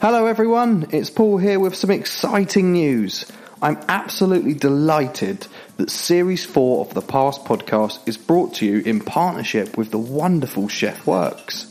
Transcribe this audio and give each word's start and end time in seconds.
Hello, 0.00 0.24
everyone. 0.24 0.86
It's 0.92 1.10
Paul 1.10 1.36
here 1.36 1.60
with 1.60 1.74
some 1.74 1.90
exciting 1.90 2.72
news. 2.72 3.30
I'm 3.60 3.78
absolutely 3.86 4.54
delighted 4.54 5.46
that 5.76 5.90
Series 5.90 6.42
4 6.46 6.86
of 6.86 6.94
the 6.94 7.02
Pass 7.02 7.38
podcast 7.38 8.08
is 8.08 8.16
brought 8.16 8.54
to 8.54 8.64
you 8.66 8.78
in 8.78 9.00
partnership 9.00 9.76
with 9.76 9.90
the 9.90 9.98
wonderful 9.98 10.68
Chef 10.68 11.06
Works, 11.06 11.70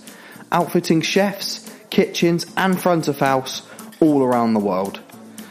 outfitting 0.51 1.01
chefs, 1.01 1.75
kitchens, 1.89 2.45
and 2.55 2.79
front 2.79 3.07
of 3.07 3.17
house 3.17 3.63
all 3.99 4.21
around 4.21 4.53
the 4.53 4.59
world. 4.59 4.99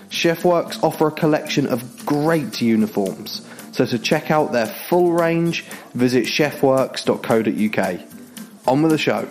Chef 0.09 0.45
Works 0.45 0.79
offer 0.80 1.09
a 1.09 1.10
collection 1.10 1.66
of 1.66 2.06
great 2.06 2.62
uniforms, 2.62 3.45
so 3.73 3.87
to 3.87 3.98
check 3.98 4.30
out 4.30 4.52
their 4.52 4.68
full 4.68 5.10
range, 5.10 5.65
visit 5.95 6.26
chefworks.co.uk. 6.26 8.01
On 8.68 8.82
with 8.82 8.92
the 8.92 8.98
show. 8.98 9.29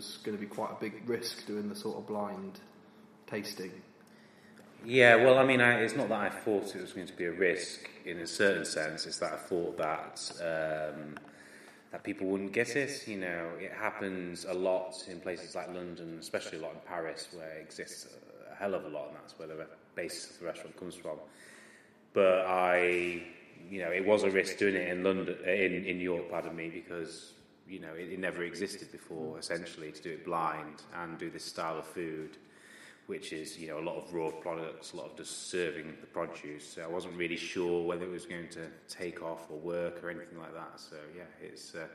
Was 0.00 0.18
going 0.24 0.36
to 0.36 0.40
be 0.40 0.48
quite 0.48 0.70
a 0.70 0.80
big 0.80 1.06
risk 1.06 1.46
doing 1.46 1.68
the 1.68 1.76
sort 1.76 1.98
of 1.98 2.06
blind 2.06 2.58
tasting. 3.26 3.70
yeah, 4.84 5.14
well, 5.14 5.38
I 5.38 5.44
mean, 5.44 5.60
I, 5.60 5.80
it's 5.80 5.94
not 5.94 6.08
that 6.08 6.20
I 6.20 6.30
thought 6.30 6.74
it 6.74 6.80
was 6.80 6.94
going 6.94 7.06
to 7.06 7.16
be 7.16 7.26
a 7.26 7.32
risk 7.32 7.80
in 8.06 8.20
a 8.20 8.26
certain 8.26 8.64
sense. 8.64 9.04
It's 9.04 9.18
that 9.18 9.34
I 9.34 9.36
thought 9.36 9.76
that 9.76 10.32
um, 10.40 11.18
that 11.92 12.02
people 12.02 12.28
wouldn't 12.28 12.52
get 12.52 12.76
it. 12.76 13.06
You 13.06 13.18
know, 13.18 13.50
it 13.58 13.72
happens 13.72 14.46
a 14.46 14.54
lot 14.54 14.94
in 15.06 15.20
places 15.20 15.54
like 15.54 15.68
London, 15.68 16.16
especially 16.18 16.58
a 16.58 16.62
lot 16.62 16.72
in 16.72 16.80
Paris, 16.86 17.28
where 17.32 17.58
it 17.58 17.62
exists 17.62 18.08
a 18.50 18.54
hell 18.54 18.74
of 18.74 18.86
a 18.86 18.88
lot, 18.88 19.08
and 19.08 19.16
that's 19.16 19.38
where 19.38 19.48
the 19.48 19.66
basis 19.94 20.30
of 20.30 20.40
the 20.40 20.46
restaurant 20.46 20.78
comes 20.78 20.94
from. 20.94 21.18
But 22.14 22.46
I, 22.46 23.22
you 23.70 23.80
know, 23.82 23.90
it 23.90 24.06
was 24.06 24.22
a 24.22 24.30
risk 24.30 24.56
doing 24.56 24.76
it 24.76 24.88
in 24.88 25.04
London, 25.04 25.36
in 25.44 25.84
in 25.84 26.00
York, 26.00 26.30
pardon 26.30 26.56
me, 26.56 26.70
because 26.70 27.34
you 27.70 27.80
know 27.80 27.94
it, 27.94 28.12
it 28.12 28.18
never 28.18 28.42
existed 28.42 28.90
before. 28.92 29.38
Essentially, 29.38 29.92
to 29.92 30.02
do 30.02 30.10
it 30.10 30.24
blind 30.24 30.82
and 30.96 31.18
do 31.18 31.30
this 31.30 31.44
style 31.44 31.78
of 31.78 31.86
food, 31.86 32.36
which 33.06 33.32
is 33.32 33.58
you 33.58 33.68
know 33.68 33.78
a 33.78 33.86
lot 33.88 33.96
of 33.96 34.12
raw 34.12 34.30
products, 34.30 34.92
a 34.92 34.96
lot 34.96 35.10
of 35.10 35.16
just 35.16 35.50
serving 35.50 35.94
the 36.00 36.06
produce. 36.06 36.74
So 36.74 36.82
I 36.82 36.88
wasn't 36.88 37.16
really 37.16 37.36
sure 37.36 37.86
whether 37.86 38.04
it 38.04 38.10
was 38.10 38.26
going 38.26 38.48
to 38.50 38.66
take 38.88 39.22
off 39.22 39.50
or 39.50 39.58
work 39.58 40.02
or 40.02 40.10
anything 40.10 40.38
like 40.38 40.54
that. 40.54 40.80
So 40.80 40.96
yeah, 41.16 41.24
it's. 41.40 41.74
Uh, 41.74 41.86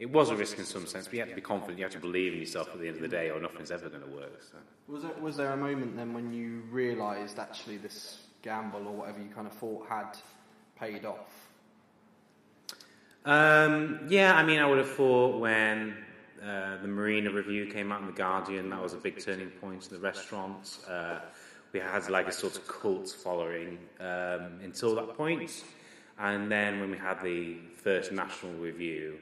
it 0.00 0.10
was 0.10 0.30
a 0.30 0.36
risk 0.36 0.58
in 0.58 0.64
some 0.64 0.86
sense, 0.86 1.06
but 1.06 1.14
you 1.14 1.20
have 1.20 1.28
to 1.28 1.36
be 1.36 1.40
confident. 1.40 1.78
You 1.78 1.84
have 1.84 1.92
to 1.92 2.00
believe 2.00 2.32
in 2.32 2.40
yourself 2.40 2.68
at 2.74 2.80
the 2.80 2.88
end 2.88 2.96
of 2.96 3.02
the 3.02 3.08
day, 3.08 3.30
or 3.30 3.40
nothing's 3.40 3.70
ever 3.70 3.88
going 3.88 4.02
to 4.02 4.08
work. 4.08 4.42
So. 4.42 4.58
Was 4.88 5.02
there, 5.02 5.12
was 5.20 5.36
there 5.36 5.52
a 5.52 5.56
moment 5.56 5.96
then 5.96 6.12
when 6.12 6.32
you 6.32 6.62
realised 6.70 7.38
actually 7.38 7.76
this 7.76 8.18
gamble 8.42 8.88
or 8.88 8.92
whatever 8.92 9.20
you 9.20 9.28
kind 9.32 9.46
of 9.46 9.52
thought 9.52 9.86
had 9.88 10.16
paid 10.76 11.04
off? 11.04 11.43
Um, 13.24 14.00
yeah, 14.08 14.34
I 14.34 14.44
mean, 14.44 14.60
I 14.60 14.66
would 14.66 14.78
have 14.78 14.90
thought 14.90 15.40
when 15.40 15.96
uh, 16.42 16.76
the 16.82 16.88
Marina 16.88 17.30
review 17.30 17.66
came 17.66 17.90
out 17.90 18.00
in 18.00 18.06
the 18.06 18.12
Guardian, 18.12 18.68
that 18.70 18.82
was 18.82 18.92
a 18.92 18.98
big 18.98 19.18
turning 19.18 19.48
point 19.48 19.86
in 19.86 19.94
the 19.94 20.00
restaurant. 20.00 20.78
Uh, 20.88 21.20
we 21.72 21.80
had 21.80 22.08
like 22.10 22.28
a 22.28 22.32
sort 22.32 22.56
of 22.56 22.68
cult 22.68 23.08
following 23.08 23.78
um, 23.98 24.60
until 24.62 24.94
that 24.94 25.16
point. 25.16 25.40
point, 25.40 25.64
and 26.18 26.52
then 26.52 26.80
when 26.80 26.90
we 26.90 26.98
had 26.98 27.22
the 27.22 27.56
first 27.82 28.12
national 28.12 28.52
review, 28.54 29.18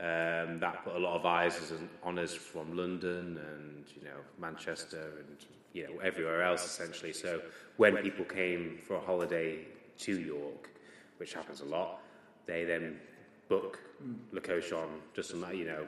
um, 0.00 0.58
that 0.60 0.84
put 0.84 0.96
a 0.96 0.98
lot 0.98 1.16
of 1.16 1.24
eyes 1.24 1.72
on 2.02 2.18
us 2.18 2.34
from 2.34 2.76
London 2.76 3.38
and 3.38 3.84
you 3.94 4.02
know 4.02 4.18
Manchester 4.38 5.12
and 5.18 5.36
you 5.72 5.84
know 5.86 5.98
everywhere 6.00 6.42
else 6.42 6.64
essentially. 6.64 7.12
So 7.12 7.40
when 7.76 7.96
people 7.98 8.24
came 8.24 8.78
for 8.86 8.96
a 8.96 9.00
holiday 9.00 9.66
to 9.98 10.20
York, 10.20 10.70
which 11.18 11.32
happens 11.34 11.60
a 11.60 11.64
lot, 11.64 12.00
they 12.46 12.64
then 12.64 12.98
book 13.48 13.80
Le 14.32 14.40
Cochon 14.40 14.88
just 15.14 15.32
on 15.32 15.40
that, 15.40 15.56
you 15.56 15.64
know, 15.64 15.86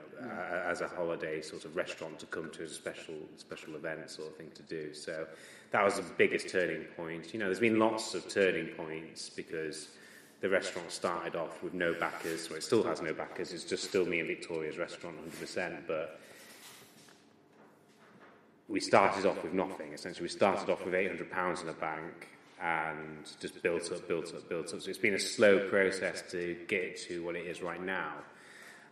as 0.65 0.81
a 0.81 0.89
holiday 0.89 1.43
sort 1.43 1.65
of 1.65 1.77
restaurant 1.77 2.19
to 2.21 2.27
come 2.27 2.51
to 2.51 2.63
as 2.63 2.73
a 2.73 2.75
special 2.75 3.15
special 3.37 3.75
event 3.77 4.09
sort 4.11 4.29
of 4.29 4.37
thing 4.37 4.51
to 4.55 4.63
do. 4.63 4.95
So 4.95 5.27
that 5.71 5.85
was 5.85 5.97
the 5.97 6.05
biggest 6.17 6.49
turning 6.49 6.85
point. 6.97 7.33
You 7.33 7.41
know, 7.41 7.47
there's 7.47 7.61
been 7.61 7.79
lots 7.79 8.15
of 8.15 8.29
turning 8.29 8.69
points 8.69 9.29
because 9.29 9.89
the 10.41 10.49
restaurant 10.49 10.91
started 10.91 11.35
off 11.35 11.63
with 11.63 11.75
no 11.75 11.93
backers, 11.95 12.49
well, 12.49 12.59
it 12.59 12.63
still 12.63 12.85
has 12.85 13.03
no 13.03 13.13
backers. 13.13 13.53
It's 13.53 13.65
just 13.65 13.85
still 13.85 14.07
me 14.07 14.21
and 14.21 14.29
Victoria's 14.29 14.79
restaurant, 14.79 15.17
100%. 15.41 15.79
But 15.87 16.21
we 18.69 18.79
started 18.81 19.27
off 19.27 19.43
with 19.43 19.53
nothing. 19.53 19.93
Essentially, 19.93 20.23
we 20.23 20.29
started 20.29 20.71
off 20.71 20.85
with 20.85 20.95
800 20.95 21.31
pounds 21.31 21.61
in 21.61 21.67
the 21.67 21.73
bank 21.73 22.29
and 22.61 23.29
just 23.41 23.63
built 23.63 23.91
up, 23.93 24.09
built 24.09 24.35
up, 24.35 24.49
built 24.49 24.75
up. 24.75 24.81
So 24.81 24.89
it's 24.89 24.99
been 24.99 25.15
a 25.15 25.21
slow 25.21 25.69
process 25.69 26.23
to 26.33 26.57
get 26.67 26.99
to 27.03 27.25
what 27.25 27.37
it 27.37 27.47
is 27.47 27.63
right 27.63 27.83
now. 27.83 28.15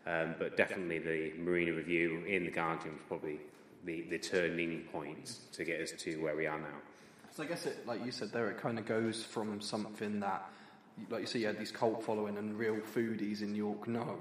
Um, 0.07 0.37
but 0.39 0.57
definitely 0.57 1.01
the 1.01 1.33
Marina 1.37 1.73
review 1.73 2.23
in 2.27 2.45
the 2.45 2.51
Guardian 2.53 2.95
was 2.95 3.03
probably 3.09 3.41
the, 3.85 4.03
the 4.03 4.19
turning 4.19 4.83
point 4.93 5.35
to 5.53 5.65
get 5.65 5.81
us 5.81 5.93
to 5.99 6.23
where 6.23 6.37
we 6.37 6.47
are 6.47 6.59
now. 6.59 6.79
So 7.33 7.43
I 7.43 7.47
guess 7.47 7.67
it, 7.67 7.87
like 7.87 8.05
you 8.05 8.13
said 8.13 8.33
there, 8.33 8.49
it 8.49 8.59
kind 8.59 8.79
of 8.79 8.87
goes 8.87 9.25
from 9.25 9.61
something 9.61 10.21
that, 10.21 10.49
like 11.11 11.23
you 11.23 11.27
say, 11.27 11.41
you 11.41 11.47
had 11.49 11.59
these 11.59 11.73
cult 11.73 12.05
following 12.05 12.39
and 12.39 12.57
real 12.57 12.77
foodies 12.77 13.43
in 13.43 13.55
York 13.55 13.89
know, 13.89 14.17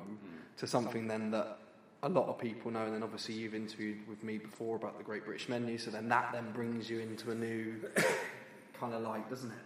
to 0.57 0.65
something 0.67 1.07
then 1.07 1.31
that 1.31 1.59
a 2.03 2.09
lot 2.09 2.27
of 2.27 2.39
people 2.39 2.71
know. 2.71 2.83
And 2.83 2.95
then 2.95 3.03
obviously 3.03 3.35
you've 3.35 3.55
interviewed 3.55 4.07
with 4.07 4.23
me 4.23 4.39
before 4.39 4.75
about 4.75 4.97
the 4.97 5.03
Great 5.03 5.23
British 5.23 5.47
Menu, 5.49 5.77
so 5.77 5.91
then 5.91 6.09
that 6.09 6.31
then 6.33 6.51
brings 6.51 6.89
you 6.89 6.99
into 6.99 7.31
a 7.31 7.35
new 7.35 7.75
kind 8.79 8.93
of 8.93 9.29
doesn't 9.29 9.51
it? 9.51 9.57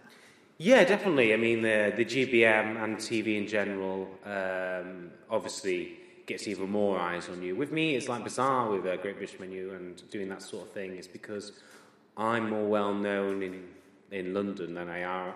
Yeah, 0.58 0.84
definitely. 0.84 1.32
I 1.32 1.36
mean, 1.36 1.62
the, 1.62 1.92
the 1.96 2.04
GBM 2.04 2.84
and 2.84 2.96
TV 2.98 3.38
in 3.38 3.48
general 3.48 4.08
um, 4.26 5.10
obviously 5.30 5.96
gets 6.26 6.46
even 6.46 6.70
more 6.70 6.98
eyes 6.98 7.28
on 7.28 7.42
you. 7.42 7.56
With 7.56 7.72
me, 7.72 7.96
it's 7.96 8.08
like 8.08 8.24
bizarre 8.24 8.70
with 8.70 8.86
a 8.86 8.98
Great 8.98 9.16
British 9.16 9.40
Menu 9.40 9.72
and 9.72 10.02
doing 10.10 10.28
that 10.28 10.42
sort 10.42 10.66
of 10.66 10.72
thing. 10.72 10.96
It's 10.96 11.08
because 11.08 11.52
I'm 12.16 12.50
more 12.50 12.66
well 12.66 12.92
known 12.92 13.42
in, 13.42 13.64
in 14.10 14.34
London 14.34 14.74
than 14.74 14.88
I 14.88 15.04
are. 15.04 15.34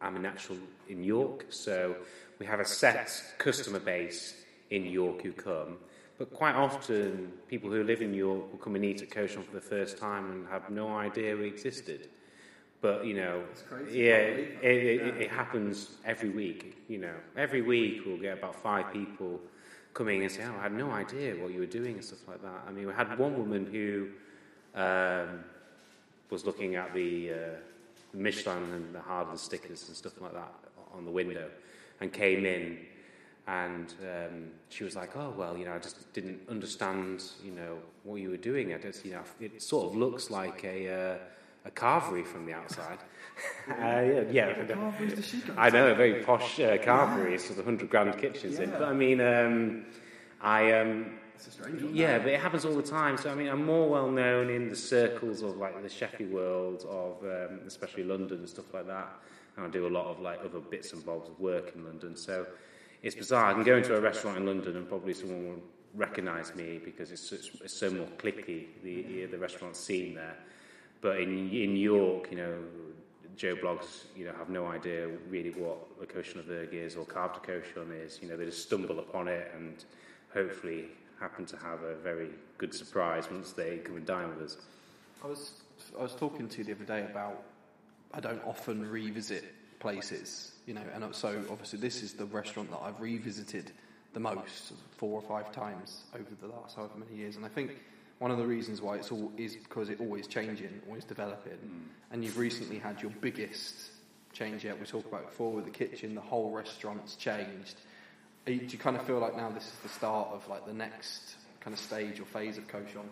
I'm 0.00 0.16
in 0.16 0.26
actual 0.26 0.56
in 0.88 1.04
York, 1.04 1.46
so 1.50 1.96
we 2.38 2.46
have 2.46 2.60
a 2.60 2.64
set 2.64 3.22
customer 3.38 3.78
base 3.78 4.34
in 4.70 4.84
York 4.84 5.22
who 5.22 5.32
come. 5.32 5.78
But 6.18 6.32
quite 6.32 6.54
often, 6.54 7.32
people 7.48 7.70
who 7.70 7.84
live 7.84 8.00
in 8.00 8.14
York 8.14 8.50
will 8.50 8.58
come 8.58 8.74
and 8.74 8.84
eat 8.84 9.02
at 9.02 9.10
Cochon 9.10 9.42
for 9.42 9.54
the 9.54 9.60
first 9.60 9.98
time 9.98 10.30
and 10.32 10.48
have 10.48 10.70
no 10.70 10.96
idea 10.96 11.36
we 11.36 11.46
existed. 11.46 12.08
But 12.86 13.04
you 13.04 13.14
know, 13.14 13.42
yeah, 13.90 14.14
it, 14.14 14.58
it, 14.62 15.00
it, 15.00 15.16
it 15.22 15.30
happens 15.30 15.96
every 16.04 16.28
week. 16.28 16.76
You 16.86 16.98
know, 16.98 17.16
every 17.36 17.60
week 17.60 18.02
we'll 18.06 18.16
get 18.16 18.38
about 18.38 18.54
five 18.54 18.92
people 18.92 19.40
coming 19.92 20.22
and 20.22 20.30
saying, 20.30 20.52
"Oh, 20.54 20.60
I 20.60 20.62
had 20.62 20.72
no 20.72 20.92
idea 20.92 21.34
what 21.34 21.52
you 21.52 21.58
were 21.58 21.74
doing" 21.80 21.94
and 21.94 22.04
stuff 22.04 22.28
like 22.28 22.40
that. 22.42 22.60
I 22.64 22.70
mean, 22.70 22.86
we 22.86 22.92
had 22.92 23.18
one 23.18 23.36
woman 23.36 23.66
who 23.66 24.10
um, 24.80 25.42
was 26.30 26.46
looking 26.46 26.76
at 26.76 26.94
the 26.94 27.32
uh, 27.32 27.36
Michelin 28.14 28.62
and 28.72 28.94
the 28.94 29.00
Harden 29.00 29.36
stickers 29.36 29.88
and 29.88 29.96
stuff 29.96 30.20
like 30.20 30.34
that 30.34 30.54
on 30.94 31.04
the 31.04 31.10
window, 31.10 31.50
and 32.00 32.12
came 32.12 32.46
in. 32.46 32.78
And 33.48 33.92
um, 34.02 34.44
she 34.68 34.84
was 34.84 34.94
like, 34.94 35.16
"Oh 35.16 35.34
well, 35.36 35.58
you 35.58 35.64
know, 35.64 35.74
I 35.74 35.80
just 35.80 36.12
didn't 36.12 36.40
understand, 36.48 37.24
you 37.44 37.50
know, 37.50 37.78
what 38.04 38.20
you 38.20 38.30
were 38.30 38.44
doing. 38.52 38.74
I 38.74 38.78
just, 38.78 39.04
you 39.04 39.14
know, 39.14 39.24
it 39.40 39.60
sort 39.60 39.88
of 39.88 39.96
looks 39.96 40.30
like 40.30 40.62
a 40.62 40.78
uh, 40.88 41.18
a 41.66 41.70
carvery 41.70 42.24
from 42.24 42.46
the 42.46 42.52
outside." 42.52 42.98
uh, 43.68 43.74
yeah, 43.74 44.22
yeah. 44.30 44.90
I 45.58 45.68
know, 45.70 45.88
a 45.88 45.94
very 45.94 46.22
posh 46.24 46.58
uh, 46.58 46.78
carvery, 46.78 47.32
with 47.32 47.42
sort 47.42 47.58
of 47.58 47.64
hundred 47.66 47.90
grand 47.90 48.16
kitchens 48.18 48.58
in. 48.58 48.70
But 48.70 48.82
I 48.82 48.92
mean, 48.94 49.20
um, 49.20 49.84
I 50.40 50.72
um, 50.72 51.18
It's 51.34 51.48
a 51.48 51.50
strange 51.50 51.82
one. 51.82 51.94
yeah, 51.94 52.18
but 52.18 52.28
it 52.28 52.40
happens 52.40 52.64
all 52.64 52.74
the 52.74 52.82
time. 52.82 53.18
So 53.18 53.30
I 53.30 53.34
mean, 53.34 53.48
I'm 53.48 53.64
more 53.64 53.88
well 53.88 54.10
known 54.10 54.48
in 54.48 54.68
the 54.70 54.76
circles 54.76 55.42
of 55.42 55.56
like 55.58 55.80
the 55.82 55.88
chefy 55.88 56.30
world 56.30 56.86
of 56.88 57.22
um, 57.24 57.60
especially 57.66 58.04
London 58.04 58.38
and 58.38 58.48
stuff 58.48 58.72
like 58.72 58.86
that. 58.86 59.08
And 59.56 59.66
I 59.66 59.68
do 59.68 59.86
a 59.86 59.88
lot 59.88 60.06
of 60.06 60.20
like 60.20 60.40
other 60.44 60.60
bits 60.60 60.92
and 60.92 61.04
bobs 61.04 61.28
of 61.28 61.38
work 61.40 61.74
in 61.74 61.84
London. 61.84 62.16
So 62.16 62.46
it's 63.02 63.14
bizarre. 63.14 63.46
I 63.46 63.54
can 63.54 63.64
go 63.64 63.76
into 63.76 63.96
a 63.96 64.00
restaurant 64.00 64.36
in 64.38 64.46
London 64.46 64.76
and 64.76 64.88
probably 64.88 65.14
someone 65.14 65.46
will 65.46 65.62
recognise 65.94 66.54
me 66.54 66.78
because 66.84 67.10
it's, 67.10 67.32
it's, 67.32 67.50
it's 67.62 67.72
so 67.72 67.90
more 67.90 68.06
clicky 68.18 68.66
the 68.82 69.26
the 69.26 69.38
restaurant 69.38 69.76
scene 69.76 70.14
there. 70.14 70.36
But 71.06 71.20
in 71.20 71.52
in 71.52 71.76
York, 71.76 72.32
you 72.32 72.36
know, 72.36 72.54
Joe 73.36 73.54
blogs, 73.54 74.06
you 74.16 74.24
know, 74.24 74.32
have 74.32 74.48
no 74.48 74.66
idea 74.66 75.06
really 75.28 75.50
what 75.50 75.78
a 76.02 76.04
Cochon 76.04 76.42
Aveugle 76.42 76.72
is 76.72 76.96
or 76.96 77.04
Cave 77.06 77.32
du 77.32 77.38
Cochon 77.38 77.92
is. 77.92 78.18
You 78.20 78.26
know, 78.26 78.36
they 78.36 78.44
just 78.44 78.64
stumble 78.64 78.98
upon 78.98 79.28
it 79.28 79.52
and 79.54 79.84
hopefully 80.34 80.86
happen 81.20 81.46
to 81.46 81.56
have 81.58 81.84
a 81.84 81.94
very 81.94 82.30
good 82.58 82.74
surprise 82.74 83.30
once 83.30 83.52
they 83.52 83.76
come 83.76 83.98
and 83.98 84.04
dine 84.04 84.30
with 84.30 84.42
us. 84.42 84.56
I 85.22 85.28
was 85.28 85.52
I 85.96 86.02
was 86.02 86.16
talking 86.16 86.48
to 86.48 86.58
you 86.58 86.64
the 86.64 86.72
other 86.72 86.84
day 86.84 87.04
about 87.08 87.40
I 88.12 88.18
don't 88.18 88.44
often 88.44 88.90
revisit 88.90 89.44
places, 89.78 90.56
you 90.66 90.74
know, 90.74 90.86
and 90.92 91.14
so 91.14 91.40
obviously 91.48 91.78
this 91.78 92.02
is 92.02 92.14
the 92.14 92.26
restaurant 92.26 92.68
that 92.72 92.80
I've 92.82 93.00
revisited 93.00 93.70
the 94.12 94.18
most, 94.18 94.72
four 94.96 95.20
or 95.20 95.22
five 95.22 95.52
times 95.52 96.02
over 96.16 96.34
the 96.40 96.48
last 96.48 96.74
however 96.74 96.98
many 96.98 97.14
years, 97.14 97.36
and 97.36 97.44
I 97.44 97.48
think 97.48 97.70
one 98.18 98.30
of 98.30 98.38
the 98.38 98.46
reasons 98.46 98.80
why 98.80 98.96
it's 98.96 99.12
all 99.12 99.30
is 99.36 99.56
because 99.56 99.90
it's 99.90 100.00
always 100.00 100.26
changing, 100.26 100.80
always 100.88 101.04
developing, 101.04 101.52
mm. 101.52 101.82
and 102.10 102.24
you've 102.24 102.38
recently 102.38 102.78
had 102.78 103.00
your 103.02 103.10
biggest 103.20 103.90
change 104.32 104.64
yet. 104.64 104.78
We 104.78 104.86
talked 104.86 105.06
about 105.06 105.26
before 105.26 105.52
with 105.52 105.64
the 105.64 105.70
kitchen, 105.70 106.14
the 106.14 106.20
whole 106.20 106.50
restaurant's 106.50 107.16
changed. 107.16 107.76
Do 108.46 108.52
you 108.52 108.78
kind 108.78 108.96
of 108.96 109.04
feel 109.06 109.18
like 109.18 109.36
now 109.36 109.50
this 109.50 109.64
is 109.64 109.78
the 109.82 109.88
start 109.88 110.28
of 110.32 110.48
like 110.48 110.66
the 110.66 110.72
next 110.72 111.36
kind 111.60 111.74
of 111.74 111.80
stage 111.80 112.20
or 112.20 112.24
phase 112.24 112.58
of 112.58 112.68
Cochon? 112.68 113.08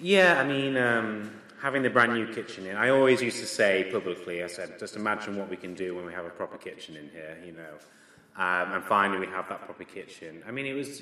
Yeah, 0.00 0.40
I 0.40 0.44
mean, 0.44 0.76
um, 0.76 1.30
having 1.60 1.82
the 1.82 1.90
brand 1.90 2.12
new 2.12 2.26
kitchen 2.32 2.66
in, 2.66 2.76
I 2.76 2.90
always 2.90 3.22
used 3.22 3.40
to 3.40 3.46
say 3.46 3.88
publicly, 3.92 4.42
I 4.42 4.48
said, 4.48 4.78
just 4.78 4.96
imagine 4.96 5.36
what 5.36 5.48
we 5.48 5.56
can 5.56 5.74
do 5.74 5.94
when 5.94 6.04
we 6.04 6.12
have 6.12 6.26
a 6.26 6.30
proper 6.30 6.58
kitchen 6.58 6.96
in 6.96 7.08
here, 7.10 7.38
you 7.44 7.52
know. 7.52 7.74
Um, 8.36 8.72
and 8.72 8.84
finally, 8.84 9.18
we 9.18 9.26
have 9.26 9.48
that 9.50 9.64
proper 9.64 9.84
kitchen. 9.84 10.42
I 10.46 10.50
mean, 10.50 10.66
it 10.66 10.74
was 10.74 11.00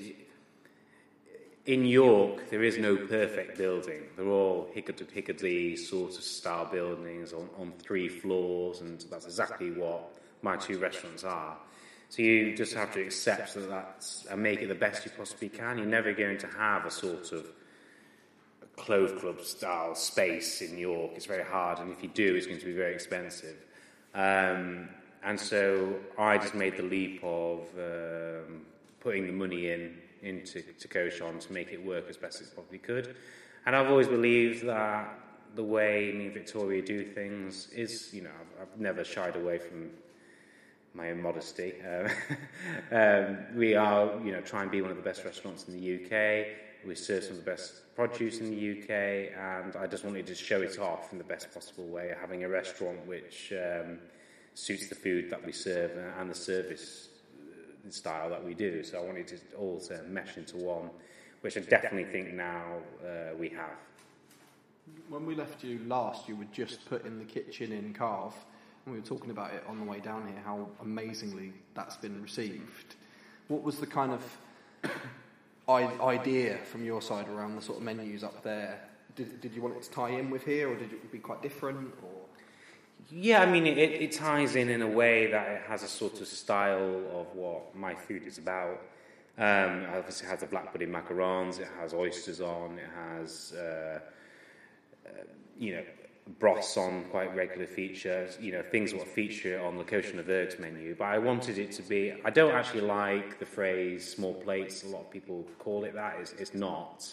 in 1.67 1.85
York, 1.85 2.49
there 2.51 2.63
is 2.63 2.79
no 2.79 2.97
perfect 2.97 3.59
building. 3.59 4.03
They're 4.17 4.27
all 4.27 4.71
higgledy 4.75 5.77
sort 5.77 6.17
of 6.17 6.23
style 6.23 6.65
buildings 6.65 7.33
on, 7.33 7.49
on 7.59 7.73
three 7.79 8.09
floors, 8.09 8.81
and 8.81 9.01
that's 9.11 9.27
exactly 9.27 9.71
what 9.71 10.17
my 10.43 10.57
two 10.57 10.79
restaurants 10.79 11.25
are. 11.25 11.57
So 12.09 12.23
you 12.23 12.57
just 12.57 12.75
have 12.75 12.93
to 12.95 13.01
accept 13.03 13.55
that 13.55 13.69
that's, 13.69 14.27
and 14.27 14.43
make 14.43 14.63
it 14.63 14.69
the 14.69 14.75
best 14.75 15.05
you 15.05 15.13
possibly 15.17 15.49
can. 15.49 15.79
You're 15.79 15.87
never 15.87 16.13
going 16.13 16.39
to 16.39 16.47
have 16.49 16.87
a 16.87 16.91
sort 16.91 17.31
of 17.33 17.47
clove 18.77 19.21
club 19.21 19.41
style 19.43 19.95
space 19.95 20.63
in 20.63 20.77
York. 20.79 21.13
It's 21.15 21.27
very 21.27 21.45
hard, 21.45 21.79
and 21.79 21.93
if 21.93 22.03
you 22.03 22.09
do, 22.09 22.35
it's 22.35 22.47
going 22.47 22.59
to 22.59 22.67
be 22.67 22.73
very 22.73 22.95
expensive. 22.95 23.57
Um, 24.15 24.89
and 25.23 25.39
so 25.39 25.95
I 26.19 26.39
just 26.39 26.55
made 26.55 26.79
the 26.79 26.83
leap 26.83 27.21
of 27.23 27.61
um, 27.77 28.63
putting 29.01 29.27
the 29.27 29.33
money 29.33 29.71
in 29.71 29.99
into 30.23 30.63
to 30.63 30.89
Cochon 30.89 31.39
to 31.39 31.53
make 31.53 31.73
it 31.73 31.85
work 31.85 32.09
as 32.09 32.17
best 32.17 32.41
as 32.41 32.49
probably 32.49 32.79
could. 32.79 33.17
And 33.67 33.77
I've 33.77 33.91
always 33.91 34.09
believed 34.09 34.67
that 34.67 35.09
the 35.55 35.65
way 35.65 36.13
me 36.15 36.27
and 36.27 36.35
Victoria 36.35 36.83
do 36.83 37.05
things 37.05 37.69
is, 37.71 38.11
you 38.13 38.23
know, 38.23 38.31
I've, 38.41 38.69
I've 38.69 38.81
never 38.81 39.05
shied 39.05 39.37
away 39.37 39.59
from 39.59 39.91
my 40.95 41.11
own 41.11 41.23
modesty. 41.23 41.75
Um, 42.93 42.99
um, 42.99 43.39
we 43.55 43.75
are, 43.75 44.21
you 44.25 44.33
know, 44.33 44.41
trying 44.41 44.67
to 44.67 44.71
be 44.71 44.81
one 44.81 44.91
of 44.91 44.97
the 44.97 45.03
best 45.03 45.25
restaurants 45.25 45.67
in 45.69 45.81
the 45.81 45.95
UK. 45.95 46.47
We 46.87 46.95
serve 46.95 47.25
some 47.25 47.33
of 47.33 47.45
the 47.45 47.51
best 47.51 47.95
produce 47.95 48.41
in 48.41 48.51
the 48.51 48.79
UK, 48.79 49.37
and 49.37 49.77
I 49.77 49.87
just 49.87 50.05
wanted 50.05 50.27
to 50.27 50.35
show 50.35 50.61
it 50.63 50.79
off 50.79 51.13
in 51.13 51.19
the 51.19 51.25
best 51.25 51.53
possible 51.53 51.87
way, 51.87 52.15
having 52.21 52.45
a 52.45 52.49
restaurant 52.49 53.07
which 53.07 53.53
um, 53.53 53.99
suits 54.55 54.89
the 54.89 54.95
food 54.95 55.31
that 55.31 55.45
we 55.45 55.53
serve 55.53 55.93
and 56.19 56.31
the 56.31 56.35
service 56.35 57.10
style 57.89 58.29
that 58.31 58.45
we 58.45 58.55
do. 58.55 58.85
So 58.85 58.99
I 58.99 59.03
wanted 59.03 59.33
it 59.33 59.43
all 59.59 59.81
to 59.81 60.03
mesh 60.05 60.37
into 60.37 60.57
one, 60.57 60.91
which 61.41 61.57
I 61.57 61.61
definitely 61.61 62.05
think 62.05 62.35
now 62.35 62.79
uh, 63.05 63.35
we 63.39 63.49
have. 63.51 63.79
When 65.09 65.25
we 65.25 65.35
left 65.35 65.63
you 65.65 65.81
last, 65.87 66.29
you 66.29 66.37
were 66.37 66.49
just 66.53 66.85
putting 66.89 67.19
the 67.19 67.25
kitchen 67.25 67.73
in 67.73 67.95
Cave, 67.95 68.35
and 68.85 68.95
we 68.95 69.01
were 69.01 69.07
talking 69.07 69.31
about 69.31 69.53
it 69.53 69.65
on 69.69 69.79
the 69.79 69.85
way 69.85 70.01
down 70.01 70.27
here, 70.27 70.41
how 70.45 70.69
amazingly 70.83 71.53
that's 71.75 71.97
been 71.97 72.21
received. 72.23 72.97
What 73.49 73.63
was 73.63 73.79
the 73.79 73.87
kind 73.87 74.13
of 74.13 74.23
idea 75.69 76.59
from 76.71 76.85
your 76.85 77.01
side 77.01 77.29
around 77.29 77.57
the 77.57 77.63
sort 77.63 77.79
of 77.79 77.85
menus 77.85 78.25
up 78.25 78.43
there? 78.43 78.81
Did, 79.17 79.41
did 79.41 79.55
you 79.55 79.63
want 79.63 79.77
it 79.77 79.83
to 79.83 79.91
tie 79.91 80.11
in 80.11 80.31
with 80.31 80.45
here, 80.45 80.71
or 80.71 80.77
did 80.77 80.93
it 80.93 81.13
be 81.13 81.19
quite 81.19 81.43
different? 81.43 81.95
Or? 82.03 82.20
Yeah, 83.13 83.43
I 83.43 83.47
mean, 83.47 83.67
it, 83.67 83.79
it 83.79 84.13
ties 84.13 84.55
in 84.55 84.69
in 84.69 84.83
a 84.83 84.87
way 84.87 85.31
that 85.31 85.49
it 85.49 85.63
has 85.69 85.83
a 85.83 85.89
sort 85.89 86.21
of 86.21 86.29
style 86.29 87.03
of 87.13 87.35
what 87.35 87.75
my 87.75 87.95
food 87.95 88.23
is 88.25 88.39
about. 88.39 88.81
Um, 89.37 89.87
obviously, 89.95 90.27
it 90.27 90.31
has 90.31 90.41
the 90.41 90.47
black 90.47 90.71
pudding 90.71 90.91
macarons, 90.91 91.59
it 91.59 91.69
has 91.81 91.93
oysters 91.93 92.41
on, 92.41 92.79
it 92.79 92.91
has, 92.95 93.53
uh, 93.55 94.01
uh, 95.07 95.11
you 95.59 95.77
know, 95.77 95.83
broths 96.39 96.77
on 96.77 97.05
quite 97.11 97.35
regular 97.35 97.67
features, 97.67 98.39
you 98.41 98.53
know, 98.53 98.63
things 98.63 98.95
what 98.95 99.09
feature 99.09 99.61
on 99.61 99.77
the 99.77 99.85
Cochon 99.85 100.23
Aveugle's 100.23 100.59
menu. 100.61 100.95
But 100.97 101.07
I 101.07 101.19
wanted 101.19 101.59
it 101.59 101.73
to 101.73 101.83
be, 101.83 102.15
I 102.25 102.31
don't 102.31 102.55
actually 102.55 102.83
like 102.83 103.39
the 103.39 103.47
phrase 103.47 104.09
small 104.09 104.35
plates, 104.35 104.85
a 104.85 104.89
lot 104.89 105.01
of 105.01 105.11
people 105.11 105.49
call 105.59 105.85
it 105.85 105.95
that, 105.95 106.17
it's, 106.21 106.33
it's 106.35 106.55
not 106.55 107.13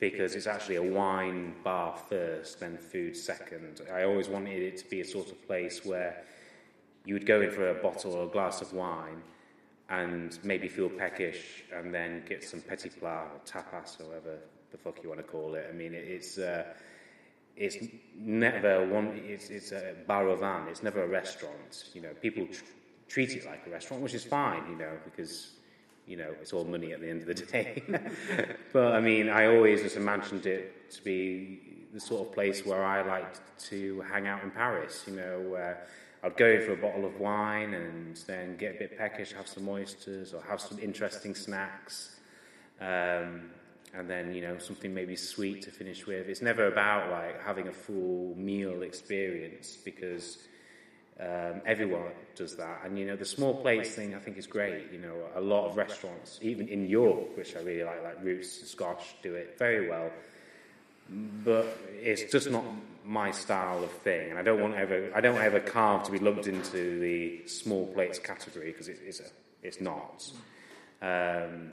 because 0.00 0.34
it's 0.34 0.46
actually 0.46 0.76
a 0.76 0.82
wine 0.82 1.54
bar 1.64 1.96
first, 2.08 2.60
then 2.60 2.78
food 2.78 3.16
second. 3.16 3.80
I 3.92 4.04
always 4.04 4.28
wanted 4.28 4.62
it 4.62 4.76
to 4.78 4.88
be 4.88 5.00
a 5.00 5.04
sort 5.04 5.30
of 5.30 5.44
place 5.46 5.84
where 5.84 6.22
you 7.04 7.14
would 7.14 7.26
go 7.26 7.40
in 7.40 7.50
for 7.50 7.70
a 7.70 7.74
bottle 7.74 8.12
or 8.14 8.24
a 8.24 8.28
glass 8.28 8.60
of 8.60 8.72
wine 8.72 9.22
and 9.88 10.38
maybe 10.44 10.68
feel 10.68 10.88
peckish 10.88 11.64
and 11.74 11.92
then 11.92 12.22
get 12.28 12.44
some 12.44 12.60
petit 12.60 12.90
plat 12.90 13.28
or 13.32 13.40
tapas 13.44 14.00
or 14.00 14.04
whatever 14.04 14.38
the 14.70 14.78
fuck 14.78 15.02
you 15.02 15.08
want 15.08 15.20
to 15.20 15.26
call 15.26 15.54
it. 15.54 15.66
I 15.68 15.72
mean, 15.72 15.94
it's. 15.94 16.38
Uh, 16.38 16.64
it's 17.58 17.76
never 18.16 18.86
one. 18.86 19.20
It's, 19.24 19.50
it's 19.50 19.72
a 19.72 19.94
bar 20.06 20.28
au 20.28 20.36
vin. 20.36 20.68
It's 20.68 20.84
never 20.84 21.02
a 21.02 21.08
restaurant. 21.08 21.86
You 21.92 22.02
know, 22.02 22.14
people 22.22 22.46
tr- 22.46 22.62
treat 23.08 23.30
it 23.30 23.44
like 23.46 23.66
a 23.66 23.70
restaurant, 23.70 24.02
which 24.02 24.14
is 24.14 24.24
fine. 24.24 24.62
You 24.70 24.76
know, 24.76 24.92
because 25.04 25.54
you 26.08 26.16
know, 26.16 26.34
it's 26.40 26.52
all 26.52 26.64
money 26.64 26.92
at 26.92 27.00
the 27.00 27.08
end 27.08 27.20
of 27.20 27.26
the 27.28 27.34
day. 27.34 27.82
but 28.72 28.94
I 28.94 29.00
mean, 29.00 29.28
I 29.28 29.46
always 29.46 29.82
just 29.82 29.96
imagined 29.96 30.46
it 30.46 30.90
to 30.92 31.04
be 31.04 31.60
the 31.92 32.00
sort 32.00 32.26
of 32.26 32.34
place 32.34 32.64
where 32.64 32.84
I 32.84 33.02
liked 33.02 33.40
to 33.70 34.00
hang 34.00 34.26
out 34.26 34.42
in 34.42 34.50
Paris, 34.50 35.04
you 35.06 35.14
know, 35.14 35.40
where 35.48 35.86
I'd 36.22 36.36
go 36.36 36.46
in 36.46 36.62
for 36.62 36.72
a 36.72 36.76
bottle 36.76 37.04
of 37.04 37.20
wine 37.20 37.74
and 37.74 38.16
then 38.26 38.56
get 38.56 38.76
a 38.76 38.78
bit 38.78 38.98
peckish, 38.98 39.32
have 39.32 39.46
some 39.46 39.68
oysters 39.68 40.34
or 40.34 40.42
have 40.42 40.60
some 40.60 40.78
interesting 40.78 41.34
snacks. 41.34 42.16
Um, 42.80 43.50
and 43.94 44.08
then, 44.08 44.34
you 44.34 44.42
know, 44.42 44.58
something 44.58 44.92
maybe 44.92 45.16
sweet 45.16 45.62
to 45.62 45.70
finish 45.70 46.06
with. 46.06 46.28
It's 46.28 46.42
never 46.42 46.66
about 46.66 47.10
like 47.10 47.42
having 47.42 47.68
a 47.68 47.72
full 47.72 48.34
meal 48.36 48.82
experience 48.82 49.76
because 49.84 50.38
um, 51.20 51.62
everyone 51.66 52.12
does 52.36 52.54
that, 52.56 52.82
and 52.84 52.96
you 52.96 53.04
know 53.04 53.16
the 53.16 53.24
small 53.24 53.60
plates 53.60 53.90
thing 53.90 54.14
I 54.14 54.18
think 54.18 54.38
is 54.38 54.46
great. 54.46 54.92
You 54.92 55.00
know, 55.00 55.14
a 55.34 55.40
lot 55.40 55.66
of 55.66 55.76
restaurants, 55.76 56.38
even 56.42 56.68
in 56.68 56.88
York, 56.88 57.36
which 57.36 57.56
I 57.56 57.60
really 57.60 57.82
like, 57.82 58.04
like 58.04 58.22
Roots 58.22 58.60
and 58.60 58.68
Skosh, 58.68 59.02
do 59.22 59.34
it 59.34 59.58
very 59.58 59.88
well. 59.88 60.10
But 61.10 61.66
it's 62.00 62.30
just 62.30 62.50
not 62.50 62.64
my 63.04 63.32
style 63.32 63.82
of 63.82 63.90
thing, 63.90 64.30
and 64.30 64.38
I 64.38 64.42
don't 64.42 64.60
want 64.60 64.74
ever 64.74 65.10
I 65.12 65.20
don't 65.20 65.38
ever 65.38 65.58
carve 65.58 66.04
to 66.04 66.12
be 66.12 66.20
lumped 66.20 66.46
into 66.46 67.00
the 67.00 67.48
small 67.48 67.86
plates 67.88 68.20
category 68.20 68.70
because 68.70 68.88
it, 68.88 69.00
it's 69.04 69.18
a, 69.18 69.24
it's 69.62 69.80
not. 69.80 70.30
Um, 71.02 71.72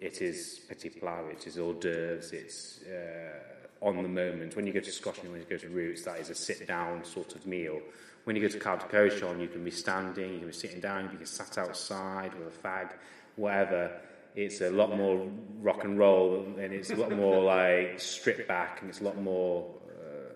it 0.00 0.20
is 0.20 0.60
petit 0.68 0.88
plat, 0.88 1.24
it 1.30 1.46
is 1.46 1.56
hors 1.56 1.74
d'oeuvres, 1.74 2.32
it's 2.32 2.80
uh, 2.82 3.86
on 3.86 4.02
the 4.02 4.08
moment. 4.08 4.56
When 4.56 4.66
you 4.66 4.72
go 4.72 4.80
to 4.80 4.90
Scotland, 4.90 5.30
when 5.30 5.40
you 5.40 5.46
go 5.48 5.56
to 5.56 5.68
Roots, 5.68 6.02
that 6.02 6.18
is 6.18 6.30
a 6.30 6.34
sit 6.34 6.66
down 6.66 7.04
sort 7.04 7.36
of 7.36 7.46
meal 7.46 7.80
when 8.24 8.36
you 8.36 8.42
go 8.42 8.48
to 8.48 8.58
Cave 8.58 8.78
du 8.80 8.86
Cochon, 8.86 9.40
you 9.40 9.48
can 9.48 9.64
be 9.64 9.70
standing, 9.70 10.32
you 10.32 10.38
can 10.38 10.48
be 10.48 10.54
sitting 10.54 10.80
down, 10.80 11.10
you 11.10 11.18
can 11.18 11.26
sat 11.26 11.58
outside 11.58 12.32
with 12.34 12.54
a 12.54 12.68
fag, 12.68 12.92
whatever. 13.36 14.00
It's 14.34 14.60
a 14.60 14.70
lot 14.70 14.96
more 14.96 15.28
rock 15.60 15.84
and 15.84 15.98
roll, 15.98 16.46
and 16.58 16.72
it's 16.72 16.90
a 16.90 16.96
lot 16.96 17.12
more 17.12 17.42
like 17.56 18.00
stripped 18.00 18.48
back, 18.48 18.80
and 18.80 18.88
it's 18.88 19.00
a 19.00 19.04
lot 19.04 19.20
more 19.20 19.68
uh, 19.88 20.34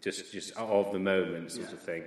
just 0.00 0.32
just 0.32 0.56
of 0.56 0.92
the 0.92 0.98
moment 0.98 1.52
sort 1.52 1.68
yeah. 1.68 1.74
of 1.74 1.82
thing. 1.82 2.04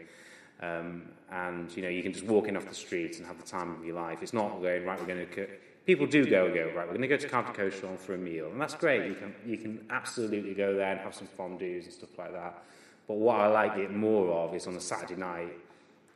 Um, 0.61 1.03
and 1.31 1.75
you 1.75 1.83
know, 1.83 1.89
you 1.89 2.01
can 2.01 2.13
just 2.13 2.25
walk 2.25 2.47
in 2.47 2.57
off 2.57 2.67
the 2.67 2.75
street 2.75 3.17
and 3.17 3.27
have 3.27 3.37
the 3.37 3.47
time 3.47 3.71
of 3.75 3.85
your 3.85 3.95
life. 3.95 4.19
It's 4.21 4.33
not 4.33 4.61
going 4.61 4.85
right. 4.85 4.99
We're 4.99 5.07
going 5.07 5.27
to. 5.27 5.47
People 5.85 6.05
do 6.05 6.25
go 6.29 6.45
and 6.45 6.53
go 6.53 6.65
right. 6.75 6.87
We're 6.87 6.97
going 6.97 7.01
to 7.01 7.07
go 7.07 7.17
to 7.17 7.27
Cave 7.27 7.45
du 7.47 7.53
Cochon 7.53 7.97
for 7.97 8.13
a 8.13 8.17
meal, 8.17 8.47
and 8.47 8.61
that's 8.61 8.75
great. 8.75 9.07
You 9.07 9.15
can 9.15 9.35
you 9.45 9.57
can 9.57 9.85
absolutely 9.89 10.53
go 10.53 10.75
there 10.75 10.91
and 10.91 10.99
have 11.01 11.13
some 11.13 11.27
fondues 11.37 11.83
and 11.83 11.93
stuff 11.93 12.17
like 12.17 12.33
that. 12.33 12.63
But 13.11 13.17
what 13.17 13.41
I 13.41 13.47
like 13.47 13.75
it 13.75 13.91
more 13.91 14.31
of 14.31 14.55
is 14.55 14.67
on 14.67 14.75
a 14.75 14.79
Saturday 14.79 15.19
night 15.19 15.51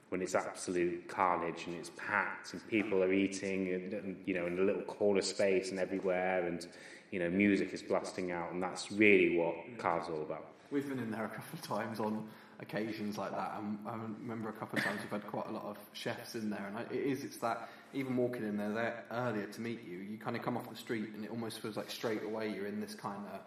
when 0.07 0.21
it's 0.21 0.33
absolute 0.33 1.09
carnage 1.09 1.65
and 1.67 1.75
it's 1.75 1.91
packed 1.97 2.53
and 2.53 2.65
people 2.69 3.03
are 3.03 3.11
eating 3.11 3.73
and, 3.73 3.93
and, 3.93 4.23
you 4.25 4.33
know 4.33 4.47
in 4.47 4.57
a 4.59 4.61
little 4.61 4.83
corner 4.83 5.21
space 5.21 5.71
and 5.71 5.77
everywhere 5.77 6.47
and 6.47 6.65
you 7.11 7.19
know 7.19 7.29
music 7.29 7.73
is 7.73 7.83
blasting 7.83 8.31
out. 8.31 8.53
And 8.53 8.63
that's 8.63 8.93
really 8.93 9.37
what 9.37 9.55
Cave's 9.77 10.07
all 10.07 10.21
about. 10.21 10.45
We've 10.71 10.87
been 10.87 10.99
in 10.99 11.11
there 11.11 11.25
a 11.25 11.27
couple 11.27 11.59
of 11.59 11.61
times 11.63 11.99
on 11.99 12.25
occasions 12.61 13.17
like 13.17 13.31
that. 13.31 13.55
And 13.57 13.77
I 13.85 13.97
remember 14.21 14.47
a 14.47 14.53
couple 14.53 14.79
of 14.79 14.85
times 14.85 15.01
we've 15.01 15.11
had 15.21 15.29
quite 15.29 15.49
a 15.49 15.51
lot 15.51 15.65
of 15.65 15.75
chefs 15.91 16.35
in 16.35 16.49
there. 16.49 16.71
And 16.73 16.89
it 16.89 17.05
is 17.05 17.25
it's 17.25 17.39
that 17.39 17.67
even 17.93 18.15
walking 18.15 18.43
in 18.43 18.55
there, 18.55 18.71
there 18.71 19.03
earlier 19.11 19.47
to 19.47 19.59
meet 19.59 19.85
you 19.85 19.97
you 19.97 20.17
kind 20.17 20.37
of 20.37 20.41
come 20.41 20.55
off 20.55 20.69
the 20.69 20.77
street 20.77 21.09
and 21.13 21.25
it 21.25 21.29
almost 21.29 21.59
feels 21.59 21.75
like 21.75 21.91
straight 21.91 22.23
away 22.23 22.53
you're 22.55 22.67
in 22.67 22.79
this 22.79 22.95
kind 22.95 23.21
of 23.33 23.41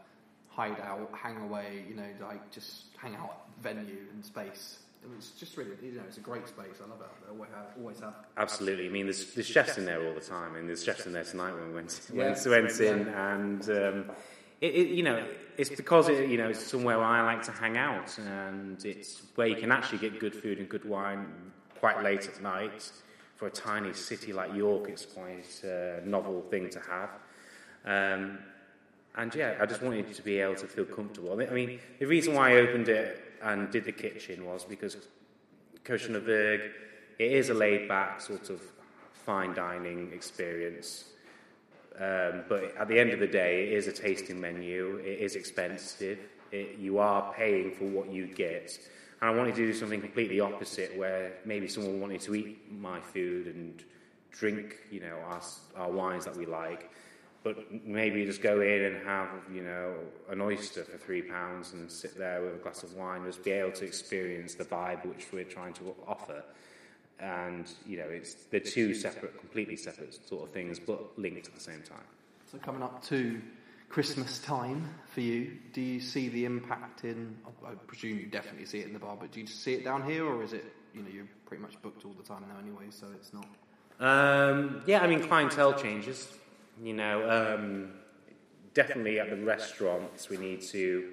hide 0.59 0.81
out, 0.81 1.09
hang 1.15 1.37
away, 1.37 1.85
you 1.89 1.95
know, 1.95 2.11
like 2.21 2.51
just 2.51 2.87
hang 2.97 3.15
out 3.15 3.43
venue 3.63 4.03
and 4.13 4.25
space. 4.25 4.81
it's 5.17 5.31
just 5.31 5.57
really, 5.57 5.71
you 5.81 5.93
know, 5.93 6.03
it's 6.09 6.17
a 6.17 6.21
great 6.21 6.49
space. 6.49 6.79
I 6.85 6.89
love 6.91 7.01
it. 7.01 7.07
I 7.27 7.31
always 7.31 7.51
have. 7.55 7.67
Always 7.79 8.01
have. 8.01 8.15
Absolutely. 8.37 8.87
I 8.87 8.89
mean, 8.91 9.07
there's, 9.07 9.35
there's 9.35 9.47
chefs 9.47 9.79
in 9.79 9.85
there 9.85 10.05
all 10.05 10.15
the 10.15 10.21
time, 10.21 10.57
and 10.57 10.69
there's 10.69 10.83
chefs 10.83 11.07
in 11.07 11.13
there 11.13 11.23
tonight 11.23 11.53
when 11.55 11.69
we 11.69 11.75
went, 11.75 12.01
Yeah. 12.13 12.31
went, 12.31 12.47
went 12.47 12.81
in, 12.81 13.07
and 13.09 13.63
um, 13.71 14.11
it, 14.61 14.75
it, 14.75 14.89
you 14.89 15.05
know, 15.05 15.25
it's 15.57 15.71
because 15.71 16.09
it, 16.09 16.29
you 16.29 16.39
know 16.39 16.49
it's 16.49 16.65
somewhere 16.67 16.99
where 16.99 17.07
I 17.07 17.23
like 17.23 17.45
to 17.45 17.53
hang 17.53 17.77
out, 17.77 18.19
and 18.19 18.85
it's 18.85 19.23
where 19.37 19.47
you 19.47 19.57
can 19.57 19.71
actually 19.71 19.99
get 19.99 20.19
good 20.19 20.35
food 20.35 20.59
and 20.59 20.69
good 20.69 20.85
wine 20.85 21.27
quite 21.79 22.03
late 22.03 22.27
at 22.27 22.43
night. 22.43 22.91
For 23.37 23.47
a 23.47 23.51
tiny 23.51 23.93
city 23.93 24.33
like 24.33 24.53
York, 24.57 24.89
it's 24.89 25.07
quite 25.07 25.63
a 25.63 26.01
novel 26.05 26.43
thing 26.51 26.69
to 26.71 26.81
have. 26.81 27.11
Um, 27.85 28.41
and 29.19 29.35
yeah, 29.35 29.57
I 29.61 29.67
just 29.67 29.83
wanted 29.83 30.13
to 30.15 30.23
be 30.23 30.39
able 30.39 30.55
to 30.55 30.67
feel 30.67 30.85
comfortable. 30.85 31.33
I 31.33 31.53
mean, 31.53 31.81
the 31.99 32.07
reason 32.07 32.35
why 32.35 32.53
I 32.53 32.57
opened 32.59 32.89
it 32.89 33.21
and 33.43 33.71
did 33.71 33.85
the 33.85 33.93
kitchen 33.93 34.47
was 34.47 34.65
because 34.65 34.97
Cochon 35.85 36.15
Aveugle, 36.15 36.71
it 37.19 37.33
is 37.33 37.51
a 37.51 37.55
laid 37.55 37.89
back 37.89 38.21
sort 38.21 38.49
of 38.49 38.63
fine 39.13 39.55
dining 39.55 40.13
experience. 40.13 41.05
Um, 41.99 42.45
but 42.49 42.77
at 42.79 42.87
the 42.87 42.97
end 42.99 43.11
of 43.11 43.19
the 43.19 43.27
day, 43.27 43.67
it 43.67 43.73
is 43.73 43.89
a 43.89 43.93
tasting 43.93 44.41
menu. 44.41 45.01
It 45.05 45.19
is 45.19 45.35
expensive. 45.35 46.21
It, 46.53 46.79
you 46.79 46.99
are 46.99 47.35
paying 47.35 47.75
for 47.75 47.87
what 47.87 48.13
you 48.13 48.29
get. 48.29 48.79
And 49.21 49.31
I 49.31 49.35
wanted 49.35 49.57
to 49.57 49.67
do 49.67 49.75
something 49.75 50.01
completely 50.01 50.39
opposite, 50.39 50.97
where 50.97 51.33
maybe 51.45 51.67
someone 51.67 52.01
wanted 52.01 52.21
to 52.21 52.37
eat 52.37 52.71
my 52.71 53.01
food 53.01 53.49
and 53.49 53.83
drink, 54.31 54.77
you 54.93 55.01
know, 55.01 55.17
our, 55.27 55.43
our 55.77 55.91
wines 55.91 56.25
that 56.25 56.37
we 56.37 56.47
like, 56.47 56.93
but 57.55 57.85
maybe 57.87 58.27
just 58.27 58.43
go 58.43 58.61
in 58.61 58.85
and 58.85 59.07
have, 59.07 59.29
you 59.53 59.63
know, 59.63 59.95
an 60.29 60.41
oyster 60.41 60.85
for 60.85 60.99
three 60.99 61.23
pounds 61.23 61.73
and 61.73 61.91
sit 61.91 62.17
there 62.19 62.43
with 62.43 62.57
a 62.57 62.59
glass 62.59 62.83
of 62.83 62.95
wine, 62.95 63.25
just 63.25 63.43
be 63.43 63.53
able 63.53 63.73
to 63.73 63.87
experience 63.87 64.55
the 64.55 64.65
vibe 64.65 65.07
which 65.07 65.27
we're 65.33 65.45
trying 65.45 65.73
to 65.73 65.95
offer. 66.07 66.45
And 67.21 67.67
you 67.87 67.97
know, 67.97 68.05
it's 68.05 68.35
they're 68.51 68.61
two 68.61 68.95
separate, 68.95 69.39
completely 69.39 69.77
separate 69.77 70.15
sort 70.29 70.45
of 70.45 70.51
things, 70.51 70.79
but 70.79 71.19
linked 71.19 71.49
at 71.49 71.55
the 71.55 71.61
same 71.61 71.83
time. 71.83 72.05
So 72.53 72.59
coming 72.59 72.83
up 72.83 73.03
to 73.05 73.41
Christmas 73.89 74.39
time 74.41 74.87
for 75.07 75.23
you, 75.23 75.57
do 75.73 75.81
you 75.81 76.01
see 76.01 76.29
the 76.29 76.45
impact 76.45 77.05
in? 77.05 77.35
I 77.67 77.73
presume 77.87 78.19
you 78.19 78.27
definitely 78.27 78.67
see 78.67 78.81
it 78.81 78.87
in 78.87 78.93
the 78.93 78.99
bar, 78.99 79.17
but 79.19 79.33
do 79.33 79.41
you 79.41 79.47
see 79.47 79.73
it 79.73 79.85
down 79.85 80.03
here, 80.03 80.27
or 80.27 80.43
is 80.43 80.53
it? 80.53 80.67
You 80.95 81.03
know, 81.03 81.09
you're 81.13 81.29
pretty 81.47 81.63
much 81.63 81.81
booked 81.81 82.05
all 82.05 82.13
the 82.13 82.23
time 82.23 82.45
now 82.49 82.59
anyway, 82.61 82.87
so 82.91 83.07
it's 83.15 83.33
not. 83.33 83.47
Um, 84.01 84.83
yeah, 84.87 85.01
I 85.01 85.07
mean, 85.07 85.21
clientele 85.21 85.73
changes. 85.75 86.29
You 86.83 86.95
know, 86.95 87.29
um, 87.29 87.91
definitely 88.73 89.19
at 89.19 89.31
the 89.31 89.37
restaurants, 89.37 90.29
we 90.29 90.37
need 90.37 90.63
to. 90.63 91.13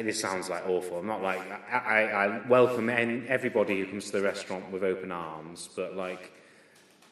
This 0.00 0.20
sounds 0.20 0.48
like 0.48 0.66
awful. 0.66 0.98
I'm 0.98 1.06
not 1.06 1.22
like 1.22 1.40
I, 1.70 1.76
I, 1.76 2.00
I 2.02 2.48
welcome 2.48 2.88
everybody 2.88 3.78
who 3.80 3.86
comes 3.86 4.06
to 4.06 4.12
the 4.12 4.22
restaurant 4.22 4.70
with 4.70 4.82
open 4.82 5.12
arms, 5.12 5.68
but 5.76 5.94
like 5.94 6.32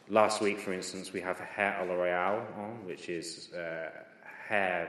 last 0.08 0.40
week, 0.40 0.58
for 0.58 0.72
instance, 0.72 1.12
we 1.12 1.20
have 1.20 1.38
hare 1.38 1.78
a 1.80 1.84
la 1.84 1.94
royale 1.94 2.46
on, 2.56 2.86
which 2.86 3.10
is 3.10 3.52
uh, 3.52 3.90
hare 4.48 4.88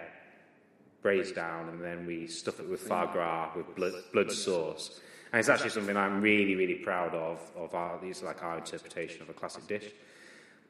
braised 1.02 1.36
down, 1.36 1.70
and 1.70 1.84
then 1.84 2.06
we 2.06 2.28
stuff 2.28 2.62
it 2.62 2.70
with 2.70 2.82
foie 2.82 3.06
gras 3.08 3.52
with 3.56 3.76
blood, 3.76 3.94
blood 4.14 4.32
sauce. 4.32 5.02
And 5.34 5.40
it's 5.42 5.50
actually 5.50 5.72
something 5.72 5.98
I'm 5.98 6.22
really, 6.22 6.56
really 6.56 6.76
proud 6.76 7.14
of. 7.14 7.40
Of 7.58 7.76
our, 7.76 8.00
these 8.02 8.24
like 8.24 8.44
our 8.44 8.58
interpretation 8.60 9.22
of 9.22 9.30
a 9.30 9.34
classic 9.34 9.68
dish, 9.68 9.92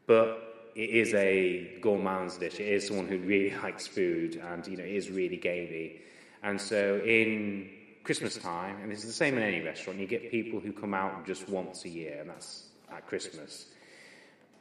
but 0.08 0.57
is 0.86 1.14
a 1.14 1.80
gourmand's 1.82 2.38
dish. 2.38 2.60
It 2.60 2.68
is 2.68 2.88
someone 2.88 3.08
who 3.08 3.18
really 3.20 3.56
likes 3.58 3.88
food, 3.88 4.42
and 4.52 4.66
you 4.68 4.78
know, 4.78 4.84
it 4.84 4.96
is 4.96 5.10
really 5.10 5.38
gamey. 5.38 6.02
And 6.44 6.60
so 6.60 7.02
in 7.04 7.70
Christmas 8.04 8.38
time, 8.38 8.78
and 8.82 8.92
it's 8.92 9.04
the 9.04 9.12
same 9.12 9.38
in 9.38 9.44
any 9.44 9.62
restaurant, 9.62 10.00
you 10.00 10.08
get 10.08 10.32
people 10.32 10.60
who 10.60 10.72
come 10.72 10.94
out 10.94 11.26
just 11.26 11.50
once 11.50 11.86
a 11.86 11.90
year, 11.90 12.18
and 12.22 12.30
that's 12.30 12.68
at 12.92 13.06
Christmas. 13.08 13.68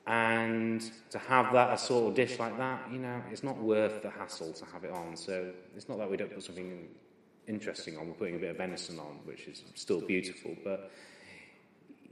And 0.06 0.88
to 1.10 1.18
have 1.18 1.52
that, 1.52 1.72
a 1.72 1.78
sort 1.78 2.08
of 2.08 2.14
dish 2.14 2.38
like 2.38 2.56
that, 2.58 2.80
you 2.92 2.98
know, 2.98 3.20
it's 3.30 3.42
not 3.42 3.58
worth 3.58 4.02
the 4.02 4.10
hassle 4.10 4.52
to 4.52 4.64
have 4.66 4.84
it 4.84 4.92
on. 4.92 5.16
So 5.16 5.52
it's 5.76 5.88
not 5.88 5.98
that 5.98 6.08
we 6.08 6.16
don't 6.16 6.32
put 6.32 6.44
something 6.44 6.88
interesting 7.48 7.96
on, 7.96 8.08
we're 8.08 8.14
putting 8.14 8.36
a 8.36 8.38
bit 8.38 8.50
of 8.50 8.56
venison 8.56 8.98
on, 8.98 9.20
which 9.24 9.46
is 9.46 9.62
still 9.74 10.00
beautiful, 10.00 10.56
but 10.64 10.90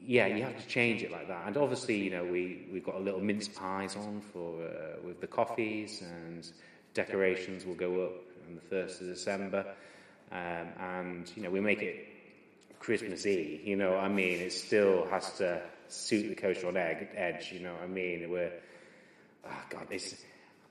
yeah, 0.07 0.27
you 0.27 0.43
have 0.43 0.61
to 0.61 0.67
change 0.67 1.03
it 1.03 1.11
like 1.11 1.29
that. 1.29 1.47
And 1.47 1.57
obviously, 1.57 1.97
you 1.97 2.11
know, 2.11 2.25
we, 2.25 2.67
we've 2.73 2.85
got 2.85 2.97
a 2.97 3.01
little 3.01 3.21
mince 3.21 3.49
pies 3.49 3.97
on 3.97 4.21
for 4.33 4.63
uh, 4.65 5.07
with 5.07 5.21
the 5.21 5.27
coffees, 5.27 6.03
and 6.03 6.47
decorations 6.93 7.65
will 7.65 7.75
go 7.75 8.05
up 8.05 8.13
on 8.49 8.55
the 8.57 8.77
1st 8.77 9.01
of 9.01 9.07
December. 9.09 9.67
Um, 10.33 10.69
and, 10.81 11.33
you 11.37 11.43
know, 11.43 11.51
we 11.51 11.61
make 11.61 11.83
it 11.83 12.09
Christmassy, 12.79 13.61
you 13.65 13.77
know 13.77 13.93
what 13.93 14.01
I 14.01 14.09
mean? 14.09 14.41
It 14.41 14.53
still 14.53 15.07
has 15.11 15.33
to 15.39 15.63
suit 15.89 16.37
the 16.37 16.67
on 16.67 16.77
egg, 16.77 17.09
edge, 17.15 17.51
you 17.53 17.61
know 17.61 17.73
what 17.73 17.83
I 17.83 17.87
mean? 17.87 18.29
We're, 18.31 18.53
oh 19.47 19.63
God, 19.71 19.87
it's, 19.91 20.23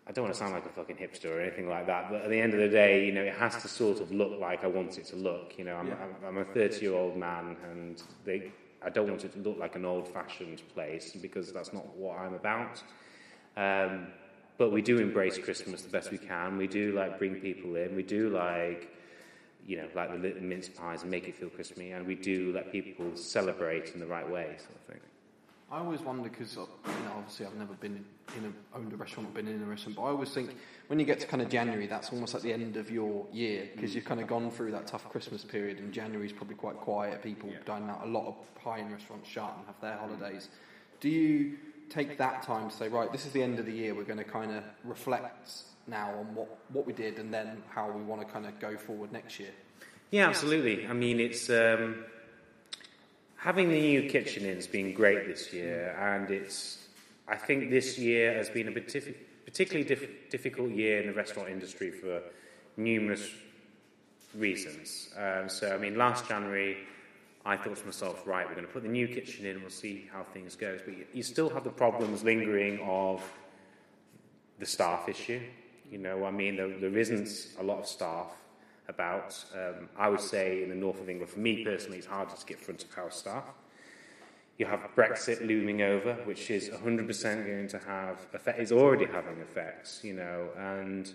I 0.06 0.12
don't 0.12 0.26
want 0.26 0.34
to 0.36 0.40
sound 0.40 0.54
like 0.54 0.66
a 0.66 0.70
fucking 0.70 0.98
hipster 0.98 1.32
or 1.32 1.42
anything 1.42 1.70
like 1.70 1.88
that, 1.88 2.12
but 2.12 2.22
at 2.24 2.30
the 2.30 2.40
end 2.40 2.54
of 2.54 2.60
the 2.60 2.68
day, 2.68 3.06
you 3.06 3.14
know, 3.14 3.24
it 3.24 3.34
has 3.36 3.62
to 3.62 3.68
sort 3.68 4.02
of 4.02 4.12
look 4.12 4.40
like 4.40 4.64
I 4.64 4.68
want 4.68 4.98
it 4.98 5.06
to 5.08 5.16
look. 5.16 5.54
You 5.58 5.64
know, 5.64 5.76
I'm, 5.76 5.92
I'm, 5.92 6.16
I'm 6.28 6.38
a 6.38 6.46
30 6.46 6.82
year 6.82 6.94
old 6.94 7.18
man 7.18 7.56
and 7.72 8.04
they, 8.26 8.52
I 8.86 8.90
don't 8.90 9.10
want 9.10 9.24
it 9.24 9.34
to 9.34 9.40
look 9.40 9.58
like 9.58 9.76
an 9.76 9.86
old 9.86 10.08
fashioned 10.08 10.62
place 10.74 11.16
because 11.22 11.52
that's 11.52 11.74
not 11.74 11.96
what 11.96 12.18
I'm 12.20 12.34
about. 12.34 12.84
Um, 13.56 14.08
but 14.58 14.72
we 14.72 14.82
do 14.82 15.00
embrace 15.00 15.38
Christmas 15.38 15.82
the 15.82 15.90
best 15.90 16.12
we 16.12 16.18
can. 16.18 16.58
We 16.58 16.68
do 16.68 16.92
like 16.94 17.18
bring 17.18 17.36
people 17.36 17.76
in. 17.76 17.96
We 17.96 18.04
do 18.04 18.30
like, 18.30 18.90
you 19.66 19.78
know, 19.78 19.88
like 19.96 20.10
the 20.22 20.42
mince 20.42 20.70
pies 20.70 21.02
and 21.02 21.12
make 21.12 21.28
it 21.28 21.36
feel 21.36 21.50
Christmassy. 21.50 21.92
And 21.92 22.06
we 22.06 22.16
do 22.16 22.52
let 22.54 22.72
people 22.72 23.16
celebrate 23.16 23.94
in 23.94 24.00
the 24.00 24.06
right 24.06 24.30
way, 24.30 24.56
sort 24.58 24.76
of 24.76 24.82
thing. 24.82 25.00
I 25.74 25.80
always 25.80 26.02
wonder 26.02 26.30
because 26.30 26.56
you 26.56 26.62
know, 26.62 27.14
obviously 27.18 27.48
I've 27.48 27.56
never 27.56 27.74
been 27.74 28.06
in 28.38 28.46
a 28.46 28.78
owned 28.78 28.94
a 28.94 28.96
restaurant, 28.96 29.30
or 29.30 29.32
been 29.32 29.48
in 29.48 29.60
a 29.60 29.66
restaurant, 29.66 29.96
but 29.96 30.04
I 30.04 30.10
always 30.10 30.30
think 30.30 30.56
when 30.86 31.00
you 31.00 31.06
get 31.06 31.20
to 31.22 31.26
kind 31.26 31.42
of 31.42 31.50
January, 31.50 31.88
that's 31.88 32.12
almost 32.12 32.36
like 32.36 32.44
the 32.44 32.54
end 32.54 32.78
of 32.78 32.92
your 32.92 33.26
year 33.34 33.68
because 33.74 33.96
you've 33.96 34.06
kind 34.06 34.22
of 34.22 34.28
gone 34.28 34.52
through 34.52 34.72
that 34.74 34.86
tough 34.86 35.10
Christmas 35.10 35.44
period, 35.44 35.80
and 35.80 35.92
January 35.92 36.28
is 36.28 36.32
probably 36.32 36.54
quite 36.54 36.78
quiet. 36.78 37.24
People 37.24 37.50
dine 37.66 37.90
out. 37.90 38.02
A 38.04 38.08
lot 38.08 38.28
of 38.28 38.36
high-end 38.64 38.92
restaurants 38.92 39.28
shut 39.28 39.52
and 39.58 39.66
have 39.66 39.82
their 39.82 39.98
holidays. 39.98 40.50
Do 41.00 41.10
you 41.10 41.58
take 41.90 42.20
that 42.20 42.44
time 42.44 42.70
to 42.70 42.76
say, 42.76 42.88
right, 42.88 43.12
this 43.12 43.26
is 43.26 43.32
the 43.32 43.42
end 43.42 43.58
of 43.58 43.66
the 43.66 43.74
year. 43.74 43.96
We're 43.96 44.04
going 44.04 44.20
to 44.20 44.24
kind 44.24 44.52
of 44.52 44.64
reflect 44.84 45.50
now 45.88 46.12
on 46.20 46.36
what 46.36 46.60
what 46.72 46.86
we 46.86 46.94
did, 46.94 47.18
and 47.18 47.34
then 47.34 47.64
how 47.70 47.90
we 47.90 48.04
want 48.04 48.22
to 48.22 48.32
kind 48.32 48.46
of 48.46 48.60
go 48.60 48.78
forward 48.78 49.12
next 49.12 49.40
year. 49.40 49.52
Yeah, 50.12 50.28
absolutely. 50.28 50.86
I 50.86 50.94
mean, 50.94 51.20
it's 51.20 51.50
um, 51.50 52.06
having 53.44 53.68
the 53.68 53.80
new 53.80 54.10
kitchen 54.10 54.46
in 54.46 54.56
has 54.56 54.68
been 54.68 54.94
great 54.94 55.28
this 55.28 55.52
year, 55.52 55.96
and 56.00 56.32
it's. 56.32 56.80
I 57.28 57.36
think 57.36 57.70
this 57.70 57.98
year 57.98 58.34
has 58.34 58.50
been 58.50 58.68
a 58.68 58.72
particularly 58.72 59.88
diff- 59.88 60.30
difficult 60.30 60.72
year 60.72 61.02
in 61.02 61.08
the 61.08 61.14
restaurant 61.14 61.50
industry 61.50 61.92
for 61.92 62.22
numerous 62.76 63.30
reasons. 64.36 65.10
Um, 65.18 65.48
so, 65.48 65.74
I 65.74 65.78
mean, 65.78 65.98
last 65.98 66.28
January, 66.28 66.78
I 67.46 67.56
thought 67.56 67.78
to 67.78 67.86
myself, 67.86 68.26
right, 68.26 68.46
we're 68.46 68.56
going 68.56 68.68
to 68.68 68.74
put 68.74 68.84
the 68.84 68.90
new 68.90 69.08
kitchen 69.08 69.46
in, 69.46 69.54
and 69.54 69.62
we'll 69.62 69.70
see 69.70 70.10
how 70.12 70.24
things 70.24 70.56
go. 70.56 70.78
But 70.84 70.98
you, 70.98 71.06
you 71.14 71.24
still 71.24 71.50
have 71.50 71.64
the 71.64 71.70
problems 71.70 72.24
lingering 72.24 72.80
of 72.82 73.22
the 74.60 74.66
staff 74.66 75.08
issue. 75.08 75.42
You 75.90 75.98
know, 75.98 76.26
I 76.26 76.32
mean, 76.32 76.56
there, 76.56 76.78
there 76.78 76.98
isn't 76.98 77.30
a 77.60 77.64
lot 77.64 77.80
of 77.80 77.88
staff 77.88 78.32
about. 78.88 79.44
Um, 79.56 79.90
I 79.98 80.10
would 80.10 80.22
say 80.22 80.64
in 80.64 80.70
the 80.70 80.76
north 80.76 81.00
of 81.00 81.10
England, 81.10 81.32
for 81.32 81.40
me 81.40 81.64
personally, 81.64 81.98
it's 81.98 82.08
harder 82.08 82.36
to 82.36 82.46
get 82.46 82.60
front 82.60 82.84
of 82.84 82.94
house 82.94 83.18
staff. 83.18 83.46
You 84.58 84.68
have 84.68 84.82
Brexit 84.96 85.46
looming 85.48 85.82
over, 85.82 86.14
which 86.26 86.52
is 86.52 86.70
100% 86.70 87.46
going 87.46 87.68
to 87.70 87.80
have 87.80 88.20
effect, 88.34 88.60
is 88.60 88.72
already 88.72 89.06
having 89.06 89.40
effects, 89.40 90.02
you 90.04 90.14
know, 90.14 90.50
and 90.58 91.12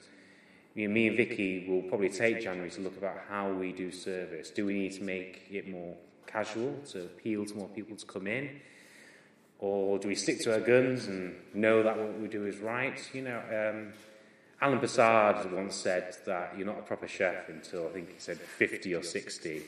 you 0.75 0.87
know, 0.87 0.95
me 0.95 1.09
and 1.09 1.17
Vicky 1.17 1.67
will 1.69 1.83
probably 1.83 2.09
take 2.09 2.41
January 2.41 2.71
to 2.71 2.81
look 2.81 2.97
about 2.97 3.19
how 3.29 3.51
we 3.51 3.73
do 3.73 3.91
service. 3.91 4.51
Do 4.51 4.67
we 4.67 4.75
need 4.75 4.93
to 4.95 5.03
make 5.03 5.43
it 5.51 5.69
more 5.69 5.97
casual 6.27 6.75
to 6.91 7.03
appeal 7.03 7.45
to 7.47 7.55
more 7.55 7.69
people 7.69 7.97
to 7.97 8.07
come 8.07 8.27
in? 8.27 8.61
Or 9.59 9.99
do 9.99 10.07
we 10.07 10.15
stick 10.15 10.41
to 10.43 10.55
our 10.55 10.61
guns 10.61 11.07
and 11.07 11.35
know 11.53 11.83
that 11.83 11.97
what 11.99 12.21
we 12.21 12.29
do 12.29 12.47
is 12.47 12.59
right? 12.59 13.01
You 13.13 13.23
know, 13.23 13.41
um, 13.51 13.93
Alain 14.61 14.81
Passard 14.81 15.53
once 15.53 15.77
said 15.77 16.17
that 16.27 16.55
you're 16.57 16.67
not 16.67 16.81
a 16.81 16.83
proper 16.83 17.07
chef 17.07 17.49
until 17.49 17.87
I 17.87 17.91
think 17.91 18.12
he 18.12 18.19
said 18.19 18.38
50 18.38 18.95
or 18.95 19.03
60. 19.03 19.62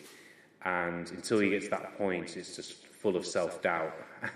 And 0.63 1.11
until 1.13 1.43
you 1.43 1.51
get 1.51 1.63
to 1.63 1.71
that 1.71 1.97
point, 1.97 2.37
it's 2.37 2.57
just 2.57 2.73
full 2.73 3.17
of 3.17 3.25
self 3.25 3.63
doubt. 3.63 3.95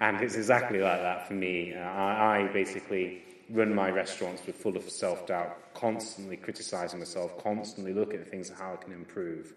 and 0.00 0.20
it's 0.20 0.34
exactly 0.34 0.80
like 0.80 1.00
that 1.00 1.28
for 1.28 1.34
me. 1.34 1.74
Uh, 1.74 1.80
I, 1.80 2.44
I 2.44 2.52
basically 2.52 3.22
run 3.50 3.74
my 3.74 3.90
restaurants 3.90 4.44
with 4.46 4.56
full 4.56 4.76
of 4.76 4.88
self 4.88 5.26
doubt, 5.26 5.74
constantly 5.74 6.36
criticizing 6.36 6.98
myself, 6.98 7.42
constantly 7.42 7.92
looking 7.92 8.20
at 8.20 8.28
things 8.28 8.48
and 8.48 8.58
how 8.58 8.72
I 8.72 8.76
can 8.76 8.92
improve. 8.92 9.52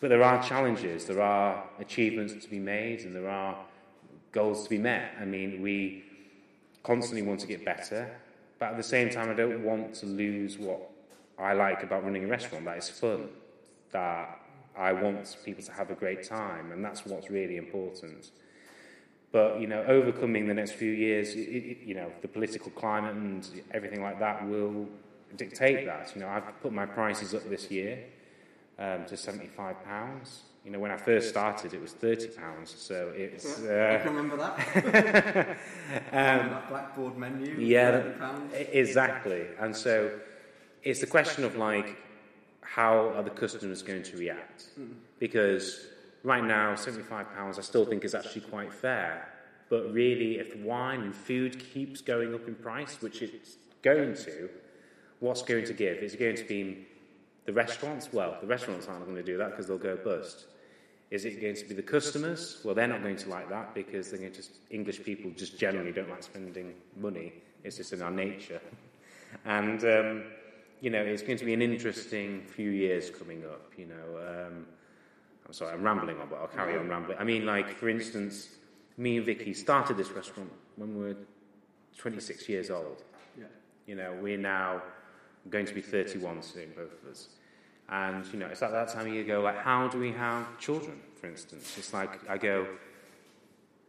But 0.00 0.08
there 0.08 0.22
are 0.22 0.42
challenges, 0.42 1.06
there 1.06 1.22
are 1.22 1.64
achievements 1.78 2.44
to 2.44 2.50
be 2.50 2.58
made, 2.58 3.00
and 3.00 3.14
there 3.14 3.28
are 3.28 3.56
goals 4.32 4.64
to 4.64 4.70
be 4.70 4.78
met. 4.78 5.12
I 5.20 5.24
mean, 5.24 5.62
we 5.62 6.04
constantly 6.82 7.22
want 7.22 7.40
to 7.40 7.46
get 7.46 7.64
better, 7.64 8.10
but 8.62 8.70
at 8.70 8.76
the 8.76 8.82
same 8.84 9.10
time, 9.10 9.28
I 9.28 9.34
don't 9.34 9.64
want 9.64 9.92
to 9.94 10.06
lose 10.06 10.56
what 10.56 10.88
I 11.36 11.52
like 11.52 11.82
about 11.82 12.04
running 12.04 12.22
a 12.26 12.28
restaurant 12.28 12.64
that 12.66 12.78
is 12.78 12.88
fun, 12.88 13.28
that 13.90 14.38
I 14.78 14.92
want 14.92 15.36
people 15.44 15.64
to 15.64 15.72
have 15.72 15.90
a 15.90 15.96
great 15.96 16.22
time, 16.22 16.70
and 16.70 16.84
that's 16.84 17.04
what's 17.04 17.28
really 17.28 17.56
important. 17.56 18.30
But 19.32 19.60
you 19.60 19.66
know, 19.66 19.82
overcoming 19.82 20.46
the 20.46 20.54
next 20.54 20.74
few 20.74 20.92
years, 20.92 21.34
it, 21.34 21.40
it, 21.40 21.78
you 21.84 21.96
know, 21.96 22.12
the 22.22 22.28
political 22.28 22.70
climate 22.70 23.16
and 23.16 23.62
everything 23.72 24.00
like 24.00 24.20
that 24.20 24.48
will 24.48 24.86
dictate 25.36 25.84
that. 25.86 26.12
You 26.14 26.20
know, 26.20 26.28
I've 26.28 26.62
put 26.62 26.72
my 26.72 26.86
prices 26.86 27.34
up 27.34 27.42
this 27.50 27.68
year 27.68 27.98
um, 28.78 29.06
to 29.06 29.16
seventy-five 29.16 29.84
pounds. 29.84 30.42
You 30.64 30.70
know, 30.70 30.78
when 30.78 30.92
I 30.92 30.96
first 30.96 31.28
started, 31.28 31.74
it 31.74 31.80
was 31.80 31.92
thirty 31.92 32.28
pounds. 32.28 32.74
So 32.76 33.12
it's. 33.14 33.60
Uh, 33.60 33.98
I 33.98 34.02
can 34.02 34.14
remember 34.14 34.36
that. 34.36 35.48
um, 36.12 36.50
that 36.50 36.68
blackboard 36.68 37.16
menu. 37.16 37.56
Yeah, 37.58 38.02
exactly. 38.52 39.46
And 39.58 39.74
so 39.74 40.10
it's 40.84 41.00
the 41.00 41.06
question 41.06 41.44
of 41.44 41.56
like, 41.56 41.96
how 42.60 43.10
are 43.10 43.22
the 43.22 43.30
customers 43.30 43.82
going 43.82 44.04
to 44.04 44.16
react? 44.16 44.68
Mm. 44.78 44.94
Because 45.18 45.86
right 46.22 46.44
now, 46.44 46.74
£75 46.74 47.58
I 47.58 47.60
still 47.60 47.84
think 47.84 48.04
is 48.04 48.14
actually 48.14 48.42
quite 48.42 48.72
fair. 48.72 49.28
But 49.68 49.92
really, 49.92 50.38
if 50.38 50.56
wine 50.56 51.00
and 51.00 51.14
food 51.14 51.58
keeps 51.58 52.00
going 52.00 52.34
up 52.34 52.46
in 52.46 52.54
price, 52.54 53.00
which 53.00 53.22
it's 53.22 53.56
going 53.82 54.14
to, 54.16 54.48
what's 55.20 55.42
going 55.42 55.64
to 55.64 55.72
give? 55.72 55.98
Is 55.98 56.14
it 56.14 56.20
going 56.20 56.36
to 56.36 56.44
be 56.44 56.86
the 57.44 57.52
restaurants? 57.52 58.12
Well, 58.12 58.36
the 58.40 58.46
restaurants 58.46 58.88
aren't 58.88 59.04
going 59.04 59.16
to 59.16 59.22
do 59.22 59.36
that 59.38 59.50
because 59.50 59.66
they'll 59.66 59.78
go 59.78 59.96
bust. 59.96 60.46
Is 61.10 61.26
it 61.26 61.40
going 61.42 61.56
to 61.56 61.64
be 61.66 61.74
the 61.74 61.82
customers? 61.82 62.60
Well, 62.64 62.74
they're 62.74 62.86
not 62.86 63.02
going 63.02 63.16
to 63.16 63.28
like 63.28 63.50
that 63.50 63.74
because 63.74 64.10
they're 64.10 64.20
going 64.20 64.32
to, 64.32 64.42
English 64.70 65.04
people 65.04 65.30
just 65.36 65.58
generally 65.58 65.92
don't 65.92 66.08
like 66.08 66.22
spending 66.22 66.72
money. 66.96 67.34
It's 67.64 67.76
just 67.76 67.92
in 67.92 68.00
our 68.00 68.10
nature. 68.10 68.60
And, 69.44 69.84
um, 69.84 70.24
you 70.80 70.90
know, 70.90 71.02
it's 71.02 71.22
going 71.22 71.38
to 71.38 71.44
be 71.44 71.52
an 71.52 71.62
interesting 71.62 72.42
few 72.46 72.70
years 72.70 73.10
coming 73.10 73.44
up, 73.44 73.72
you 73.76 73.86
know. 73.86 74.46
Um, 74.46 74.66
I'm 75.46 75.52
sorry, 75.52 75.74
I'm 75.74 75.82
rambling 75.82 76.18
on, 76.18 76.28
but 76.28 76.38
I'll 76.40 76.46
carry 76.46 76.78
on 76.78 76.88
rambling. 76.88 77.18
I 77.18 77.24
mean, 77.24 77.44
like, 77.44 77.76
for 77.76 77.88
instance, 77.88 78.48
me 78.96 79.18
and 79.18 79.26
Vicky 79.26 79.52
started 79.52 79.96
this 79.96 80.10
restaurant 80.12 80.50
when 80.76 80.96
we 80.96 81.04
were 81.04 81.16
26 81.98 82.48
years 82.48 82.70
old. 82.70 83.02
Yeah. 83.38 83.44
You 83.86 83.96
know, 83.96 84.16
we're 84.20 84.38
now 84.38 84.82
going 85.50 85.66
to 85.66 85.74
be 85.74 85.80
31 85.80 86.42
soon, 86.42 86.72
both 86.76 86.92
of 87.02 87.10
us. 87.10 87.28
And, 87.88 88.24
you 88.32 88.38
know, 88.38 88.46
it's 88.46 88.62
at 88.62 88.70
that 88.72 88.88
time 88.88 89.12
year 89.12 89.24
go, 89.24 89.40
like, 89.40 89.58
how 89.58 89.88
do 89.88 89.98
we 89.98 90.12
have 90.12 90.58
children, 90.58 91.00
for 91.20 91.26
instance? 91.26 91.74
It's 91.76 91.92
like, 91.92 92.28
I 92.30 92.38
go, 92.38 92.66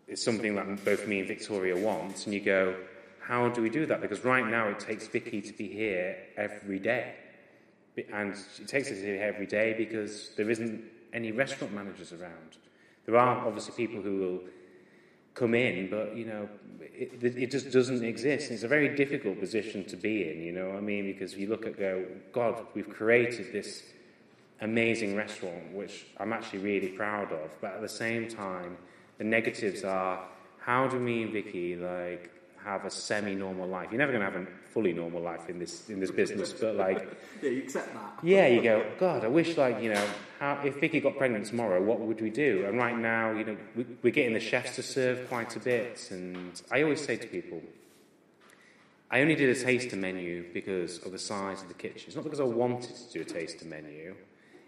it's 0.08 0.24
something 0.24 0.56
that 0.56 0.84
both 0.84 1.08
me 1.08 1.20
and 1.20 1.28
Victoria 1.28 1.78
want, 1.78 2.26
and 2.26 2.34
you 2.34 2.42
go, 2.42 2.76
how 3.22 3.48
do 3.50 3.62
we 3.62 3.70
do 3.70 3.86
that? 3.86 4.02
Because 4.02 4.26
right 4.26 4.46
now 4.46 4.68
it 4.68 4.80
takes 4.80 5.08
Vicky 5.08 5.42
to 5.42 5.54
be 5.54 5.68
here 5.68 6.18
every 6.36 6.80
day. 6.80 7.16
And 8.12 8.36
it 8.60 8.68
takes 8.68 8.92
us 8.92 8.98
here 8.98 9.22
every 9.22 9.46
day 9.46 9.74
because 9.78 10.32
there 10.36 10.50
isn't 10.50 10.84
any 11.14 11.32
restaurant 11.32 11.74
managers 11.74 12.12
around. 12.12 12.58
There 13.06 13.18
are 13.18 13.46
obviously 13.46 13.74
people 13.76 14.02
who 14.02 14.18
will 14.18 14.40
come 15.34 15.54
in, 15.56 15.90
but 15.90 16.16
you 16.16 16.26
know, 16.26 16.50
it, 16.82 17.24
it 17.24 17.52
just 17.52 17.72
doesn't 17.72 18.04
exist. 18.04 18.52
It's 18.52 18.64
a 18.64 18.68
very 18.68 18.96
difficult 18.96 19.40
position 19.40 19.84
to 19.86 19.96
be 19.96 20.30
in, 20.30 20.42
you 20.42 20.52
know. 20.52 20.72
I 20.72 20.80
mean, 20.80 21.06
because 21.06 21.36
you 21.36 21.48
look 21.48 21.66
at 21.66 21.78
go, 21.78 22.06
God, 22.32 22.66
we've 22.74 22.90
created 22.90 23.52
this 23.52 23.84
amazing 24.62 25.16
restaurant, 25.16 25.74
which 25.74 26.06
I'm 26.20 26.34
actually 26.34 26.60
really 26.60 26.90
proud 26.90 27.32
of. 27.32 27.50
But 27.62 27.74
at 27.74 27.82
the 27.82 27.90
same 27.90 28.28
time, 28.28 28.78
the 29.18 29.24
negatives 29.24 29.84
are, 29.84 30.24
how 30.60 30.88
do 30.88 31.00
me 31.00 31.24
and 31.24 31.34
Vicky 31.34 31.76
like 31.76 32.32
have 32.64 32.86
a 32.86 32.90
semi-normal 32.90 33.68
life. 33.68 33.90
You're 33.92 34.00
never 34.00 34.12
going 34.12 34.26
to 34.26 34.32
have 34.32 34.42
a 34.42 34.48
fully 34.74 34.94
normal 34.94 35.22
life 35.22 35.50
in 35.50 35.60
this 35.60 35.90
in 35.90 36.00
this 36.00 36.12
business, 36.12 36.54
but 36.54 36.76
like, 36.76 37.08
yeah, 37.42 37.50
you 37.50 37.64
accept 37.64 37.94
that. 37.94 38.20
Yeah, 38.24 38.48
you 38.48 38.62
go. 38.62 38.86
God, 39.00 39.24
I 39.24 39.28
wish 39.28 39.58
like 39.58 39.82
you 39.82 39.94
know, 39.94 40.08
how, 40.40 40.62
if 40.64 40.80
Vicky 40.80 41.00
got 41.00 41.18
pregnant 41.18 41.46
tomorrow, 41.46 41.82
what 41.82 42.00
would 42.00 42.22
we 42.22 42.30
do? 42.30 42.66
And 42.68 42.78
right 42.78 42.98
now, 42.98 43.32
you 43.32 43.46
know, 43.46 43.58
we, 43.76 43.86
we're 44.02 44.14
getting 44.14 44.34
the 44.34 44.40
chefs 44.40 44.76
to 44.76 44.84
serve 44.84 45.28
quite 45.30 45.56
a 45.56 45.60
bit, 45.60 46.10
and 46.12 46.62
I 46.72 46.84
always 46.84 47.04
say 47.04 47.18
to 47.18 47.28
people. 47.28 47.62
I 49.12 49.22
only 49.22 49.36
did 49.36 49.56
a 49.56 49.64
taster 49.64 49.96
menu 49.96 50.52
because 50.54 50.98
of 51.06 51.12
the 51.12 51.20
size 51.20 51.62
of 51.62 51.68
the 51.68 51.76
kitchen. 51.76 52.06
It's 52.08 52.16
not 52.16 52.24
because 52.24 52.40
I 52.40 52.46
wanted 52.46 52.96
to 52.96 53.14
do 53.14 53.22
a 53.22 53.26
taster 53.26 53.66
menu. 53.66 54.16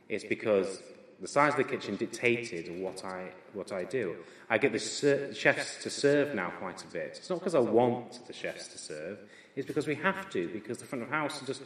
It's 0.08 0.24
because 0.24 0.84
the 1.22 1.28
size 1.28 1.54
of 1.54 1.58
the 1.58 1.64
kitchen 1.64 1.96
dictated 1.96 2.82
what 2.82 3.04
I, 3.06 3.32
what 3.54 3.72
I 3.72 3.84
do. 3.84 4.18
I 4.50 4.58
get 4.58 4.74
the 4.74 4.80
ser- 4.80 5.34
chefs 5.34 5.82
to 5.84 5.90
serve 5.90 6.36
now 6.36 6.52
quite 6.60 6.84
a 6.84 6.88
bit. 6.88 7.16
It's 7.18 7.30
not 7.30 7.40
because 7.40 7.56
I 7.56 7.60
want 7.60 8.26
the 8.28 8.34
chefs 8.34 8.68
to 8.70 8.78
serve, 8.78 9.20
it's 9.56 9.66
because 9.66 9.88
we 9.88 9.96
have 9.96 10.30
to, 10.32 10.50
because 10.50 10.80
the 10.80 10.86
front 10.86 11.04
of 11.04 11.10
house 11.10 11.42
just 11.46 11.64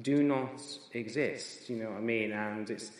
do 0.00 0.22
not 0.22 0.62
exist, 0.92 1.68
you 1.68 1.76
know 1.76 1.90
what 1.90 1.98
I 1.98 2.00
mean? 2.00 2.32
And 2.32 2.70
it's, 2.70 2.92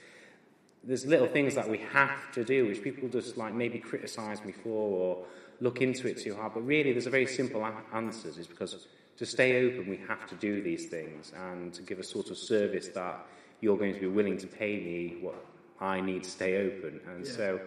there's 0.85 1.07
little 1.07 1.29
things 1.29 1.55
that 1.55 1.69
we 1.69 1.79
have 1.93 2.33
to 2.33 2.45
do, 2.45 2.67
which 2.67 2.83
people 2.83 3.09
just 3.09 3.37
like 3.37 3.55
maybe 3.55 3.79
criticise 3.79 4.45
me 4.45 4.53
for 4.53 4.69
or 4.69 5.25
look 5.61 5.81
into 5.81 6.09
it 6.09 6.19
too 6.19 6.35
hard. 6.35 6.55
But 6.55 6.67
really, 6.67 6.93
there's 6.93 7.07
a 7.07 7.11
very 7.11 7.27
simple 7.27 7.65
answer, 7.95 8.29
is 8.29 8.47
because 8.47 8.87
to 9.17 9.25
stay 9.25 9.65
open, 9.65 9.89
we 9.89 10.01
have 10.09 10.27
to 10.29 10.35
do 10.35 10.61
these 10.61 10.87
things 10.87 11.33
and 11.37 11.73
to 11.75 11.83
give 11.83 12.01
a 12.01 12.05
sort 12.05 12.31
of 12.31 12.37
service 12.37 12.89
that 12.89 13.25
you're 13.61 13.79
going 13.79 13.95
to 13.95 14.01
be 14.01 14.09
willing 14.09 14.37
to 14.39 14.47
pay 14.47 14.77
me 14.77 15.19
what 15.21 15.37
I 15.83 16.01
need 16.01 16.23
to 16.25 16.31
stay 16.31 16.67
open. 16.67 17.01
And 17.09 17.27
yeah. 17.27 17.33
so, 17.33 17.61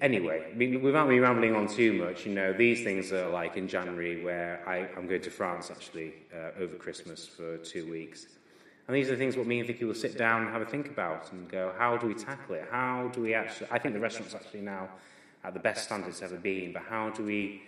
anyway, 0.00 0.78
without 0.80 1.08
me 1.08 1.18
rambling 1.18 1.56
on 1.56 1.66
too 1.66 1.92
much, 1.92 2.24
you 2.24 2.32
know, 2.32 2.52
these 2.52 2.84
things 2.84 3.12
are 3.12 3.28
like 3.28 3.56
in 3.56 3.66
January 3.66 4.24
where 4.24 4.62
I, 4.66 4.88
am 4.96 5.08
going 5.08 5.22
to 5.22 5.30
France 5.30 5.70
actually 5.70 6.14
uh, 6.32 6.62
over 6.62 6.76
Christmas 6.76 7.26
for 7.26 7.58
two 7.58 7.90
weeks. 7.90 8.28
And 8.86 8.96
these 8.96 9.08
are 9.08 9.12
the 9.12 9.16
things 9.16 9.36
what 9.36 9.48
me 9.48 9.58
and 9.58 9.66
Vicky 9.66 9.84
will 9.84 9.94
sit 9.94 10.16
down 10.16 10.42
and 10.42 10.50
have 10.52 10.62
a 10.62 10.66
think 10.66 10.88
about 10.88 11.32
and 11.32 11.50
go, 11.50 11.74
how 11.76 11.96
do 11.96 12.06
we 12.06 12.14
tackle 12.14 12.54
it? 12.54 12.68
How 12.70 13.10
do 13.12 13.22
we 13.22 13.34
actually, 13.34 13.66
I 13.72 13.80
think 13.80 13.94
the 13.94 14.00
restaurant's 14.00 14.34
actually 14.34 14.60
now 14.60 14.88
at 15.42 15.52
the 15.52 15.60
best 15.60 15.84
standard 15.84 16.08
it's 16.08 16.22
ever 16.22 16.36
been, 16.36 16.72
but 16.72 16.82
how 16.88 17.10
do 17.10 17.24
we, 17.24 17.62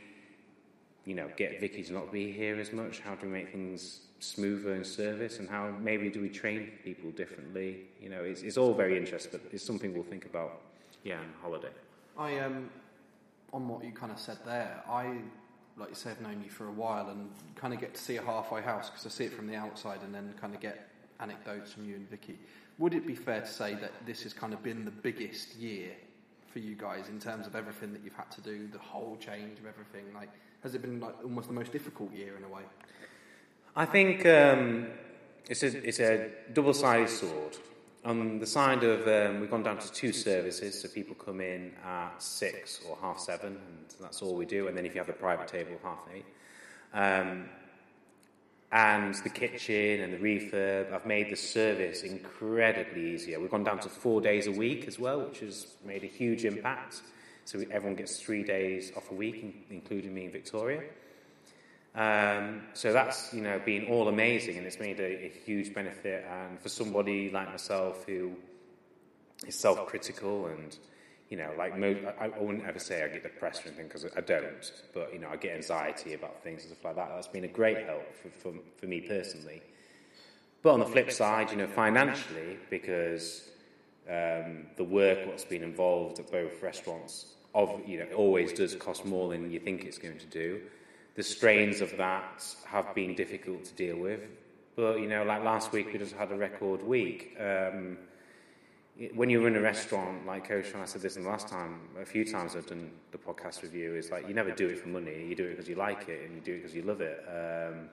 you 1.05 1.15
know, 1.15 1.29
get 1.37 1.61
Vicky 1.61 1.83
to 1.83 1.93
not 1.93 2.13
be 2.13 2.31
here 2.31 2.61
as 2.61 2.73
much? 2.73 3.01
How 3.01 3.17
do 3.17 3.27
we 3.27 3.33
make 3.33 3.51
things 3.51 4.03
smoother 4.21 4.75
in 4.75 4.85
service 4.85 5.39
and 5.39 5.49
how 5.49 5.71
maybe 5.81 6.11
do 6.11 6.21
we 6.21 6.29
train 6.29 6.73
people 6.85 7.11
differently? 7.13 7.83
You 8.01 8.09
know, 8.09 8.23
it's, 8.25 8.43
it's 8.43 8.57
all 8.57 8.75
very 8.75 8.97
interesting, 8.97 9.33
but 9.33 9.53
it's 9.53 9.65
something 9.65 9.95
we'll 9.95 10.03
think 10.03 10.25
about, 10.25 10.61
yeah, 11.05 11.19
on 11.19 11.33
holiday. 11.41 11.71
I, 12.17 12.39
um, 12.41 12.69
on 13.53 13.69
what 13.69 13.85
you 13.85 13.93
kind 13.93 14.13
of 14.13 14.19
said 14.19 14.39
there, 14.45 14.83
I, 14.89 15.19
like 15.77 15.91
you 15.91 15.95
said, 15.95 16.17
have 16.17 16.21
known 16.21 16.43
you 16.43 16.51
for 16.51 16.67
a 16.67 16.73
while 16.73 17.09
and 17.11 17.31
kind 17.55 17.73
of 17.73 17.81
get 17.81 17.95
to 17.95 18.01
see 18.01 18.17
a 18.17 18.23
halfway 18.23 18.61
house 18.61 18.91
because 18.91 19.07
I 19.07 19.11
see 19.11 19.25
it 19.25 19.33
from 19.33 19.47
the 19.47 19.55
outside 19.55 20.01
and 20.03 20.15
then 20.15 20.35
kind 20.41 20.55
of 20.55 20.61
get 20.61 20.89
anecdotes 21.21 21.73
from 21.73 21.85
you 21.89 21.95
and 21.95 22.09
Vicky. 22.11 22.39
Would 22.79 22.95
it 22.95 23.07
be 23.07 23.15
fair 23.15 23.41
to 23.41 23.47
say 23.47 23.75
that 23.75 23.93
this 24.07 24.23
has 24.23 24.33
kind 24.33 24.53
of 24.53 24.63
been 24.63 24.85
the 24.85 24.91
biggest 24.91 25.57
year 25.57 25.91
for 26.53 26.59
you 26.59 26.75
guys 26.75 27.09
in 27.09 27.19
terms 27.19 27.47
of 27.47 27.55
everything 27.55 27.93
that 27.93 28.03
you've 28.05 28.15
had 28.15 28.31
to 28.33 28.41
do, 28.41 28.69
the 28.69 28.79
whole 28.79 29.17
change 29.21 29.59
of 29.59 29.67
everything? 29.67 30.05
Like, 30.15 30.31
has 30.63 30.75
it 30.75 30.83
been 30.83 31.01
like 31.01 31.15
almost 31.23 31.49
the 31.49 31.55
most 31.55 31.73
difficult 31.73 32.13
year 32.13 32.37
in 32.37 32.45
a 32.45 32.49
way? 32.49 32.63
I 33.79 33.85
think 33.87 34.27
um, 34.27 34.89
it's 35.49 35.63
a, 35.63 35.69
it's 35.87 36.01
a 36.01 36.31
double 36.53 36.75
sided 36.75 37.09
sword. 37.09 37.57
On 38.05 38.41
the 38.41 38.47
side 38.47 38.83
of, 38.83 39.07
um, 39.07 39.41
we've 39.41 39.53
gone 39.53 39.63
down 39.63 39.79
to 39.79 39.93
two 39.93 40.13
services, 40.13 40.83
so 40.83 40.89
people 40.89 41.15
come 41.15 41.41
in 41.41 41.71
at 41.87 42.21
six 42.21 42.81
or 42.89 42.99
half 43.01 43.21
seven, 43.21 43.51
and 43.53 43.87
that's 44.01 44.21
all 44.21 44.35
we 44.35 44.47
do. 44.47 44.67
And 44.67 44.77
then 44.77 44.85
if 44.85 44.97
you 44.97 45.01
have 45.01 45.09
a 45.09 45.13
private 45.13 45.47
table, 45.47 45.79
half 45.85 46.01
eight. 46.13 46.25
Um, 46.93 47.45
and 48.73 49.15
the 49.15 49.31
kitchen 49.31 50.01
and 50.01 50.13
the 50.13 50.19
refurb, 50.19 50.93
I've 50.93 51.07
made 51.07 51.31
the 51.31 51.37
service 51.37 52.03
incredibly 52.03 53.15
easier. 53.15 53.39
We've 53.39 53.49
gone 53.49 53.63
down 53.63 53.79
to 53.79 53.89
four 53.89 54.21
days 54.21 54.49
a 54.49 54.53
week 54.53 54.89
as 54.89 54.99
well, 54.99 55.21
which 55.21 55.39
has 55.39 55.69
made 55.85 56.03
a 56.03 56.09
huge 56.09 56.45
impact. 56.45 57.03
So 57.45 57.61
everyone 57.71 57.95
gets 57.95 58.19
three 58.19 58.43
days 58.43 58.91
off 58.97 59.13
a 59.13 59.15
week, 59.15 59.69
including 59.71 60.13
me 60.13 60.25
and 60.25 60.33
Victoria. 60.33 60.83
Um, 61.99 62.63
so 62.75 62.93
that's 62.93 63.35
you 63.35 63.43
know 63.43 63.59
been 63.59 63.87
all 63.87 64.07
amazing, 64.07 64.57
and 64.57 64.65
it's 64.65 64.79
made 64.79 65.01
a, 65.01 65.25
a 65.25 65.33
huge 65.45 65.75
benefit. 65.75 66.25
And 66.31 66.61
for 66.61 66.69
somebody 66.69 67.29
like 67.29 67.51
myself 67.51 68.05
who 68.07 68.37
is 69.45 69.57
self-critical 69.57 70.47
and 70.47 70.79
you 71.29 71.37
know, 71.37 71.51
like 71.59 71.77
mo- 71.77 72.13
I, 72.21 72.27
I, 72.27 72.39
wouldn't 72.39 72.65
ever 72.65 72.79
say 72.79 73.03
I 73.03 73.09
get 73.09 73.25
depressed 73.25 73.65
or 73.65 73.69
anything 73.69 73.89
because 73.89 74.07
I 74.17 74.21
don't, 74.21 74.73
but 74.95 75.13
you 75.13 75.19
know, 75.19 75.29
I 75.29 75.37
get 75.37 75.57
anxiety 75.57 76.15
about 76.15 76.43
things 76.43 76.63
and 76.63 76.73
stuff 76.73 76.85
like 76.85 76.97
that. 76.97 77.11
That's 77.15 77.29
been 77.29 77.45
a 77.45 77.49
great 77.49 77.85
help 77.85 78.15
for, 78.15 78.31
for, 78.31 78.59
for 78.77 78.87
me 78.87 79.01
personally. 79.01 79.61
But 80.63 80.75
on 80.75 80.81
the 80.81 80.87
flip 80.87 81.11
side, 81.11 81.51
you 81.51 81.57
know, 81.57 81.67
financially, 81.67 82.59
because 82.71 83.51
um, 84.09 84.67
the 84.77 84.85
work 84.85 85.27
what's 85.27 85.45
been 85.45 85.63
involved 85.63 86.21
at 86.21 86.31
both 86.31 86.63
restaurants, 86.63 87.35
of 87.55 87.81
you 87.87 87.99
know, 87.99 88.07
always 88.15 88.53
does 88.53 88.75
cost 88.77 89.05
more 89.05 89.29
than 89.31 89.51
you 89.51 89.59
think 89.59 89.85
it's 89.85 89.99
going 89.99 90.19
to 90.19 90.27
do 90.27 90.61
the 91.19 91.25
strains 91.25 91.81
of 91.81 91.97
that 91.97 92.47
have 92.65 92.95
been 92.95 93.13
difficult 93.17 93.65
to 93.65 93.75
deal 93.75 93.97
with. 93.97 94.21
But, 94.77 95.01
you 95.01 95.09
know, 95.09 95.25
like 95.25 95.43
last 95.43 95.73
week, 95.73 95.93
we 95.93 95.99
just 95.99 96.15
had 96.15 96.31
a 96.31 96.37
record 96.37 96.81
week. 96.81 97.37
Um, 97.41 97.99
when 99.15 99.29
you're 99.29 99.49
in 99.49 99.57
a 99.57 99.61
restaurant, 99.61 100.27
like 100.27 100.47
Coach, 100.47 100.71
and 100.75 100.81
I 100.81 100.85
said 100.85 101.03
this 101.03 101.17
in 101.17 101.25
the 101.25 101.29
last 101.29 101.49
time, 101.49 101.81
a 102.01 102.05
few 102.05 102.25
times 102.25 102.55
I've 102.55 102.67
done 102.67 102.93
the 103.11 103.19
podcast 103.19 103.65
you, 103.75 103.97
is 103.97 104.13
like 104.13 104.29
you 104.29 104.35
never 104.35 104.53
do 104.53 104.69
it 104.69 104.79
for 104.79 104.91
money, 104.91 105.27
you 105.27 105.35
do 105.35 105.47
it 105.47 105.57
because 105.57 105.69
you 105.69 105.75
like 105.75 106.09
it 106.09 106.25
and 106.25 106.37
you 106.37 106.41
do 106.41 106.53
it 106.53 106.59
because 106.59 106.75
you 106.77 106.83
love 106.83 107.01
it. 107.01 107.19
Um, 107.27 107.89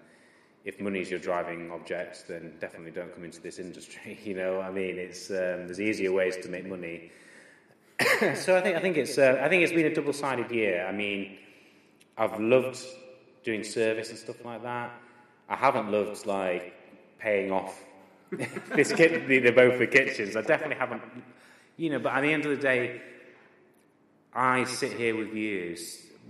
if 0.64 0.80
money 0.80 1.00
is 1.00 1.10
your 1.10 1.20
driving 1.20 1.72
object, 1.72 2.28
then 2.28 2.54
definitely 2.60 2.92
don't 2.92 3.12
come 3.12 3.24
into 3.24 3.42
this 3.42 3.58
industry. 3.68 4.20
You 4.24 4.36
know, 4.36 4.62
I 4.62 4.70
mean, 4.70 5.00
it's 5.00 5.32
um, 5.32 5.66
there's 5.66 5.82
easier 5.82 6.12
ways 6.12 6.38
to 6.44 6.50
make 6.50 6.68
money. 6.68 7.10
so 8.36 8.56
I 8.56 8.62
think 8.62 8.76
I 8.78 8.80
think 8.80 8.98
it's 8.98 9.18
uh, 9.18 9.42
I 9.42 9.50
think 9.50 9.64
it's 9.64 9.74
been 9.74 9.88
a 9.88 9.96
double-sided 9.96 10.52
year. 10.52 10.86
I 10.88 10.92
mean, 10.92 11.40
I've 12.20 12.40
loved 12.40 12.86
doing 13.46 13.64
service 13.64 14.10
and 14.10 14.18
stuff 14.18 14.44
like 14.44 14.64
that. 14.64 14.92
I 15.48 15.56
haven't 15.56 15.92
loved 15.92 16.26
like 16.26 16.74
paying 17.20 17.52
off 17.52 17.80
this 18.76 18.92
kit, 18.92 19.28
the, 19.28 19.40
the 19.40 19.52
Beaufort 19.52 19.92
kitchens. 19.92 20.36
I 20.36 20.42
definitely 20.42 20.76
haven't, 20.76 21.04
you 21.78 21.92
know. 21.92 22.00
But 22.00 22.14
at 22.14 22.22
the 22.22 22.34
end 22.34 22.46
of 22.46 22.52
the 22.52 22.62
day, 22.62 23.02
I 24.34 24.64
sit 24.64 24.94
here 24.94 25.16
with 25.16 25.34
you, 25.34 25.78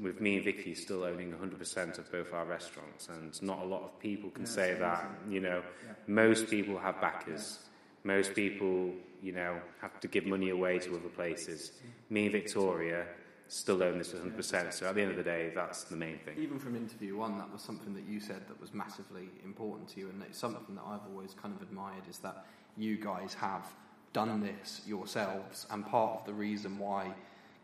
with 0.01 0.19
me 0.19 0.36
and 0.36 0.45
Vicky 0.45 0.75
still 0.75 1.04
owning 1.04 1.32
100% 1.32 1.97
of 1.97 2.12
both 2.12 2.34
our 2.34 2.45
restaurants, 2.45 3.08
and 3.08 3.41
not 3.41 3.60
a 3.60 3.65
lot 3.65 3.84
of 3.84 3.97
people 3.99 4.30
can 4.30 4.45
say 4.45 4.75
that. 4.75 5.10
You 5.30 5.39
know, 5.39 5.63
most 6.08 6.49
people 6.49 6.78
have 6.78 6.99
backers. 6.99 7.60
Most 8.04 8.36
people, 8.36 8.91
you 9.23 9.32
know, 9.32 9.60
have 9.82 9.99
to 10.01 10.08
give 10.08 10.25
money 10.25 10.49
away 10.49 10.80
to 10.80 10.95
other 10.95 11.10
places. 11.10 11.71
Me 12.10 12.23
and 12.23 12.34
Victoria 12.34 13.08
still 13.47 13.84
own 13.84 13.97
this 13.97 14.12
100%. 14.12 14.73
So 14.73 14.88
at 14.88 14.95
the 14.95 15.01
end 15.01 15.12
of 15.12 15.17
the 15.17 15.23
day, 15.23 15.51
that's 15.53 15.84
the 15.84 15.95
main 15.95 16.17
thing. 16.19 16.36
Even 16.39 16.60
from 16.60 16.75
interview 16.75 17.17
one, 17.17 17.38
that 17.38 17.51
was 17.51 17.62
something 17.62 17.93
that 17.93 18.05
you 18.08 18.19
said 18.19 18.47
that 18.47 18.60
was 18.60 18.73
massively 18.73 19.29
important 19.43 19.89
to 19.89 19.99
you, 19.99 20.10
and 20.10 20.21
it's 20.23 20.38
something 20.38 20.75
that 20.75 20.84
I've 20.86 21.05
always 21.12 21.34
kind 21.34 21.55
of 21.55 21.62
admired 21.62 22.03
is 22.10 22.17
that 22.19 22.45
you 22.77 22.97
guys 22.97 23.34
have 23.36 23.65
done 24.13 24.41
this 24.41 24.81
yourselves, 24.86 25.67
and 25.71 25.86
part 25.86 26.19
of 26.19 26.25
the 26.25 26.34
reason 26.34 26.77
why 26.79 27.13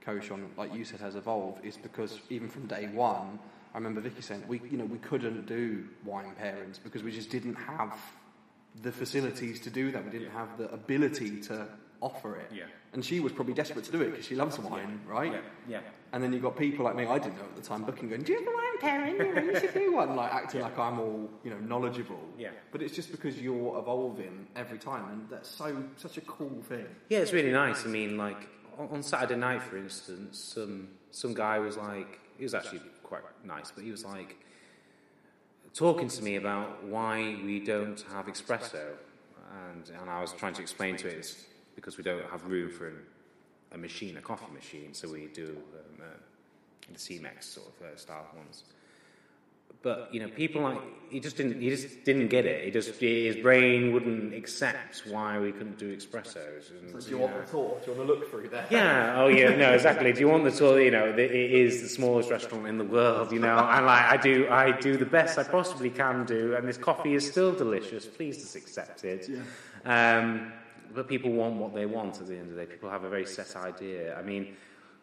Cochon, 0.01 0.49
like 0.57 0.73
you 0.73 0.83
said, 0.83 0.99
has 0.99 1.15
evolved 1.15 1.63
is 1.63 1.77
because 1.77 2.19
even 2.29 2.49
from 2.49 2.67
day 2.67 2.89
one, 2.93 3.39
I 3.73 3.77
remember 3.77 4.01
Vicky 4.01 4.21
saying 4.21 4.43
we, 4.47 4.61
you 4.69 4.77
know, 4.77 4.85
we 4.85 4.97
couldn't 4.97 5.45
do 5.45 5.85
wine 6.03 6.33
pairings 6.41 6.77
because 6.83 7.03
we 7.03 7.11
just 7.11 7.29
didn't 7.29 7.55
have 7.55 7.97
the 8.81 8.91
facilities 8.91 9.59
to 9.61 9.69
do 9.69 9.91
that. 9.91 10.03
We 10.03 10.11
didn't 10.11 10.31
have 10.31 10.57
the 10.57 10.71
ability 10.71 11.41
to 11.41 11.67
offer 12.01 12.35
it. 12.35 12.51
Yeah. 12.53 12.63
And 12.93 13.05
she 13.05 13.19
was 13.19 13.31
probably 13.31 13.53
desperate 13.53 13.85
to 13.85 13.91
do 13.91 14.01
it 14.01 14.11
because 14.11 14.25
she 14.25 14.35
loves 14.35 14.59
wine, 14.59 14.99
right? 15.07 15.31
Yeah, 15.31 15.39
yeah. 15.69 15.79
And 16.13 16.21
then 16.21 16.33
you've 16.33 16.41
got 16.41 16.57
people 16.57 16.83
like 16.83 16.95
me, 16.95 17.05
I 17.05 17.19
didn't 17.19 17.37
know 17.37 17.43
at 17.43 17.55
the 17.55 17.61
time, 17.61 17.83
booking, 17.83 18.09
going, 18.09 18.23
Do 18.23 18.33
you 18.33 18.39
have 18.39 18.47
a 18.47 18.51
wine 18.51 18.79
pairing? 18.79 19.15
You, 19.15 19.33
know, 19.33 19.41
you 19.41 19.59
should 19.59 19.73
do 19.73 19.93
one, 19.93 20.15
like 20.15 20.33
acting 20.33 20.61
like 20.61 20.77
I'm 20.77 20.99
all, 20.99 21.29
you 21.43 21.51
know, 21.51 21.59
knowledgeable. 21.59 22.19
Yeah. 22.37 22.49
But 22.71 22.81
it's 22.81 22.93
just 22.93 23.11
because 23.11 23.39
you're 23.39 23.77
evolving 23.77 24.47
every 24.55 24.77
time, 24.77 25.05
and 25.09 25.29
that's 25.29 25.49
so 25.49 25.83
such 25.95 26.17
a 26.17 26.21
cool 26.21 26.61
thing. 26.67 26.85
Yeah, 27.09 27.19
it's 27.19 27.31
really 27.31 27.51
nice. 27.51 27.85
I 27.85 27.89
mean, 27.89 28.17
like 28.17 28.49
on 28.77 29.03
Saturday 29.03 29.39
night, 29.39 29.61
for 29.61 29.77
instance, 29.77 30.37
some 30.39 30.89
some 31.11 31.33
guy 31.33 31.59
was 31.59 31.77
like, 31.77 32.19
he 32.37 32.43
was 32.43 32.53
actually 32.53 32.81
quite 33.03 33.21
nice, 33.45 33.71
but 33.71 33.83
he 33.83 33.91
was 33.91 34.03
like 34.03 34.37
talking 35.73 36.09
to 36.09 36.21
me 36.23 36.35
about 36.35 36.83
why 36.83 37.37
we 37.45 37.61
don't 37.61 38.03
have 38.11 38.25
espresso, 38.25 38.95
and 39.69 39.89
and 39.97 40.09
I 40.09 40.19
was 40.19 40.33
trying 40.33 40.53
to 40.55 40.61
explain 40.61 40.97
to 40.97 41.07
it 41.07 41.37
because 41.75 41.97
we 41.97 42.03
don't 42.03 42.23
have 42.29 42.45
room 42.45 42.69
for 42.69 42.87
a, 42.87 43.75
a 43.75 43.77
machine, 43.77 44.17
a 44.17 44.21
coffee 44.21 44.51
machine, 44.53 44.93
so 44.93 45.09
we 45.09 45.27
do 45.27 45.57
um, 45.73 46.01
uh, 46.01 46.05
the 46.91 46.97
Chemex 46.97 47.43
sort 47.43 47.67
of 47.67 47.85
uh, 47.85 47.97
style 47.97 48.27
ones. 48.35 48.63
But 49.83 50.13
you 50.13 50.19
know, 50.19 50.27
people 50.27 50.61
like 50.61 50.77
he 51.09 51.19
just 51.19 51.37
didn't 51.37 51.59
he 51.59 51.69
just 51.69 52.03
didn't 52.03 52.27
get 52.27 52.45
it. 52.45 52.65
He 52.65 52.71
just 52.71 52.99
his 52.99 53.35
brain 53.37 53.91
wouldn't 53.91 54.31
accept 54.33 55.03
why 55.07 55.39
we 55.39 55.51
couldn't 55.51 55.79
do 55.79 55.95
espressos. 55.95 56.69
And, 56.69 57.03
Do 57.03 57.09
you 57.09 57.17
want 57.17 57.33
know. 57.33 57.41
the 57.41 57.47
tour? 57.47 57.81
Do 57.83 57.91
you 57.91 57.97
want 57.97 58.07
to 58.07 58.13
look 58.13 58.29
through 58.29 58.49
there? 58.49 58.67
Yeah. 58.69 59.15
Oh, 59.17 59.27
yeah. 59.27 59.55
No, 59.55 59.71
exactly. 59.73 60.13
Do 60.13 60.19
you 60.19 60.27
want 60.27 60.43
the 60.43 60.51
tour? 60.51 60.79
You 60.79 60.91
know, 60.91 61.11
the, 61.11 61.23
it 61.23 61.51
is 61.51 61.81
the 61.81 61.89
smallest 61.89 62.29
restaurant 62.29 62.67
in 62.67 62.77
the 62.77 62.83
world. 62.83 63.31
You 63.31 63.39
know, 63.39 63.57
and 63.57 63.85
like 63.87 64.05
I 64.05 64.17
do, 64.17 64.47
I 64.51 64.71
do 64.71 64.97
the 64.97 65.05
best 65.05 65.39
I 65.39 65.43
possibly 65.43 65.89
can 65.89 66.25
do, 66.25 66.53
and 66.55 66.67
this 66.67 66.77
coffee 66.77 67.15
is 67.15 67.27
still 67.27 67.51
delicious. 67.51 68.05
Please 68.05 68.37
just 68.37 68.55
accept 68.55 69.03
it. 69.03 69.31
Um, 69.83 70.51
but 70.93 71.07
people 71.07 71.31
want 71.31 71.55
what 71.55 71.73
they 71.73 71.85
want 71.85 72.19
at 72.19 72.27
the 72.27 72.37
end 72.37 72.49
of 72.49 72.55
the 72.55 72.65
day. 72.65 72.71
People 72.71 72.89
have 72.89 73.03
a 73.03 73.09
very 73.09 73.25
set 73.25 73.55
idea. 73.55 74.17
I 74.17 74.21
mean, 74.21 74.55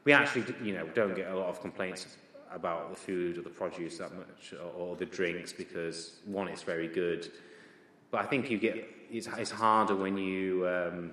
we 0.04 0.12
actually, 0.12 0.44
you 0.62 0.74
know, 0.74 0.86
don't 0.94 1.14
get 1.14 1.30
a 1.30 1.36
lot 1.36 1.48
of 1.48 1.60
complaints 1.60 2.16
about 2.50 2.90
the 2.90 2.96
food 2.96 3.38
or 3.38 3.42
the 3.42 3.50
produce 3.50 3.98
that 3.98 4.14
much, 4.14 4.54
or, 4.54 4.72
or 4.90 4.96
the 4.96 5.06
drinks, 5.06 5.52
because 5.52 6.20
one, 6.24 6.48
it's 6.48 6.62
very 6.62 6.88
good. 6.88 7.30
But 8.10 8.22
I 8.22 8.26
think 8.26 8.50
you 8.50 8.58
get 8.58 8.88
it's, 9.10 9.26
it's 9.36 9.50
harder 9.50 9.96
when 9.96 10.16
you 10.16 10.66
um, 10.68 11.12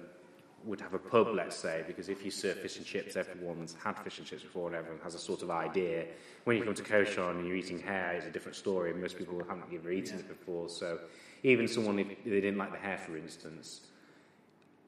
would 0.64 0.82
have 0.82 0.94
a 0.94 1.00
pub, 1.00 1.28
let's 1.34 1.56
say, 1.56 1.84
because 1.88 2.10
if 2.10 2.24
you 2.26 2.32
serve 2.32 2.58
fish 2.60 2.78
and 2.78 2.86
chips, 2.86 3.16
everyone's 3.16 3.76
had 3.84 3.98
fish 4.00 4.18
and 4.18 4.28
chips 4.28 4.44
before, 4.44 4.68
and 4.68 4.76
everyone 4.76 5.02
has 5.04 5.16
a 5.16 5.20
sort 5.20 5.42
of 5.44 5.52
idea. 5.52 6.06
When 6.44 6.58
you 6.58 6.64
come 6.64 6.74
to 6.74 6.84
Cochon 6.84 7.38
and 7.38 7.48
you're 7.48 7.56
eating 7.56 7.80
hare, 7.80 8.14
it's 8.14 8.26
a 8.26 8.32
different 8.32 8.56
story. 8.56 8.94
Most 8.94 9.18
people 9.18 9.38
haven't 9.48 9.66
ever 9.74 9.92
eaten 9.92 10.20
it 10.20 10.28
before, 10.28 10.70
so 10.70 11.00
even 11.44 11.68
someone 11.68 12.00
if 12.00 12.08
they 12.24 12.42
didn't 12.42 12.58
like 12.58 12.72
the 12.72 12.80
hare, 12.80 12.98
for 12.98 13.18
instance, 13.18 13.82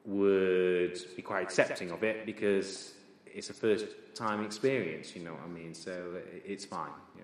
would 0.08 0.98
be 1.16 1.22
quite 1.22 1.42
accepting 1.42 1.90
of 1.90 2.02
it 2.02 2.24
because 2.24 2.94
it's 3.26 3.50
a 3.50 3.54
first 3.54 3.86
time 4.14 4.42
experience. 4.44 5.14
You 5.14 5.22
know 5.24 5.32
what 5.32 5.42
I 5.44 5.48
mean? 5.48 5.74
So 5.74 6.14
it's 6.44 6.64
fine. 6.64 6.90
Yeah. 7.16 7.22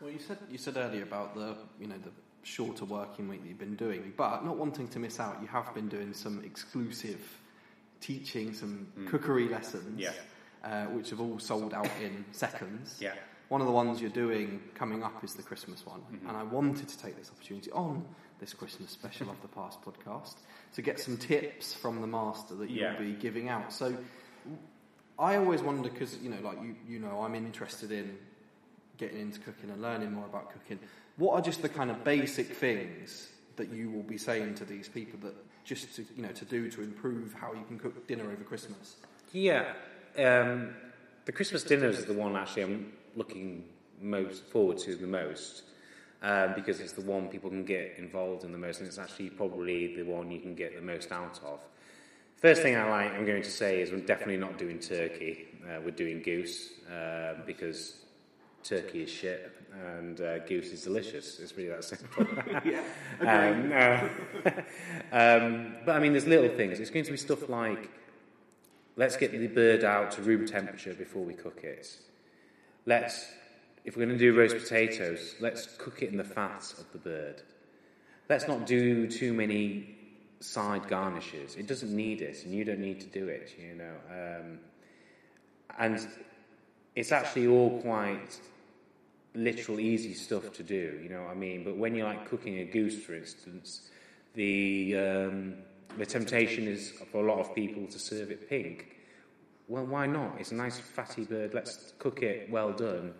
Well, 0.00 0.10
you 0.10 0.18
said 0.18 0.38
you 0.50 0.58
said 0.58 0.76
earlier 0.76 1.02
about 1.02 1.34
the 1.34 1.56
you 1.80 1.88
know 1.88 1.98
the 1.98 2.10
shorter 2.42 2.84
working 2.84 3.28
week 3.28 3.42
that 3.42 3.48
you've 3.48 3.58
been 3.58 3.76
doing, 3.76 4.12
but 4.16 4.44
not 4.44 4.56
wanting 4.56 4.88
to 4.88 4.98
miss 4.98 5.20
out, 5.20 5.38
you 5.42 5.48
have 5.48 5.74
been 5.74 5.88
doing 5.88 6.14
some 6.14 6.42
exclusive 6.44 7.20
teaching, 8.00 8.54
some 8.54 8.86
mm. 8.98 9.06
cookery 9.08 9.48
lessons, 9.48 10.00
Yeah. 10.00 10.12
Uh, 10.62 10.84
which 10.86 11.08
have 11.08 11.20
all 11.20 11.38
sold 11.38 11.72
out 11.72 11.88
in 12.02 12.22
seconds. 12.32 12.98
Yeah. 13.00 13.14
One 13.48 13.62
of 13.62 13.66
the 13.66 13.72
ones 13.72 13.98
you're 13.98 14.10
doing 14.10 14.60
coming 14.74 15.02
up 15.02 15.24
is 15.24 15.32
the 15.34 15.42
Christmas 15.42 15.86
one, 15.86 16.02
and 16.28 16.36
I 16.36 16.42
wanted 16.42 16.86
to 16.86 16.98
take 16.98 17.16
this 17.16 17.30
opportunity 17.30 17.70
on 17.72 18.04
this 18.38 18.52
Christmas 18.52 18.90
special 18.90 19.30
of 19.30 19.40
the 19.40 19.48
Pass 19.48 19.78
podcast 19.82 20.34
to 20.74 20.82
get 20.82 21.00
some 21.00 21.16
tips 21.16 21.72
from 21.72 22.02
the 22.02 22.06
master 22.06 22.54
that 22.56 22.68
you'll 22.68 22.92
Yeah. 22.92 22.98
be 22.98 23.12
giving 23.14 23.48
out. 23.48 23.72
So 23.72 23.96
I 25.18 25.36
always 25.36 25.62
wonder 25.62 25.88
because 25.88 26.18
you 26.18 26.28
know, 26.30 26.40
like 26.42 26.60
you, 26.62 26.76
you 26.86 26.98
know, 26.98 27.22
I'm 27.22 27.34
interested 27.34 27.90
in 27.90 28.16
getting 28.98 29.18
into 29.20 29.40
cooking 29.40 29.70
and 29.70 29.80
learning 29.80 30.12
more 30.12 30.26
about 30.26 30.52
cooking. 30.52 30.78
What 31.16 31.34
are 31.34 31.42
just 31.42 31.62
the 31.62 31.68
kind 31.68 31.90
of 31.90 32.04
basic 32.04 32.48
things 32.54 33.30
that 33.56 33.70
you 33.72 33.90
will 33.90 34.02
be 34.02 34.18
saying 34.18 34.54
to 34.56 34.64
these 34.64 34.88
people 34.88 35.18
that 35.20 35.34
just 35.64 35.94
to 35.96 36.04
you 36.16 36.22
know 36.22 36.32
to 36.32 36.44
do 36.44 36.70
to 36.70 36.82
improve 36.82 37.32
how 37.34 37.52
you 37.52 37.64
can 37.66 37.78
cook 37.78 38.06
dinner 38.06 38.24
over 38.24 38.44
Christmas? 38.44 38.96
Yeah, 39.32 39.72
um, 40.18 40.74
the 41.24 41.32
Christmas 41.32 41.62
dinner 41.62 41.88
is 41.88 42.04
the 42.04 42.14
one 42.14 42.36
actually 42.36 42.62
I'm 42.62 42.92
looking 43.16 43.64
most 44.00 44.44
forward 44.44 44.78
to 44.78 44.96
the 44.96 45.06
most 45.06 45.62
um, 46.22 46.54
because 46.54 46.80
it's 46.80 46.92
the 46.92 47.02
one 47.02 47.28
people 47.28 47.50
can 47.50 47.64
get 47.64 47.94
involved 47.98 48.44
in 48.44 48.52
the 48.52 48.58
most, 48.58 48.80
and 48.80 48.88
it's 48.88 48.98
actually 48.98 49.30
probably 49.30 49.96
the 49.96 50.02
one 50.02 50.30
you 50.30 50.40
can 50.40 50.54
get 50.54 50.74
the 50.74 50.82
most 50.82 51.12
out 51.12 51.40
of. 51.44 51.60
First 52.36 52.62
thing 52.62 52.76
I 52.76 52.88
like, 52.88 53.12
I'm 53.12 53.26
going 53.26 53.42
to 53.42 53.50
say 53.50 53.82
is 53.82 53.90
we're 53.90 54.00
definitely 54.00 54.38
not 54.38 54.58
doing 54.58 54.78
turkey. 54.78 55.48
Uh, 55.64 55.80
we're 55.84 55.90
doing 55.90 56.22
goose 56.22 56.70
uh, 56.90 57.34
because 57.46 57.96
turkey 58.62 59.02
is 59.02 59.10
shit 59.10 59.52
and 59.72 60.20
uh, 60.20 60.38
goose 60.40 60.72
is 60.72 60.82
delicious. 60.82 61.38
It's 61.38 61.54
really 61.56 61.68
that 61.68 61.84
simple. 61.84 62.26
um, 63.20 63.72
uh, 63.72 64.08
um, 65.12 65.74
but 65.84 65.96
I 65.96 65.98
mean, 66.00 66.12
there's 66.12 66.26
little 66.26 66.48
things. 66.56 66.80
It's 66.80 66.90
going 66.90 67.04
to 67.04 67.10
be 67.10 67.18
stuff 67.18 67.48
like 67.48 67.90
let's 69.00 69.16
get 69.16 69.32
the 69.32 69.46
bird 69.46 69.82
out 69.82 70.10
to 70.10 70.20
room 70.20 70.46
temperature 70.46 70.92
before 70.92 71.24
we 71.24 71.32
cook 71.32 71.64
it. 71.64 71.88
Let's, 72.84 73.32
if 73.82 73.96
we're 73.96 74.04
going 74.04 74.18
to 74.18 74.22
do 74.22 74.38
roast 74.38 74.58
potatoes, 74.58 75.36
let's 75.40 75.74
cook 75.78 76.02
it 76.02 76.10
in 76.10 76.18
the 76.18 76.24
fat 76.24 76.74
of 76.78 76.84
the 76.92 76.98
bird. 76.98 77.40
Let's 78.28 78.46
not 78.46 78.66
do 78.66 79.06
too 79.06 79.32
many 79.32 79.96
side 80.40 80.86
garnishes. 80.86 81.56
It 81.56 81.66
doesn't 81.66 81.96
need 81.96 82.20
it, 82.20 82.44
and 82.44 82.52
you 82.52 82.62
don't 82.62 82.80
need 82.80 83.00
to 83.00 83.06
do 83.06 83.26
it. 83.26 83.54
You 83.58 83.74
know, 83.74 83.94
um, 84.10 84.58
and 85.78 86.06
it's 86.94 87.10
actually 87.10 87.46
all 87.46 87.80
quite 87.80 88.38
literal, 89.34 89.80
easy 89.80 90.12
stuff 90.12 90.52
to 90.52 90.62
do. 90.62 91.00
You 91.02 91.08
know 91.08 91.22
what 91.22 91.30
I 91.30 91.34
mean? 91.36 91.64
But 91.64 91.78
when 91.78 91.94
you're 91.94 92.06
like 92.06 92.28
cooking 92.28 92.58
a 92.58 92.64
goose, 92.64 93.02
for 93.02 93.14
instance, 93.14 93.88
the 94.34 94.94
um, 94.98 95.54
the 95.98 96.06
temptation 96.06 96.66
is 96.66 96.92
for 97.10 97.24
a 97.24 97.26
lot 97.26 97.40
of 97.40 97.54
people 97.54 97.86
to 97.86 97.98
serve 97.98 98.30
it 98.30 98.48
pink. 98.48 98.96
Well, 99.68 99.86
why 99.86 100.06
not? 100.06 100.40
It's 100.40 100.50
a 100.50 100.56
nice 100.56 100.78
fatty 100.78 101.24
bird. 101.24 101.54
Let's 101.54 101.92
cook 101.98 102.22
it 102.22 102.50
well 102.50 102.72
done, 102.72 103.14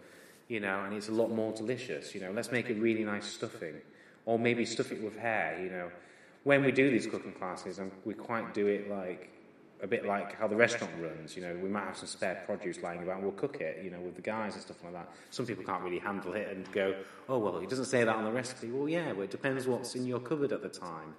you 0.48 0.60
know, 0.60 0.82
and 0.84 0.94
it's 0.94 1.08
a 1.08 1.12
lot 1.12 1.30
more 1.30 1.52
delicious. 1.52 2.14
You 2.14 2.20
know, 2.20 2.32
let's 2.32 2.50
make 2.50 2.70
it 2.70 2.74
really 2.74 3.04
nice 3.04 3.26
stuffing, 3.26 3.76
or 4.26 4.38
maybe 4.38 4.64
stuff 4.64 4.90
it 4.90 5.02
with 5.02 5.16
hare. 5.16 5.60
You 5.62 5.70
know, 5.70 5.90
when 6.44 6.64
we 6.64 6.72
do 6.72 6.90
these 6.90 7.06
cooking 7.06 7.32
classes, 7.32 7.78
and 7.78 7.92
we 8.04 8.14
quite 8.14 8.52
do 8.52 8.66
it 8.66 8.90
like 8.90 9.30
a 9.82 9.86
bit 9.86 10.04
like 10.04 10.36
how 10.36 10.48
the 10.48 10.56
restaurant 10.56 10.92
runs. 11.00 11.36
You 11.36 11.42
know, 11.42 11.56
we 11.62 11.68
might 11.68 11.84
have 11.84 11.96
some 11.96 12.08
spare 12.08 12.42
produce 12.46 12.82
lying 12.82 13.02
about, 13.02 13.16
and 13.16 13.22
we'll 13.22 13.32
cook 13.32 13.60
it. 13.60 13.84
You 13.84 13.90
know, 13.90 14.00
with 14.00 14.16
the 14.16 14.22
guys 14.22 14.54
and 14.54 14.62
stuff 14.62 14.82
like 14.82 14.92
that. 14.94 15.08
Some 15.30 15.46
people 15.46 15.64
can't 15.64 15.82
really 15.82 16.00
handle 16.00 16.32
it 16.34 16.48
and 16.48 16.70
go, 16.72 16.96
"Oh 17.28 17.38
well, 17.38 17.58
it 17.58 17.70
doesn't 17.70 17.84
say 17.84 18.02
that 18.02 18.16
on 18.16 18.24
the 18.24 18.32
recipe." 18.32 18.72
Well, 18.72 18.88
yeah, 18.88 19.12
but 19.12 19.22
it 19.22 19.30
depends 19.30 19.68
what's 19.68 19.94
in 19.94 20.04
your 20.04 20.18
cupboard 20.18 20.52
at 20.52 20.62
the 20.62 20.68
time. 20.68 21.14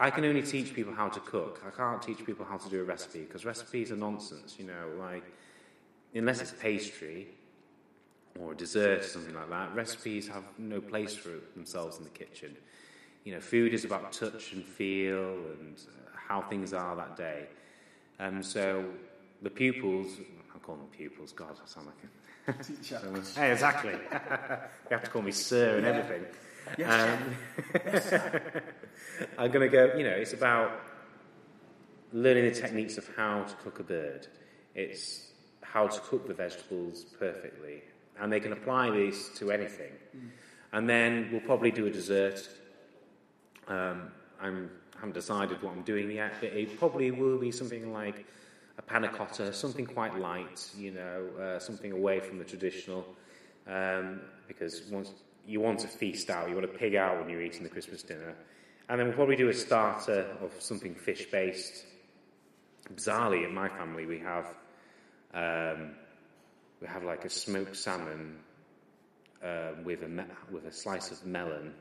I 0.00 0.10
can 0.10 0.24
only 0.24 0.42
teach 0.42 0.74
people 0.74 0.94
how 0.94 1.08
to 1.10 1.20
cook. 1.20 1.62
I 1.66 1.70
can't 1.70 2.02
teach 2.02 2.24
people 2.24 2.44
how 2.44 2.56
to 2.56 2.68
do 2.68 2.80
a 2.80 2.84
recipe 2.84 3.20
because 3.20 3.44
recipes 3.44 3.92
are 3.92 3.96
nonsense. 3.96 4.56
You 4.58 4.66
know, 4.66 4.88
like 4.98 5.24
unless 6.14 6.40
it's 6.40 6.52
pastry, 6.52 7.28
or 8.38 8.52
a 8.52 8.56
dessert 8.56 9.00
or 9.00 9.02
something 9.02 9.34
like 9.34 9.50
that, 9.50 9.74
recipes 9.74 10.28
have 10.28 10.44
no 10.58 10.80
place 10.80 11.14
for 11.14 11.32
themselves 11.54 11.98
in 11.98 12.04
the 12.04 12.10
kitchen. 12.10 12.56
You 13.24 13.34
know, 13.34 13.40
food 13.40 13.74
is 13.74 13.84
about 13.84 14.12
touch 14.12 14.52
and 14.52 14.64
feel 14.64 15.34
and 15.58 15.76
uh, 15.76 16.10
how 16.16 16.40
things 16.42 16.72
are 16.72 16.96
that 16.96 17.16
day. 17.16 17.46
Um, 18.18 18.42
so 18.42 18.84
the 19.42 19.50
pupils, 19.50 20.08
I 20.54 20.58
call 20.58 20.76
them 20.76 20.86
pupils, 20.96 21.32
God, 21.32 21.56
I 21.62 21.66
sound 21.66 21.86
like 21.86 21.96
a 22.04 22.08
Teacher. 22.64 23.00
Hey, 23.36 23.52
exactly. 23.52 23.92
you 24.12 24.90
have 24.90 25.04
to 25.04 25.10
call 25.10 25.22
me 25.22 25.30
sir 25.30 25.76
and 25.76 25.86
everything. 25.86 26.24
Yes, 26.78 28.12
Um, 28.12 28.62
I'm 29.38 29.50
going 29.50 29.68
to 29.68 29.74
go, 29.74 29.92
you 29.96 30.04
know, 30.04 30.10
it's 30.10 30.32
about 30.32 30.72
learning 32.12 32.44
the 32.44 32.50
techniques 32.60 32.98
of 32.98 33.08
how 33.16 33.44
to 33.44 33.54
cook 33.56 33.80
a 33.80 33.82
bird. 33.82 34.26
It's 34.74 35.28
how 35.62 35.86
to 35.86 36.00
cook 36.00 36.26
the 36.26 36.34
vegetables 36.34 37.04
perfectly. 37.18 37.82
And 38.18 38.32
they 38.32 38.40
can 38.40 38.52
apply 38.52 38.90
this 38.90 39.30
to 39.38 39.50
anything. 39.50 39.92
And 40.72 40.88
then 40.88 41.28
we'll 41.32 41.40
probably 41.40 41.70
do 41.70 41.86
a 41.86 41.90
dessert. 41.90 42.48
Um, 43.68 44.10
I'm, 44.40 44.70
I 44.96 45.00
haven't 45.00 45.14
decided 45.14 45.62
what 45.62 45.72
I'm 45.72 45.82
doing 45.82 46.10
yet, 46.10 46.34
but 46.40 46.52
it 46.52 46.78
probably 46.78 47.10
will 47.10 47.38
be 47.38 47.50
something 47.50 47.92
like 47.92 48.26
a 48.78 48.82
panna 48.82 49.08
cotta, 49.08 49.52
something 49.52 49.86
quite 49.86 50.18
light, 50.18 50.68
you 50.76 50.90
know, 50.92 51.26
uh, 51.40 51.58
something 51.58 51.92
away 51.92 52.20
from 52.20 52.38
the 52.38 52.44
traditional. 52.44 53.06
Um, 53.66 54.20
because 54.48 54.82
once 54.90 55.12
you 55.50 55.60
want 55.60 55.80
to 55.80 55.88
feast 55.88 56.30
out, 56.30 56.48
you 56.48 56.54
want 56.54 56.70
to 56.70 56.78
pig 56.78 56.94
out 56.94 57.18
when 57.18 57.28
you're 57.28 57.42
eating 57.42 57.64
the 57.64 57.68
Christmas 57.68 58.02
dinner. 58.04 58.34
And 58.88 58.98
then 58.98 59.08
we'll 59.08 59.16
probably 59.16 59.36
do 59.36 59.48
a 59.48 59.54
starter 59.54 60.26
of 60.40 60.52
something 60.60 60.94
fish 60.94 61.26
based. 61.30 61.84
Bizarrely, 62.94 63.44
in 63.44 63.52
my 63.54 63.68
family, 63.68 64.06
we 64.06 64.18
have 64.20 64.46
um, 65.34 65.90
we 66.80 66.86
have 66.88 67.04
like 67.04 67.24
a 67.24 67.30
smoked 67.30 67.76
salmon 67.76 68.36
uh, 69.44 69.72
with 69.84 70.02
a 70.02 70.08
me- 70.08 70.24
with 70.50 70.64
a 70.66 70.72
slice 70.72 71.10
of 71.10 71.24
melon, 71.26 71.72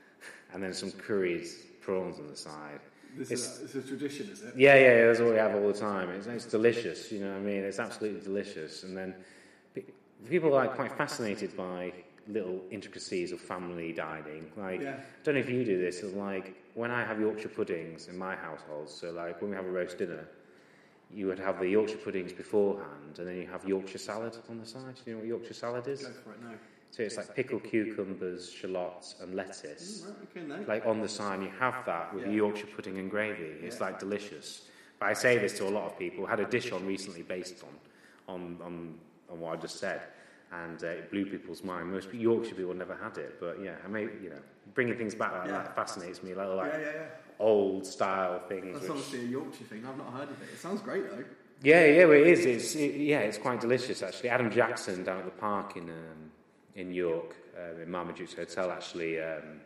and 0.52 0.62
then 0.62 0.72
some 0.74 0.90
curried 0.92 1.46
prawns 1.82 2.18
on 2.18 2.26
the 2.28 2.36
side. 2.36 2.80
This 3.16 3.30
It's- 3.30 3.60
is, 3.60 3.74
a, 3.74 3.78
it's 3.78 3.86
a 3.86 3.88
tradition, 3.88 4.28
is 4.30 4.42
it? 4.42 4.54
Yeah, 4.56 4.74
yeah, 4.76 5.06
that's 5.06 5.20
what 5.20 5.30
we 5.30 5.36
have 5.36 5.54
all 5.54 5.68
the 5.72 5.78
time. 5.78 6.10
It's, 6.10 6.26
it's 6.26 6.44
delicious, 6.46 7.10
you 7.12 7.20
know 7.20 7.30
what 7.30 7.38
I 7.38 7.40
mean? 7.40 7.62
It's 7.64 7.78
absolutely 7.78 8.20
delicious. 8.20 8.82
And 8.82 8.96
then 8.96 9.14
people 10.28 10.48
are 10.50 10.66
like 10.66 10.74
quite 10.74 10.92
fascinated 10.98 11.56
by 11.56 11.92
little 12.28 12.60
intricacies 12.70 13.32
of 13.32 13.40
family 13.40 13.92
dining. 13.92 14.50
Like, 14.56 14.80
Yeah. 14.80 14.96
I 14.96 15.22
don't 15.24 15.34
know 15.34 15.40
if 15.40 15.48
you 15.50 15.64
do 15.64 15.78
this, 15.80 16.02
it's 16.02 16.14
like 16.14 16.54
when 16.74 16.90
I 16.90 17.04
have 17.04 17.20
Yorkshire 17.20 17.48
puddings 17.50 18.08
in 18.08 18.18
my 18.18 18.34
household, 18.36 18.88
so 18.90 19.10
like 19.12 19.40
when 19.40 19.50
we 19.50 19.56
have 19.56 19.66
a 19.66 19.70
roast 19.70 19.98
dinner, 19.98 20.26
you 21.12 21.26
would 21.28 21.38
have 21.38 21.60
the 21.60 21.68
Yorkshire 21.68 21.98
puddings 21.98 22.32
beforehand, 22.32 23.18
and 23.18 23.28
then 23.28 23.36
you 23.36 23.46
have 23.46 23.64
Yorkshire 23.64 23.98
salad 23.98 24.36
on 24.50 24.58
the 24.58 24.66
side. 24.66 24.94
Do 24.96 25.02
you 25.10 25.12
know 25.12 25.18
what 25.20 25.28
Yorkshire 25.28 25.54
salad 25.54 25.86
is? 25.86 26.02
Go 26.04 26.12
for 26.24 26.32
it 26.32 26.42
now. 26.42 26.54
So 26.90 27.02
it's 27.02 27.16
like 27.16 27.34
pickled 27.34 27.62
cucumbers, 27.64 28.50
shallots, 28.50 29.16
and 29.20 29.34
lettuce 29.34 30.02
mm, 30.02 30.06
Right, 30.06 30.16
okay, 30.54 30.62
no. 30.62 30.64
like 30.66 30.86
on 30.86 31.00
the 31.00 31.08
side, 31.08 31.42
you 31.42 31.50
have 31.60 31.84
that 31.86 32.14
with 32.14 32.24
Yeah. 32.26 32.32
Yorkshire 32.32 32.68
pudding 32.74 32.98
and 32.98 33.10
gravy. 33.10 33.44
It's 33.62 33.80
like 33.80 33.98
delicious. 33.98 34.68
But 34.98 35.06
I 35.06 35.12
say 35.12 35.36
this 35.38 35.56
to 35.58 35.68
a 35.68 35.70
lot 35.70 35.84
of 35.84 35.98
people. 35.98 36.26
I 36.26 36.30
had 36.30 36.40
a 36.40 36.46
dish 36.46 36.72
on 36.72 36.86
recently 36.86 37.22
based 37.22 37.62
on 37.62 37.74
on 38.34 38.58
on, 38.64 38.98
on 39.30 39.40
what 39.40 39.58
I 39.58 39.60
just 39.60 39.78
said, 39.78 40.00
and 40.52 40.82
uh, 40.82 40.88
it 40.88 41.10
blew 41.10 41.26
people's 41.26 41.62
mind. 41.64 41.90
Most 41.90 42.12
Yorkshire 42.12 42.54
people 42.54 42.74
never 42.74 42.96
had 42.96 43.18
it, 43.18 43.38
but 43.40 43.60
yeah, 43.62 43.74
I 43.84 43.88
may 43.88 44.02
you 44.02 44.30
know 44.30 44.40
bringing 44.74 44.96
things 44.96 45.14
back 45.14 45.32
like 45.32 45.46
Yeah. 45.46 45.52
that 45.62 45.76
fascinates 45.76 46.22
me. 46.22 46.34
Like, 46.34 46.48
like 46.48 46.72
yeah, 46.72 46.78
yeah, 46.78 46.92
yeah. 46.94 47.06
old 47.38 47.86
style 47.86 48.40
things. 48.48 48.72
That's 48.74 48.82
which- 48.82 48.90
obviously 48.92 49.20
a 49.20 49.28
Yorkshire 49.28 49.64
thing. 49.64 49.84
I've 49.86 49.96
not 49.98 50.12
heard 50.12 50.30
of 50.30 50.42
it. 50.42 50.48
It 50.52 50.58
sounds 50.58 50.80
great 50.82 51.10
though. 51.10 51.24
yeah, 51.62 51.84
yeah, 51.84 52.04
well, 52.04 52.12
it 52.20 52.26
is. 52.26 52.44
It's 52.46 52.74
it, 52.74 52.94
yeah, 52.96 53.20
it's 53.20 53.38
quite 53.38 53.60
delicious 53.60 54.02
actually. 54.02 54.28
Adam 54.30 54.50
Jackson 54.50 55.04
down 55.04 55.18
at 55.18 55.24
the 55.24 55.30
park 55.32 55.76
in 55.76 55.90
um, 55.90 56.30
in 56.74 56.92
York, 56.92 57.34
uh, 57.58 57.80
in 57.82 57.90
Marmaduke's 57.90 58.34
Hotel, 58.34 58.70
actually. 58.70 59.20
Um, 59.20 59.60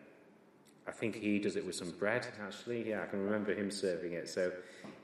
I 0.87 0.93
think 0.93 1.15
he 1.17 1.39
does 1.39 1.57
it 1.57 1.65
with 1.67 1.75
some 1.75 1.91
bread. 1.91 2.27
Actually, 2.43 2.89
yeah, 2.89 3.03
I 3.03 3.07
can 3.07 3.23
remember 3.25 3.53
him 3.55 3.71
serving 3.71 4.13
it. 4.15 4.29
So, 4.29 4.51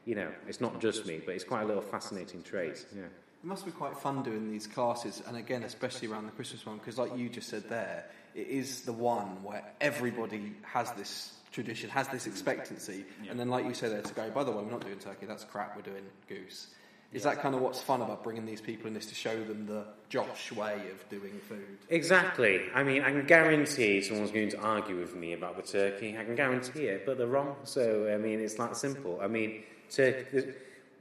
you 0.05 0.15
know, 0.15 0.29
it's 0.49 0.61
not 0.61 0.81
just 0.81 1.07
me, 1.07 1.21
but 1.25 1.35
it's 1.35 1.45
quite 1.45 1.63
a 1.63 1.67
little 1.67 1.83
fascinating 1.83 2.43
trait. 2.43 2.87
Yeah. 2.97 3.03
It 3.47 3.49
must 3.49 3.65
be 3.65 3.71
quite 3.71 3.97
fun 3.97 4.25
doing 4.25 4.51
these 4.51 4.67
classes, 4.67 5.23
and 5.25 5.37
again, 5.37 5.63
especially 5.63 6.09
around 6.09 6.27
the 6.27 6.33
Christmas 6.33 6.67
one, 6.67 6.79
because 6.79 6.99
like 6.99 7.17
you 7.17 7.29
just 7.29 7.49
said 7.49 7.69
there, 7.69 8.07
it 8.35 8.49
is 8.49 8.81
the 8.81 8.93
one 8.93 9.41
where 9.45 9.63
everybody 9.81 10.53
has 10.63 10.91
this 10.95 11.33
tradition, 11.53 11.89
has 11.91 12.09
this 12.09 12.27
expectancy, 12.27 13.05
and 13.31 13.39
then 13.39 13.49
like 13.49 13.65
you 13.65 13.73
say 13.73 13.89
there 13.89 14.03
to 14.03 14.15
go, 14.15 14.29
by 14.31 14.43
the 14.43 14.51
way, 14.51 14.65
we're 14.65 14.73
not 14.73 14.81
doing 14.81 14.99
turkey, 14.99 15.27
that's 15.27 15.45
crap, 15.45 15.77
we're 15.77 15.83
doing 15.83 16.03
goose. 16.29 16.75
Is 17.13 17.23
that 17.23 17.41
kind 17.41 17.55
of 17.55 17.61
what's 17.61 17.81
fun 17.81 18.03
about 18.03 18.25
bringing 18.25 18.47
these 18.47 18.61
people 18.61 18.89
in 18.89 18.95
this 18.95 19.07
to 19.07 19.15
show 19.15 19.41
them 19.45 19.65
the 19.65 19.85
Josh 20.09 20.51
way 20.51 20.83
of 20.91 21.09
doing 21.09 21.39
food? 21.49 21.79
Exactly. 21.89 22.63
I 22.75 22.83
mean, 22.83 23.05
I 23.05 23.13
can 23.13 23.27
guarantee 23.27 24.03
someone's 24.03 24.33
going 24.33 24.49
to 24.49 24.59
argue 24.59 24.99
with 24.99 25.15
me 25.15 25.35
about 25.35 25.55
the 25.55 25.63
turkey. 25.63 26.19
I 26.19 26.25
can 26.25 26.35
guarantee 26.35 26.87
it, 26.87 27.07
but 27.07 27.17
they're 27.17 27.29
wrong. 27.29 27.55
So, 27.63 28.13
I 28.13 28.19
mean, 28.19 28.41
it's 28.41 28.55
that 28.55 28.77
simple. 28.77 29.21
I 29.23 29.29
mean, 29.29 29.63
turkey. 29.89 30.53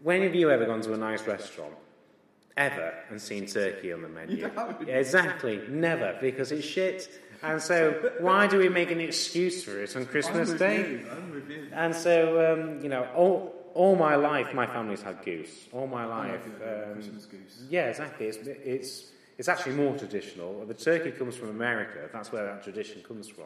When 0.04 0.22
have 0.22 0.36
you 0.36 0.52
ever 0.52 0.68
gone 0.68 0.82
to 0.82 0.94
a 0.94 0.98
nice 0.98 1.26
restaurant, 1.26 1.74
ever, 2.58 2.94
and 3.10 3.22
seen 3.22 3.46
turkey 3.46 3.92
on 3.92 4.02
the 4.02 4.10
menu? 4.10 4.38
You 4.38 4.50
haven't. 4.50 4.88
Yeah, 4.88 4.96
exactly. 4.96 5.62
Never, 5.70 6.18
because 6.22 6.52
it's 6.52 6.66
shit. 6.66 7.10
And 7.44 7.62
so, 7.62 8.12
why 8.20 8.48
do 8.48 8.58
we 8.58 8.70
make 8.70 8.92
an 8.92 9.00
excuse 9.00 9.64
for 9.64 9.80
it 9.82 9.96
on 9.96 10.06
Christmas 10.06 10.52
Day? 10.54 10.78
You. 10.78 11.08
I'm 11.12 11.32
with 11.32 11.50
you. 11.50 11.68
And 11.74 11.94
so, 11.96 12.54
um, 12.54 12.82
you 12.82 12.90
know, 12.90 13.08
all, 13.16 13.54
all 13.74 13.96
my 13.96 14.16
life, 14.16 14.54
my 14.54 14.66
family's 14.66 15.02
had 15.02 15.24
goose. 15.24 15.68
All 15.72 15.86
my 15.86 16.06
life. 16.06 16.44
Um, 16.46 16.94
Christmas 16.94 17.26
goose. 17.26 17.64
yeah, 17.70 17.90
exactly. 17.90 18.28
It's, 18.28 18.38
it's, 18.48 19.12
it's 19.38 19.48
actually 19.48 19.76
more 19.76 19.96
traditional. 19.98 20.66
The 20.66 20.74
turkey 20.74 21.12
comes 21.12 21.36
from 21.36 21.50
America. 21.50 22.10
That's 22.12 22.32
where 22.32 22.46
that 22.46 22.64
tradition 22.64 23.04
comes 23.04 23.28
from. 23.28 23.46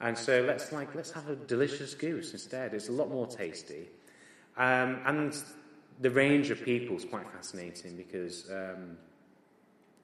And 0.00 0.16
so 0.18 0.42
let's 0.42 0.72
like 0.72 0.94
let's 0.94 1.12
have 1.12 1.28
a 1.28 1.36
delicious 1.36 1.94
goose 1.94 2.32
instead. 2.32 2.74
It's 2.74 2.88
a 2.88 2.92
lot 2.92 3.10
more 3.10 3.26
tasty, 3.26 3.88
um, 4.56 4.98
and 5.06 5.34
the 6.00 6.10
range 6.10 6.50
of 6.50 6.62
people 6.62 6.96
is 6.96 7.04
quite 7.04 7.28
fascinating 7.30 7.96
because 7.96 8.50
um, 8.50 8.96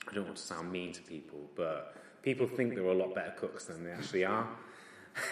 I 0.09 0.14
don't 0.14 0.24
want 0.24 0.37
to 0.37 0.42
sound 0.42 0.70
mean 0.70 0.92
to 0.92 1.03
people, 1.03 1.40
but 1.57 1.94
people 2.22 2.46
think 2.46 2.74
they're 2.74 2.85
a 2.85 2.94
lot 2.94 3.14
better 3.14 3.33
cooks 3.33 3.64
than 3.64 3.85
they 3.85 3.90
actually 3.90 4.24
are. 4.24 4.48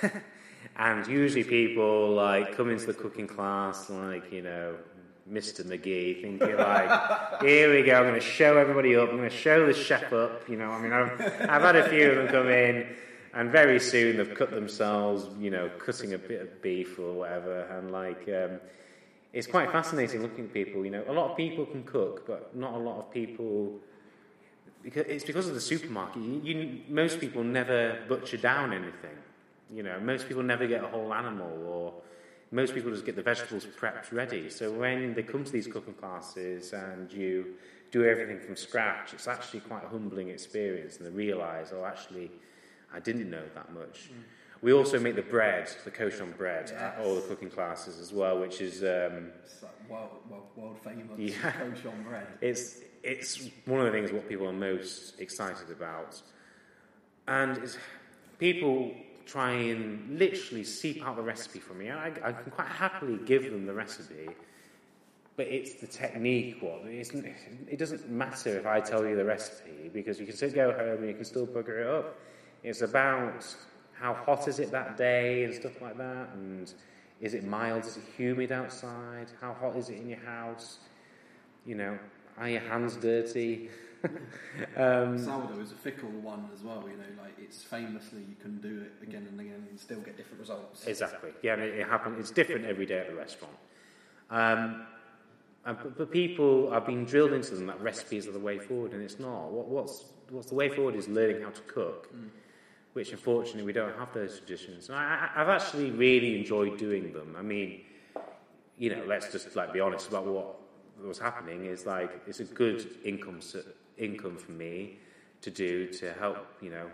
and 0.76 1.06
usually 1.06 1.44
people 1.44 2.10
like 2.10 2.56
come 2.56 2.70
into 2.70 2.86
the 2.86 2.94
cooking 2.94 3.28
class 3.28 3.88
like 3.88 4.32
you 4.32 4.42
know 4.42 4.74
Mr. 5.30 5.62
McGee, 5.64 6.22
thinking 6.22 6.56
like, 6.56 7.40
here 7.42 7.72
we 7.72 7.82
go, 7.82 7.94
I'm 7.96 8.04
going 8.04 8.14
to 8.14 8.20
show 8.20 8.56
everybody 8.56 8.96
up, 8.96 9.10
I'm 9.10 9.16
going 9.18 9.28
to 9.28 9.36
show 9.36 9.66
the 9.66 9.74
chef 9.74 10.12
up. 10.12 10.48
You 10.48 10.56
know, 10.56 10.70
I 10.70 10.80
mean, 10.80 10.92
I've, 10.92 11.20
I've 11.48 11.62
had 11.62 11.76
a 11.76 11.88
few 11.88 12.10
of 12.10 12.16
them 12.16 12.28
come 12.28 12.48
in, 12.48 12.86
and 13.34 13.50
very 13.50 13.78
soon 13.78 14.16
they've 14.16 14.34
cut 14.34 14.50
themselves, 14.50 15.26
you 15.38 15.50
know, 15.50 15.70
cutting 15.78 16.14
a 16.14 16.18
bit 16.18 16.40
of 16.40 16.62
beef 16.62 16.98
or 16.98 17.12
whatever, 17.12 17.62
and 17.78 17.90
like, 17.90 18.28
um, 18.28 18.60
it's 19.32 19.46
quite 19.46 19.70
fascinating 19.70 20.22
looking 20.22 20.46
at 20.46 20.54
people. 20.54 20.84
You 20.84 20.90
know, 20.90 21.04
a 21.08 21.12
lot 21.12 21.30
of 21.30 21.36
people 21.36 21.66
can 21.66 21.84
cook, 21.84 22.26
but 22.26 22.56
not 22.56 22.74
a 22.74 22.78
lot 22.78 22.98
of 22.98 23.10
people. 23.10 23.78
Because 24.82 25.06
it's 25.06 25.24
because 25.24 25.48
of 25.48 25.54
the 25.54 25.60
supermarket. 25.60 26.22
You, 26.22 26.40
you, 26.42 26.80
most 26.88 27.20
people 27.20 27.42
never 27.44 27.98
butcher 28.08 28.36
down 28.36 28.72
anything. 28.72 29.16
You 29.74 29.82
know, 29.82 30.00
most 30.00 30.28
people 30.28 30.42
never 30.42 30.66
get 30.66 30.82
a 30.82 30.88
whole 30.88 31.12
animal, 31.12 31.66
or 31.66 31.94
most 32.50 32.74
people 32.74 32.90
just 32.90 33.04
get 33.04 33.16
the 33.16 33.22
vegetables 33.22 33.66
prepped 33.66 34.12
ready. 34.12 34.48
So 34.48 34.72
when 34.72 35.14
they 35.14 35.22
come 35.22 35.44
to 35.44 35.52
these 35.52 35.66
cooking 35.66 35.94
classes 35.94 36.72
and 36.72 37.12
you 37.12 37.54
do 37.90 38.04
everything 38.04 38.40
from 38.40 38.56
scratch, 38.56 39.12
it's 39.12 39.28
actually 39.28 39.60
quite 39.60 39.84
a 39.84 39.88
humbling 39.88 40.28
experience, 40.28 40.96
and 40.98 41.06
they 41.06 41.10
realise, 41.10 41.72
oh, 41.74 41.84
actually, 41.84 42.30
I 42.94 43.00
didn't 43.00 43.28
know 43.28 43.44
that 43.54 43.72
much. 43.72 44.10
Mm. 44.10 44.22
We 44.60 44.72
also 44.72 44.98
make 44.98 45.14
the 45.14 45.22
bread, 45.22 45.70
the 45.84 45.90
kosher 45.90 46.26
bread, 46.26 46.70
at 46.72 46.98
all 47.00 47.14
the 47.14 47.20
cooking 47.22 47.50
classes 47.50 47.98
as 48.00 48.12
well, 48.12 48.40
which 48.40 48.60
is. 48.60 48.82
Um, 48.82 49.30
It's 49.44 49.62
like 49.62 49.88
world, 49.88 50.10
world, 50.28 50.46
world 50.56 50.78
famous 50.82 51.06
Yeah. 51.16 51.52
kosher 51.58 51.92
bread. 52.08 52.26
it's 52.40 52.80
it's 53.04 53.48
one 53.66 53.80
of 53.80 53.86
the 53.86 53.92
things 53.92 54.10
what 54.12 54.28
people 54.28 54.48
are 54.48 54.52
most 54.52 55.20
excited 55.20 55.70
about, 55.70 56.20
and 57.28 57.58
it's, 57.58 57.78
people 58.38 58.92
try 59.26 59.52
and 59.52 60.18
literally 60.18 60.64
seep 60.64 61.04
out 61.06 61.14
the 61.16 61.22
recipe 61.22 61.60
from 61.60 61.78
me. 61.78 61.90
I, 61.90 62.06
I 62.08 62.32
can 62.32 62.50
quite 62.50 62.66
happily 62.68 63.18
give 63.26 63.44
them 63.44 63.66
the 63.66 63.74
recipe, 63.74 64.28
but 65.36 65.46
it's 65.46 65.74
the 65.74 65.86
technique. 65.86 66.56
What 66.60 66.80
it 66.86 67.78
doesn't 67.78 68.10
matter 68.10 68.58
if 68.58 68.66
I 68.66 68.80
tell 68.80 69.06
you 69.06 69.14
the 69.14 69.24
recipe 69.24 69.90
because 69.92 70.18
you 70.18 70.26
can 70.26 70.34
still 70.34 70.50
go 70.50 70.72
home 70.72 70.98
and 70.98 71.08
you 71.08 71.14
can 71.14 71.24
still 71.24 71.46
bugger 71.46 71.80
it 71.82 71.86
up. 71.86 72.18
It's 72.64 72.82
about 72.82 73.44
how 74.00 74.14
hot 74.14 74.48
is 74.48 74.58
it 74.58 74.70
that 74.70 74.96
day 74.96 75.44
and 75.44 75.54
stuff 75.54 75.80
like 75.80 75.96
that, 75.98 76.30
and 76.34 76.72
is 77.20 77.34
it 77.34 77.44
mild? 77.44 77.84
Is 77.84 77.96
it 77.96 78.04
humid 78.16 78.52
outside? 78.52 79.26
How 79.40 79.54
hot 79.54 79.76
is 79.76 79.88
it 79.88 79.98
in 79.98 80.08
your 80.08 80.20
house? 80.20 80.78
You 81.66 81.74
know, 81.74 81.98
are 82.38 82.48
your 82.48 82.60
hands 82.60 82.96
dirty? 82.96 83.70
um, 84.76 85.18
Sourdough 85.18 85.60
is 85.60 85.72
a 85.72 85.74
fickle 85.74 86.08
one 86.08 86.48
as 86.54 86.62
well. 86.62 86.84
You 86.88 86.96
know, 86.96 87.22
like 87.22 87.34
it's 87.38 87.62
famously 87.62 88.20
you 88.20 88.36
can 88.40 88.58
do 88.58 88.82
it 88.82 89.06
again 89.06 89.26
and 89.28 89.40
again 89.40 89.66
and 89.68 89.78
still 89.78 90.00
get 90.00 90.16
different 90.16 90.40
results. 90.40 90.86
exactly. 90.86 91.30
Yeah, 91.42 91.54
and 91.54 91.62
it, 91.62 91.80
it 91.80 91.88
happens. 91.88 92.18
It's 92.20 92.30
different 92.30 92.64
every 92.64 92.86
day 92.86 92.98
at 92.98 93.08
the 93.08 93.16
restaurant. 93.16 93.56
Um, 94.30 94.86
and, 95.64 95.76
but, 95.82 95.98
but 95.98 96.10
people 96.12 96.72
are 96.72 96.80
being 96.80 97.04
drilled 97.04 97.32
into 97.32 97.54
them 97.56 97.66
that 97.66 97.80
recipes 97.80 98.28
are 98.28 98.32
the 98.32 98.38
way 98.38 98.58
forward, 98.58 98.92
and 98.92 99.02
it's 99.02 99.18
not. 99.18 99.50
What, 99.50 99.66
what's 99.66 100.04
what's 100.30 100.48
the 100.48 100.54
way 100.54 100.68
forward 100.68 100.94
is 100.94 101.08
learning 101.08 101.42
how 101.42 101.50
to 101.50 101.60
cook, 101.62 102.10
which 102.98 103.12
unfortunately 103.12 103.62
we 103.62 103.72
don't 103.72 103.96
have 103.96 104.12
those 104.12 104.38
traditions. 104.38 104.88
And 104.88 104.98
I, 104.98 105.30
I've 105.36 105.48
actually 105.48 105.92
really 105.92 106.36
enjoyed 106.36 106.76
doing 106.78 107.12
them. 107.12 107.36
I 107.38 107.42
mean, 107.42 107.82
you 108.76 108.90
know, 108.90 109.04
let's 109.06 109.30
just 109.30 109.54
like 109.54 109.72
be 109.72 109.78
honest 109.78 110.08
about 110.08 110.26
what 110.26 110.56
was 111.00 111.16
happening. 111.20 111.66
Is 111.66 111.86
like 111.86 112.10
it's 112.26 112.40
a 112.40 112.44
good 112.44 112.84
income 113.04 113.38
income 113.98 114.36
for 114.36 114.50
me 114.50 114.98
to 115.42 115.50
do 115.64 115.86
to 116.00 116.12
help 116.14 116.38
you 116.60 116.70
know 116.70 116.86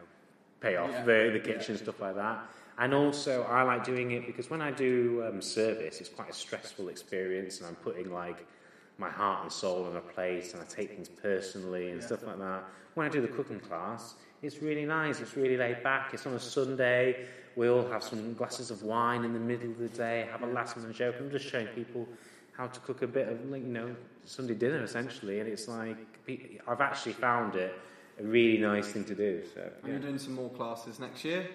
pay 0.60 0.76
off 0.76 0.90
Yeah. 0.90 1.04
the, 1.04 1.30
the 1.32 1.40
kitchen 1.40 1.78
stuff 1.78 1.98
like 2.02 2.16
that. 2.16 2.38
And 2.76 2.92
also, 2.92 3.44
I 3.44 3.62
like 3.62 3.82
doing 3.82 4.10
it 4.10 4.26
because 4.26 4.50
when 4.50 4.60
I 4.60 4.72
do 4.72 5.24
um, 5.26 5.40
service, 5.40 6.00
it's 6.00 6.10
quite 6.10 6.28
a 6.28 6.34
stressful 6.34 6.88
experience, 6.88 7.60
and 7.60 7.66
I'm 7.68 7.76
putting 7.76 8.12
like 8.12 8.46
my 8.98 9.10
heart 9.10 9.42
and 9.42 9.52
soul 9.52 9.86
on 9.86 9.96
a 9.96 10.00
place 10.00 10.52
and 10.52 10.62
I 10.62 10.66
take 10.66 10.90
things 10.90 11.08
personally 11.08 11.90
and 11.90 12.02
stuff 12.02 12.24
like 12.24 12.38
that. 12.38 12.64
When 12.94 13.06
I 13.06 13.10
do 13.10 13.20
the 13.20 13.28
cooking 13.28 13.60
class, 13.60 14.14
it's 14.42 14.62
really 14.62 14.84
nice. 14.84 15.20
It's 15.20 15.36
really 15.36 15.56
laid 15.56 15.82
back. 15.82 16.14
It's 16.14 16.26
on 16.26 16.34
a 16.34 16.40
Sunday. 16.40 17.26
We 17.56 17.68
all 17.68 17.86
have 17.88 18.02
some 18.02 18.34
glasses 18.34 18.70
of 18.70 18.82
wine 18.82 19.24
in 19.24 19.32
the 19.32 19.38
middle 19.38 19.70
of 19.70 19.78
the 19.78 19.88
day, 19.88 20.28
have 20.30 20.42
a 20.42 20.46
laugh 20.46 20.76
and 20.76 20.88
a 20.88 20.92
joke. 20.92 21.16
I'm 21.18 21.30
just 21.30 21.46
showing 21.46 21.66
people 21.68 22.06
how 22.52 22.66
to 22.66 22.80
cook 22.80 23.02
a 23.02 23.06
bit 23.06 23.28
of, 23.28 23.50
like, 23.50 23.62
you 23.62 23.68
know, 23.68 23.94
Sunday 24.24 24.54
dinner 24.54 24.82
essentially, 24.82 25.40
and 25.40 25.48
it's 25.48 25.68
like 25.68 25.96
I've 26.66 26.80
actually 26.80 27.12
found 27.12 27.56
it 27.56 27.74
a 28.18 28.22
really 28.22 28.58
nice 28.58 28.88
thing 28.88 29.04
to 29.04 29.14
do. 29.14 29.42
So 29.54 29.70
And 29.82 29.92
you're 29.92 30.00
doing 30.00 30.18
some 30.18 30.34
more 30.34 30.50
classes 30.50 31.00
next 31.00 31.24
year? 31.24 31.48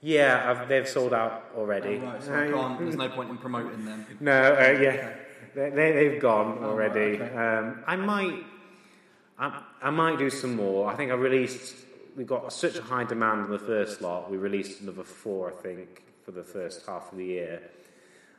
Yeah, 0.00 0.44
I've, 0.48 0.68
they've 0.68 0.88
sold 0.88 1.12
out 1.12 1.50
already. 1.56 1.96
Oh, 1.96 2.06
right, 2.06 2.22
so 2.22 2.34
I 2.34 2.48
can't, 2.50 2.78
there's 2.78 2.96
no 2.96 3.08
point 3.16 3.30
in 3.30 3.38
promoting 3.38 3.84
them. 3.84 4.06
No, 4.20 4.54
uh, 4.54 4.78
yeah, 4.80 5.14
they, 5.54 5.70
they, 5.70 5.92
they've 5.92 6.20
gone 6.20 6.58
Oh, 6.60 6.70
already. 6.70 7.18
right, 7.18 7.30
okay. 7.30 7.36
um, 7.36 7.84
I 7.86 7.96
might, 7.96 8.44
I, 9.38 9.62
I 9.82 9.90
might 9.90 10.18
do 10.18 10.30
some 10.30 10.56
more. 10.56 10.88
I 10.90 10.94
think 10.96 11.10
I 11.10 11.14
released. 11.14 11.74
We 12.16 12.24
got 12.24 12.52
such 12.52 12.76
a 12.76 12.82
high 12.82 13.04
demand 13.04 13.46
in 13.46 13.50
the 13.52 13.58
first 13.58 14.00
lot. 14.02 14.30
We 14.30 14.36
released 14.38 14.80
another 14.80 15.04
four, 15.04 15.52
I 15.56 15.62
think, 15.62 16.02
for 16.24 16.32
the 16.32 16.42
first 16.42 16.84
half 16.86 17.12
of 17.12 17.18
the 17.18 17.24
year. 17.24 17.62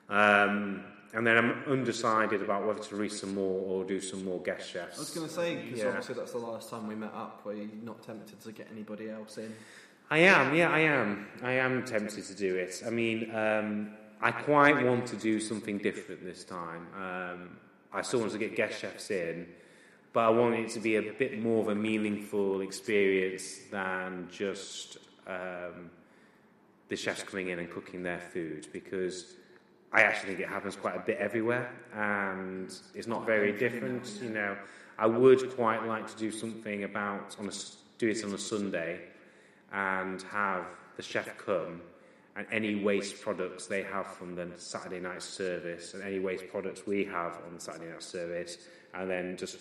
Um, 0.10 0.84
and 1.14 1.26
then 1.26 1.38
I'm 1.38 1.64
undecided 1.68 2.42
about 2.42 2.68
whether 2.68 2.80
to 2.84 2.96
release 2.96 3.22
some 3.22 3.34
more 3.34 3.62
or 3.66 3.84
do 3.84 4.00
some 4.02 4.24
more 4.26 4.40
guest 4.42 4.70
chefs. 4.70 4.98
I 4.98 5.00
was 5.00 5.10
going 5.12 5.28
to 5.28 5.34
say, 5.34 5.56
because 5.56 5.80
Yeah. 5.80 5.88
obviously 5.88 6.16
that's 6.16 6.32
the 6.34 6.38
last 6.40 6.70
time 6.70 6.88
we 6.88 6.96
met 6.96 7.14
up, 7.16 7.44
were 7.46 7.54
you 7.54 7.70
not 7.84 8.04
tempted 8.04 8.40
to 8.42 8.52
get 8.52 8.68
anybody 8.72 9.10
else 9.10 9.38
in? 9.38 9.54
I 10.12 10.20
am, 10.20 10.54
yeah, 10.56 10.70
I 10.72 10.80
am. 10.80 11.28
I 11.44 11.54
am 11.54 11.86
tempted 11.86 12.26
to 12.26 12.36
do 12.36 12.56
it. 12.56 12.82
I 12.86 12.90
mean, 12.90 13.34
um, 13.34 13.92
I 14.22 14.32
quite 14.32 14.86
want 14.86 15.06
to 15.08 15.16
do 15.16 15.40
something 15.40 15.78
different 15.78 16.26
this 16.26 16.44
time. 16.44 16.88
Um, 16.96 17.58
I 17.94 18.02
still 18.02 18.20
want 18.20 18.34
to 18.34 18.38
get 18.38 18.56
guest 18.56 18.82
chefs 18.82 19.12
in, 19.12 19.48
but 20.12 20.22
I 20.22 20.30
want 20.30 20.56
it 20.56 20.70
to 20.72 20.80
be 20.82 20.98
a 20.98 21.02
bit 21.02 21.42
more 21.42 21.62
of 21.62 21.70
a 21.70 21.76
meaningful 21.76 22.62
experience 22.62 23.60
than 23.72 24.28
just 24.30 24.98
um, 25.26 25.90
the 26.90 26.98
chefs 26.98 27.24
coming 27.24 27.50
in 27.50 27.60
and 27.60 27.70
cooking 27.70 28.04
their 28.04 28.20
food 28.20 28.68
because 28.74 29.36
I 29.94 30.02
actually 30.02 30.30
think 30.36 30.42
it 30.42 30.50
happens 30.50 30.76
quite 30.76 30.98
a 30.98 31.00
bit 31.00 31.18
everywhere 31.18 31.72
and 31.96 32.74
it's 32.94 33.08
not 33.08 33.26
very 33.26 33.54
different. 33.54 34.20
You 34.22 34.32
know, 34.32 34.58
I 34.98 35.08
would 35.08 35.56
quite 35.56 35.86
like 35.86 36.08
to 36.08 36.18
do 36.18 36.30
something 36.30 36.84
about 36.84 37.38
on 37.40 37.48
a 37.48 37.52
do 37.98 38.10
it 38.10 38.24
on 38.24 38.34
a 38.34 38.38
Sunday 38.38 39.02
and 39.72 40.22
have 40.24 40.66
the 40.98 41.04
chef 41.04 41.38
come 41.38 41.82
and 42.40 42.48
any 42.54 42.74
waste 42.76 43.22
products 43.22 43.68
they 43.68 43.84
have 43.84 44.08
from 44.08 44.34
the 44.34 44.48
Saturday 44.56 45.02
night 45.02 45.22
service 45.22 45.94
and 45.94 46.02
any 46.02 46.20
waste 46.20 46.48
products 46.48 46.88
we 46.88 47.04
have 47.04 47.34
on 47.46 47.56
the 47.56 47.60
Saturday 47.60 47.92
night 47.92 48.02
service 48.02 48.60
and 48.94 49.10
then 49.10 49.36
just 49.36 49.58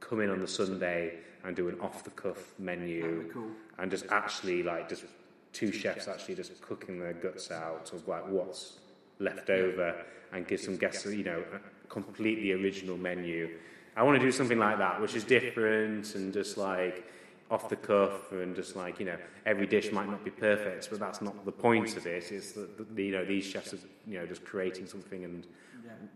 come 0.00 0.20
in 0.20 0.28
on 0.28 0.40
the 0.40 0.48
Sunday 0.48 1.20
and 1.44 1.54
do 1.54 1.68
an 1.68 1.80
off 1.80 2.02
the 2.02 2.10
cuff 2.10 2.52
menu 2.58 3.30
cool. 3.32 3.46
and 3.78 3.92
just 3.92 4.06
actually 4.10 4.64
like 4.64 4.88
just 4.88 5.04
two 5.52 5.70
chefs 5.70 6.08
actually 6.08 6.34
just 6.34 6.60
cooking 6.60 6.98
their 6.98 7.12
guts 7.12 7.52
out 7.52 7.92
of 7.92 8.08
like 8.08 8.26
what's 8.26 8.78
left 9.20 9.48
over 9.48 9.94
and 10.32 10.48
give 10.48 10.58
some 10.58 10.76
guests 10.76 11.06
you 11.06 11.22
know 11.22 11.44
a 11.54 11.88
completely 11.88 12.50
original 12.50 12.96
menu. 12.96 13.48
I 13.96 14.02
want 14.02 14.18
to 14.18 14.24
do 14.24 14.32
something 14.32 14.58
like 14.58 14.78
that, 14.78 15.00
which 15.00 15.14
is 15.14 15.22
different 15.22 16.16
and 16.16 16.32
just 16.32 16.56
like 16.56 17.06
off 17.50 17.68
the 17.68 17.76
cuff 17.76 18.32
and 18.32 18.56
just 18.56 18.74
like 18.74 18.98
you 18.98 19.06
know 19.06 19.16
every 19.46 19.66
dish 19.66 19.92
might 19.92 20.08
not 20.08 20.24
be 20.24 20.30
perfect, 20.30 20.88
but 20.90 20.98
that's 20.98 21.20
not 21.20 21.44
the 21.44 21.52
point 21.52 21.96
of 21.96 22.06
it. 22.06 22.32
It's 22.32 22.52
that 22.52 22.68
you 22.96 23.12
know 23.12 23.24
these 23.24 23.44
chefs 23.44 23.74
are 23.74 23.78
you 24.06 24.18
know 24.18 24.26
just 24.26 24.44
creating 24.44 24.86
something 24.86 25.24
and 25.24 25.46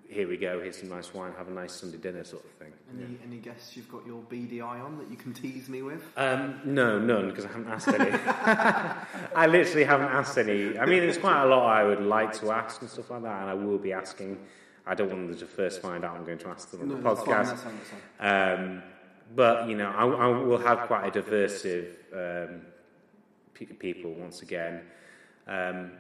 here 0.09 0.27
we 0.27 0.37
go, 0.37 0.61
here's 0.61 0.79
some 0.79 0.89
nice 0.89 1.13
wine, 1.13 1.33
have 1.37 1.49
a 1.49 1.51
nice 1.51 1.73
Sunday 1.73 1.99
dinner 1.99 2.25
sort 2.25 2.45
of 2.45 2.51
thing. 2.53 2.73
Any, 2.97 3.19
any 3.25 3.37
guests 3.37 3.77
you've 3.77 3.91
got 3.91 4.07
your 4.07 4.23
BDI 4.23 4.63
on 4.63 4.99
that 4.99 5.11
you 5.11 5.17
can 5.17 5.35
tease 5.35 5.69
me 5.69 5.83
with? 5.83 6.03
Um, 6.17 6.61
no, 6.65 6.99
none, 6.99 7.29
because 7.29 7.45
I 7.45 7.49
haven't 7.49 7.69
asked 7.69 7.89
any. 7.89 8.11
I 9.37 9.47
literally 9.47 9.85
haven't 9.85 10.09
asked 10.09 10.39
any. 10.39 10.79
I 10.79 10.87
mean, 10.87 11.01
there's 11.01 11.19
quite 11.19 11.43
a 11.43 11.47
lot 11.47 11.67
I 11.67 11.85
would 11.85 12.01
like 12.01 12.33
to 12.41 12.51
ask 12.51 12.81
and 12.81 12.91
stuff 12.91 13.11
like 13.11 13.23
that, 13.23 13.43
and 13.43 13.51
I 13.51 13.55
will 13.55 13.79
be 13.79 13.93
asking. 13.93 14.39
I 14.87 14.95
don't 14.95 15.11
want 15.11 15.29
them 15.29 15.39
to 15.39 15.47
first 15.47 15.83
find 15.83 16.03
out 16.03 16.17
I'm 16.17 16.25
going 16.25 16.39
to 16.39 16.49
ask 16.49 16.71
them 16.71 16.81
on 16.81 16.89
the 16.89 16.95
that's 16.97 17.23
fine, 17.23 17.27
podcast. 17.27 17.47
that's 17.47 17.63
fine, 17.63 17.75
that's 17.77 17.91
fine. 18.19 18.61
Um, 18.67 18.83
but, 19.35 19.69
you 19.69 19.77
know, 19.77 19.91
I, 19.91 20.05
I 20.07 20.27
will 20.29 20.59
have 20.59 20.87
quite 20.87 21.07
a 21.07 21.11
diversive 21.11 21.95
um, 22.13 22.63
pe- 23.55 23.67
people 23.67 24.13
once 24.13 24.43
again. 24.43 24.83
Um, 25.47 25.93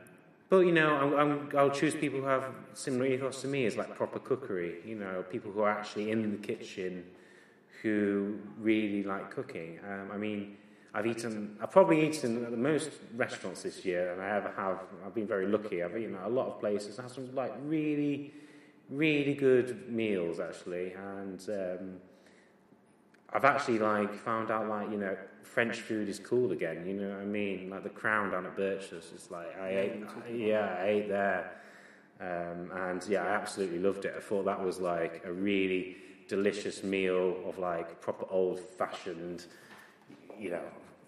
but, 0.48 0.60
you 0.60 0.72
know, 0.72 0.94
I'm, 0.94 1.14
I'm, 1.14 1.50
I'll 1.56 1.70
choose 1.70 1.94
people 1.94 2.20
who 2.20 2.26
have 2.26 2.44
similar 2.72 3.06
ethos 3.06 3.42
to 3.42 3.48
me 3.48 3.66
as 3.66 3.76
like 3.76 3.94
proper 3.94 4.18
cookery, 4.18 4.76
you 4.84 4.94
know, 4.94 5.24
people 5.30 5.50
who 5.50 5.60
are 5.60 5.70
actually 5.70 6.10
in 6.10 6.30
the 6.30 6.38
kitchen 6.38 7.04
who 7.82 8.38
really 8.58 9.02
like 9.02 9.30
cooking. 9.30 9.78
Um, 9.86 10.10
I 10.12 10.16
mean, 10.16 10.56
I've 10.94 11.06
eaten, 11.06 11.56
I've 11.62 11.70
probably 11.70 12.06
eaten 12.08 12.44
at 12.44 12.50
the 12.50 12.56
most 12.56 12.90
restaurants 13.14 13.62
this 13.62 13.84
year, 13.84 14.12
and 14.12 14.22
I 14.22 14.36
ever 14.36 14.52
have. 14.56 14.80
I've 15.04 15.14
been 15.14 15.26
very 15.26 15.46
lucky. 15.46 15.82
I've 15.82 15.96
eaten 15.96 16.16
at 16.16 16.24
a 16.24 16.28
lot 16.28 16.46
of 16.46 16.60
places. 16.60 16.96
Had 16.96 17.10
some 17.10 17.34
like 17.34 17.52
really, 17.64 18.32
really 18.90 19.34
good 19.34 19.90
meals 19.90 20.40
actually, 20.40 20.92
and 20.92 21.40
um, 21.50 22.00
I've 23.32 23.44
actually 23.44 23.78
like 23.78 24.14
found 24.14 24.50
out 24.50 24.68
like 24.68 24.90
you 24.90 24.96
know 24.96 25.16
French 25.42 25.80
food 25.80 26.08
is 26.08 26.18
cool 26.18 26.52
again. 26.52 26.86
You 26.86 26.94
know 26.94 27.08
what 27.10 27.20
I 27.20 27.24
mean? 27.24 27.70
Like 27.70 27.82
the 27.82 27.90
Crown 27.90 28.30
down 28.30 28.46
at 28.46 28.56
Birch's 28.56 29.10
it's 29.14 29.30
like 29.30 29.58
I 29.60 29.68
ate, 29.68 30.04
yeah, 30.32 30.76
I 30.80 30.86
ate 30.86 31.08
there, 31.08 31.52
um, 32.20 32.70
and 32.74 33.04
yeah, 33.08 33.24
I 33.24 33.28
absolutely 33.28 33.78
loved 33.78 34.04
it. 34.04 34.14
I 34.16 34.20
thought 34.20 34.44
that 34.44 34.62
was 34.62 34.78
like 34.78 35.22
a 35.24 35.32
really 35.32 35.96
delicious 36.28 36.82
meal 36.82 37.36
of 37.46 37.58
like 37.58 38.00
proper 38.00 38.26
old 38.30 38.60
fashioned, 38.60 39.46
you 40.38 40.50
know, 40.50 40.62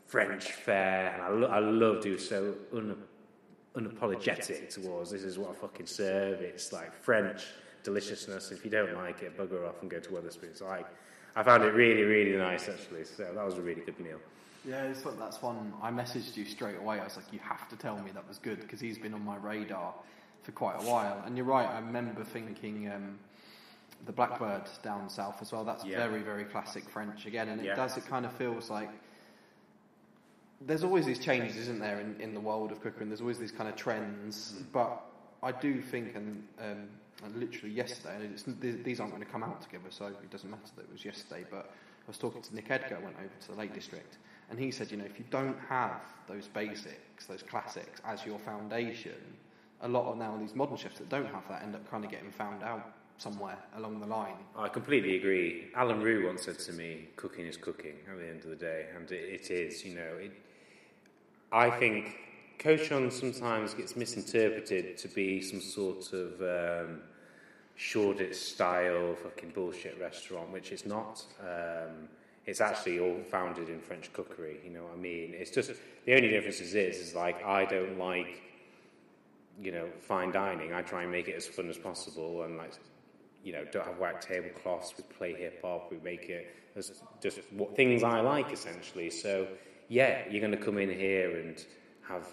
French 0.06 0.52
fare, 0.52 1.12
and 1.12 1.22
I, 1.22 1.28
lo- 1.28 1.48
I 1.48 1.58
loved 1.58 2.06
it. 2.06 2.10
It 2.10 2.12
was 2.12 2.28
so 2.28 2.54
un- 2.74 3.02
unapologetic 3.76 4.68
towards 4.74 5.10
this 5.10 5.22
is 5.22 5.38
what 5.38 5.50
I 5.50 5.54
fucking 5.54 5.86
serve. 5.86 6.40
It's 6.40 6.72
like 6.72 6.92
French 6.92 7.44
deliciousness. 7.82 8.50
If 8.50 8.64
you 8.64 8.70
don't 8.70 8.94
like 8.94 9.22
it, 9.22 9.38
bugger 9.38 9.68
off 9.68 9.80
and 9.80 9.90
go 9.90 10.00
to 10.00 10.10
Wetherspoons. 10.10 10.58
So 10.58 10.66
I, 11.36 11.42
found 11.42 11.64
it 11.64 11.74
really, 11.74 12.02
really 12.02 12.36
nice 12.36 12.68
actually. 12.68 13.04
So 13.04 13.24
that 13.34 13.44
was 13.44 13.54
a 13.54 13.62
really 13.62 13.82
good 13.82 13.98
meal. 14.00 14.18
Yeah, 14.64 14.82
it's 14.84 15.04
like, 15.04 15.18
that's 15.18 15.40
one. 15.40 15.72
I 15.82 15.90
messaged 15.90 16.36
you 16.36 16.44
straight 16.44 16.76
away. 16.76 17.00
I 17.00 17.04
was 17.04 17.16
like, 17.16 17.32
you 17.32 17.38
have 17.38 17.68
to 17.70 17.76
tell 17.76 17.98
me 17.98 18.10
that 18.12 18.28
was 18.28 18.38
good 18.38 18.60
because 18.60 18.80
he's 18.80 18.98
been 18.98 19.14
on 19.14 19.24
my 19.24 19.36
radar 19.36 19.94
for 20.42 20.52
quite 20.52 20.76
a 20.76 20.84
while. 20.84 21.22
And 21.24 21.36
you're 21.36 21.46
right. 21.46 21.68
I 21.68 21.78
remember 21.78 22.24
thinking 22.24 22.90
um, 22.90 23.18
the 24.06 24.12
Blackbird 24.12 24.68
down 24.82 25.08
south 25.08 25.40
as 25.40 25.52
well. 25.52 25.64
That's 25.64 25.84
Yeah. 25.84 25.96
very, 26.06 26.20
very 26.22 26.44
classic 26.44 26.88
French 26.90 27.26
again. 27.26 27.48
And 27.48 27.60
it 27.60 27.66
Yeah. 27.66 27.76
does. 27.76 27.96
It 27.96 28.06
kind 28.06 28.26
of 28.26 28.32
feels 28.32 28.68
like 28.68 28.90
there's 30.60 30.84
always 30.84 31.06
these 31.06 31.18
changes, 31.18 31.56
isn't 31.56 31.78
there, 31.78 32.00
in, 32.00 32.20
in 32.20 32.34
the 32.34 32.40
world 32.40 32.70
of 32.70 32.82
cooking? 32.82 33.08
There's 33.08 33.22
always 33.22 33.38
these 33.38 33.52
kind 33.52 33.68
of 33.68 33.76
trends. 33.76 34.62
But 34.72 35.00
I 35.42 35.52
do 35.52 35.80
think, 35.80 36.14
and, 36.14 36.46
um, 36.58 36.66
and 36.66 36.88
literally 37.28 37.74
yesterday, 37.74 38.16
and 38.16 38.32
it's, 38.32 38.44
these 38.84 39.00
aren't 39.00 39.12
going 39.12 39.24
to 39.24 39.30
come 39.30 39.42
out 39.42 39.62
together, 39.62 39.90
so 39.90 40.06
it 40.06 40.30
doesn't 40.30 40.50
matter 40.50 40.62
that 40.76 40.82
it 40.82 40.92
was 40.92 41.04
yesterday. 41.04 41.44
But 41.50 41.66
I 41.66 42.06
was 42.08 42.18
talking 42.18 42.42
to 42.42 42.54
Nick 42.54 42.70
Edgar, 42.70 42.98
I 43.00 43.04
went 43.04 43.16
over 43.18 43.30
to 43.40 43.48
the 43.48 43.56
Lake 43.56 43.74
District, 43.74 44.16
and 44.50 44.58
he 44.58 44.70
said, 44.70 44.90
you 44.90 44.96
know, 44.96 45.04
if 45.04 45.18
you 45.18 45.24
don't 45.30 45.58
have 45.68 46.02
those 46.26 46.48
basics, 46.48 47.26
those 47.26 47.42
classics 47.42 48.00
as 48.04 48.24
your 48.24 48.38
foundation, 48.38 49.12
a 49.82 49.88
lot 49.88 50.10
of 50.10 50.18
now 50.18 50.36
these 50.36 50.54
modern 50.54 50.76
chefs 50.76 50.98
that 50.98 51.08
don't 51.08 51.26
have 51.26 51.46
that 51.48 51.62
end 51.62 51.74
up 51.74 51.88
kind 51.90 52.04
of 52.04 52.10
getting 52.10 52.30
found 52.30 52.62
out 52.62 52.92
somewhere 53.18 53.58
along 53.76 54.00
the 54.00 54.06
line. 54.06 54.34
I 54.56 54.68
completely 54.68 55.16
agree. 55.16 55.68
Alain 55.76 56.00
Roux 56.00 56.26
once 56.26 56.44
said 56.44 56.58
to 56.60 56.72
me, 56.72 57.08
"Cooking 57.16 57.46
is 57.46 57.56
cooking." 57.56 57.96
At 58.10 58.18
the 58.18 58.28
end 58.28 58.44
of 58.44 58.50
the 58.50 58.56
day, 58.56 58.86
and 58.96 59.10
it, 59.10 59.40
it 59.42 59.50
is. 59.50 59.84
You 59.84 59.94
know, 59.96 60.16
it, 60.18 60.32
I 61.52 61.70
think 61.70 62.16
Cochon 62.58 63.10
sometimes 63.10 63.74
gets 63.74 63.96
misinterpreted 63.96 64.98
to 64.98 65.08
be 65.08 65.40
some 65.40 65.60
sort 65.60 66.12
of 66.12 66.40
um, 66.40 67.00
Shoreditch 67.80 68.34
style 68.34 69.16
fucking 69.22 69.52
bullshit 69.54 69.98
restaurant, 69.98 70.50
which 70.50 70.70
it's 70.70 70.84
not. 70.84 71.24
Um, 71.40 72.10
it's 72.44 72.60
actually 72.60 73.00
all 73.00 73.22
founded 73.30 73.70
in 73.70 73.80
French 73.80 74.12
cookery. 74.12 74.58
You 74.62 74.70
know 74.70 74.82
what 74.82 74.92
I 74.92 75.00
mean? 75.00 75.32
It's 75.32 75.50
just 75.50 75.72
the 76.04 76.14
only 76.14 76.28
difference 76.28 76.60
is 76.60 76.74
this: 76.74 76.98
is 76.98 77.14
like 77.14 77.42
I 77.42 77.64
don't 77.64 77.98
like 77.98 78.42
you 79.62 79.72
know 79.72 79.88
fine 79.98 80.30
dining. 80.30 80.74
I 80.74 80.82
try 80.82 81.04
and 81.04 81.10
make 81.10 81.28
it 81.28 81.36
as 81.36 81.46
fun 81.46 81.70
as 81.70 81.78
possible 81.78 82.42
and 82.42 82.58
like 82.58 82.74
you 83.42 83.54
know, 83.54 83.64
don't 83.72 83.86
have 83.86 83.98
white 83.98 84.20
tablecloths. 84.20 84.92
We 84.98 85.04
play 85.04 85.32
hip 85.32 85.62
hop. 85.62 85.90
We 85.90 85.96
make 86.04 86.28
it 86.28 86.54
as 86.76 87.02
just 87.22 87.40
what 87.50 87.74
things 87.76 88.02
I 88.02 88.20
like 88.20 88.52
essentially. 88.52 89.08
So 89.08 89.48
yeah, 89.88 90.24
you're 90.28 90.42
going 90.42 90.52
to 90.52 90.62
come 90.62 90.76
in 90.76 90.90
here 90.90 91.38
and 91.38 91.64
have 92.06 92.28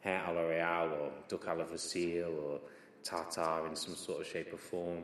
hare 0.00 0.24
a 0.26 0.32
la 0.32 0.40
royale 0.40 0.92
or 0.94 1.12
duck 1.28 1.44
à 1.44 1.54
la 1.54 1.64
ficelle 1.64 2.32
or 2.42 2.60
tartare 3.06 3.66
in 3.66 3.76
some 3.76 3.94
sort 3.94 4.20
of 4.20 4.26
shape 4.26 4.52
or 4.52 4.58
form. 4.58 5.02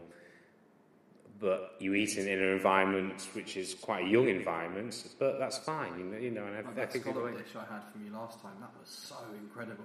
But 1.41 1.75
you 1.81 1.95
eat 1.95 2.17
it 2.19 2.29
in 2.29 2.41
an 2.41 2.53
environment 2.53 3.29
which 3.33 3.57
is 3.57 3.75
quite 3.75 4.05
a 4.07 4.09
young 4.09 4.29
environment, 4.29 5.09
but 5.19 5.39
that's 5.39 5.59
fine, 5.59 5.99
you 5.99 6.05
know. 6.05 6.19
You 6.19 6.31
know 6.31 6.45
and 6.45 6.55
I, 6.55 6.61
Like 6.61 6.69
I 6.69 6.73
that 6.73 6.93
think 6.93 7.05
scallop 7.05 7.37
dish 7.37 7.57
I 7.57 7.73
had 7.73 7.83
from 7.91 8.05
you 8.05 8.13
last 8.13 8.41
time, 8.41 8.53
that 8.61 8.71
was 8.79 8.89
so 8.89 9.17
incredible. 9.41 9.85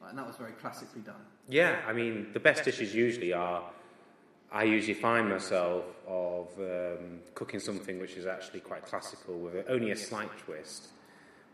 Like, 0.00 0.10
and 0.10 0.18
that 0.18 0.26
was 0.26 0.36
very 0.36 0.52
classically 0.52 1.02
done. 1.02 1.22
Yeah, 1.48 1.80
I 1.86 1.92
mean, 1.92 2.28
the 2.32 2.40
best 2.40 2.64
dishes 2.64 2.94
usually 2.94 3.32
are. 3.32 3.62
I 4.50 4.64
usually 4.64 4.94
find 4.94 5.28
myself 5.28 5.84
of 6.06 6.48
um, 6.58 7.20
cooking 7.34 7.60
something 7.60 8.00
which 8.00 8.14
is 8.14 8.26
actually 8.26 8.60
quite 8.60 8.84
classical 8.84 9.38
with 9.38 9.66
only 9.68 9.90
a 9.90 9.96
slight 9.96 10.30
twist. 10.38 10.88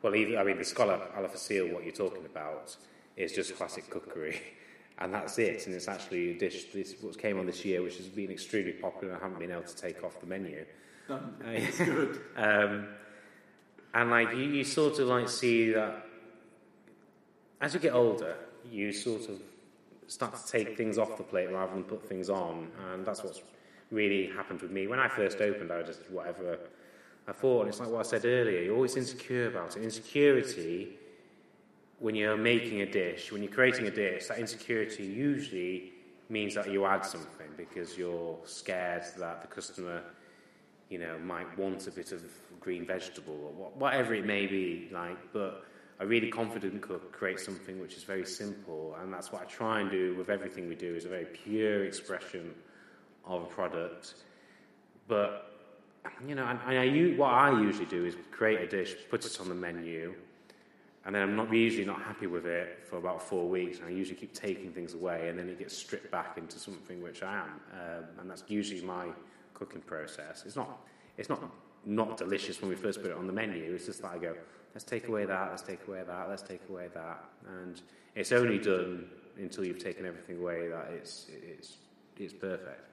Well, 0.00 0.14
either, 0.14 0.38
I 0.38 0.44
mean, 0.44 0.58
the 0.58 0.64
scallop 0.64 1.12
a 1.16 1.28
facile, 1.28 1.68
what 1.68 1.82
you're 1.82 1.92
talking 1.92 2.24
about, 2.24 2.76
is 3.16 3.32
just 3.32 3.56
classic 3.56 3.90
cookery, 3.90 4.40
and 4.98 5.12
that's 5.12 5.38
it. 5.38 5.66
And 5.66 5.74
it's 5.74 5.88
actually 5.88 6.30
a 6.30 6.38
dish. 6.38 6.66
This 6.72 6.94
what 7.00 7.18
came 7.18 7.38
on 7.38 7.46
this 7.46 7.64
year, 7.64 7.82
which 7.82 7.96
has 7.96 8.06
been 8.08 8.30
extremely 8.30 8.72
popular. 8.72 9.14
and 9.14 9.22
I 9.22 9.24
haven't 9.24 9.40
been 9.40 9.50
able 9.50 9.62
to 9.62 9.76
take 9.76 10.04
off 10.04 10.20
the 10.20 10.26
menu. 10.26 10.64
Uh, 11.08 11.18
It's 11.46 11.78
good. 11.78 12.20
Um, 12.36 12.88
and 13.92 14.10
like 14.10 14.30
you, 14.32 14.44
you 14.44 14.64
sort 14.64 14.98
of 14.98 15.08
like 15.08 15.28
see 15.28 15.70
that 15.72 16.06
as 17.60 17.74
you 17.74 17.80
get 17.80 17.94
older, 17.94 18.36
you 18.70 18.92
sort 18.92 19.28
of 19.28 19.40
start 20.06 20.34
to 20.34 20.46
take 20.52 20.76
things 20.76 20.98
off 20.98 21.16
the 21.16 21.22
plate 21.22 21.50
rather 21.50 21.72
than 21.72 21.84
put 21.84 22.06
things 22.06 22.28
on, 22.28 22.70
and 22.90 23.06
that's 23.06 23.22
what's 23.22 23.40
really 23.90 24.26
happened 24.26 24.60
with 24.60 24.70
me. 24.70 24.86
When 24.86 24.98
I 24.98 25.08
first 25.08 25.40
opened, 25.40 25.72
I 25.72 25.82
just 25.82 26.10
whatever 26.10 26.58
I 27.26 27.32
thought, 27.32 27.60
and 27.60 27.68
it's 27.70 27.80
like 27.80 27.88
what 27.88 28.00
I 28.00 28.02
said 28.02 28.24
earlier. 28.24 28.60
You're 28.62 28.74
always 28.74 28.96
insecure 28.96 29.48
about 29.48 29.76
it. 29.76 29.82
Insecurity 29.82 30.98
when 32.04 32.14
you're 32.14 32.36
making 32.36 32.82
a 32.82 32.86
dish, 32.86 33.32
when 33.32 33.42
you're 33.42 33.50
creating 33.50 33.86
a 33.86 33.90
dish, 33.90 34.26
that 34.26 34.38
insecurity 34.38 35.04
usually 35.04 35.90
means 36.28 36.54
that 36.54 36.70
you 36.70 36.84
add 36.84 37.02
something 37.02 37.48
because 37.56 37.96
you're 37.96 38.36
scared 38.44 39.04
that 39.16 39.40
the 39.40 39.48
customer 39.48 40.02
you 40.90 40.98
know, 40.98 41.18
might 41.20 41.58
want 41.58 41.86
a 41.86 41.90
bit 41.90 42.12
of 42.12 42.22
green 42.60 42.84
vegetable 42.84 43.32
or 43.58 43.70
whatever 43.70 44.12
it 44.12 44.26
may 44.26 44.46
be, 44.46 44.90
like, 44.92 45.16
but 45.32 45.64
a 45.98 46.06
really 46.06 46.28
confident 46.28 46.82
cook 46.82 47.10
creates 47.10 47.42
something 47.42 47.80
which 47.80 47.94
is 47.94 48.02
very 48.02 48.26
simple, 48.26 48.94
and 49.00 49.10
that's 49.10 49.32
what 49.32 49.40
I 49.40 49.46
try 49.46 49.80
and 49.80 49.90
do 49.90 50.14
with 50.14 50.28
everything 50.28 50.68
we 50.68 50.74
do 50.74 50.94
is 50.94 51.06
a 51.06 51.08
very 51.08 51.24
pure 51.24 51.86
expression 51.86 52.54
of 53.24 53.44
a 53.44 53.46
product. 53.46 54.12
But 55.08 55.50
you 56.28 56.34
know, 56.34 56.44
and, 56.44 56.58
I, 56.60 57.16
what 57.16 57.32
I 57.32 57.58
usually 57.58 57.86
do 57.86 58.04
is 58.04 58.14
create 58.30 58.60
a 58.60 58.66
dish, 58.66 58.94
put 59.08 59.24
it 59.24 59.40
on 59.40 59.48
the 59.48 59.54
menu, 59.54 60.14
and 61.06 61.14
then 61.14 61.22
I'm 61.22 61.36
not 61.36 61.52
usually 61.52 61.84
not 61.84 62.00
happy 62.02 62.26
with 62.26 62.46
it 62.46 62.86
for 62.88 62.96
about 62.96 63.22
four 63.22 63.48
weeks, 63.48 63.78
and 63.78 63.86
I 63.86 63.90
usually 63.90 64.16
keep 64.16 64.32
taking 64.32 64.72
things 64.72 64.94
away, 64.94 65.28
and 65.28 65.38
then 65.38 65.48
it 65.48 65.58
gets 65.58 65.76
stripped 65.76 66.10
back 66.10 66.38
into 66.38 66.58
something 66.58 67.02
which 67.02 67.22
I 67.22 67.38
am, 67.38 67.60
um, 67.72 68.04
and 68.20 68.30
that's 68.30 68.44
usually 68.48 68.80
my 68.80 69.08
cooking 69.52 69.82
process. 69.82 70.44
It's 70.46 70.56
not, 70.56 70.80
it's 71.16 71.28
not 71.28 71.42
not 71.86 72.16
delicious 72.16 72.60
when 72.62 72.70
we 72.70 72.76
first 72.76 73.02
put 73.02 73.10
it 73.10 73.16
on 73.16 73.26
the 73.26 73.32
menu. 73.32 73.74
It's 73.74 73.84
just 73.84 74.02
like 74.02 74.14
I 74.14 74.18
go, 74.18 74.34
let's 74.74 74.84
take 74.84 75.08
away 75.08 75.26
that, 75.26 75.50
let's 75.50 75.60
take 75.60 75.86
away 75.86 76.02
that, 76.06 76.28
let's 76.30 76.42
take 76.42 76.62
away 76.70 76.88
that, 76.94 77.24
and 77.46 77.80
it's 78.14 78.32
only 78.32 78.58
done 78.58 79.06
until 79.36 79.64
you've 79.64 79.82
taken 79.82 80.06
everything 80.06 80.38
away 80.38 80.68
that 80.68 80.88
it's 80.92 81.26
it's 81.28 81.76
it's 82.16 82.32
perfect. 82.32 82.88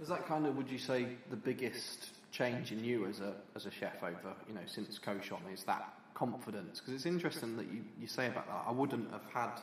Is 0.00 0.08
that 0.08 0.26
kind 0.26 0.46
of, 0.46 0.56
would 0.56 0.70
you 0.70 0.78
say, 0.78 1.06
the 1.30 1.36
biggest 1.36 2.10
change 2.30 2.72
in 2.72 2.82
you 2.82 3.06
as 3.06 3.20
a 3.20 3.34
as 3.54 3.66
a 3.66 3.70
chef 3.70 4.02
over, 4.02 4.34
you 4.48 4.54
know, 4.54 4.60
since 4.66 4.98
Cochon 4.98 5.42
is 5.52 5.64
that 5.64 5.92
confidence? 6.14 6.80
Because 6.80 6.94
it's 6.94 7.06
interesting 7.06 7.56
that 7.56 7.66
you, 7.66 7.84
you 8.00 8.06
say 8.06 8.28
about 8.28 8.46
that. 8.46 8.64
I 8.66 8.72
wouldn't 8.72 9.10
have 9.12 9.24
had, 9.32 9.60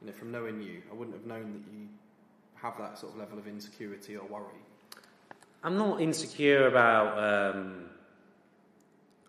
you 0.00 0.06
know, 0.06 0.12
from 0.12 0.30
knowing 0.32 0.60
you, 0.62 0.82
I 0.90 0.94
wouldn't 0.94 1.16
have 1.16 1.26
known 1.26 1.52
that 1.52 1.72
you 1.72 1.88
have 2.54 2.76
that 2.78 2.98
sort 2.98 3.12
of 3.12 3.18
level 3.18 3.38
of 3.38 3.46
insecurity 3.46 4.16
or 4.16 4.26
worry. 4.26 4.62
I'm 5.62 5.76
not 5.76 6.00
insecure 6.00 6.66
about. 6.68 7.18
Um, 7.56 7.84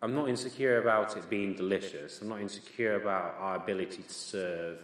I'm 0.02 0.16
not 0.16 0.30
insecure 0.30 0.78
about 0.80 1.18
it 1.18 1.30
being 1.30 1.56
delicious. 1.56 2.22
I'm 2.22 2.30
not 2.30 2.40
insecure 2.40 2.96
about 2.96 3.36
our 3.40 3.58
ability 3.58 4.04
to 4.04 4.14
serve, 4.14 4.78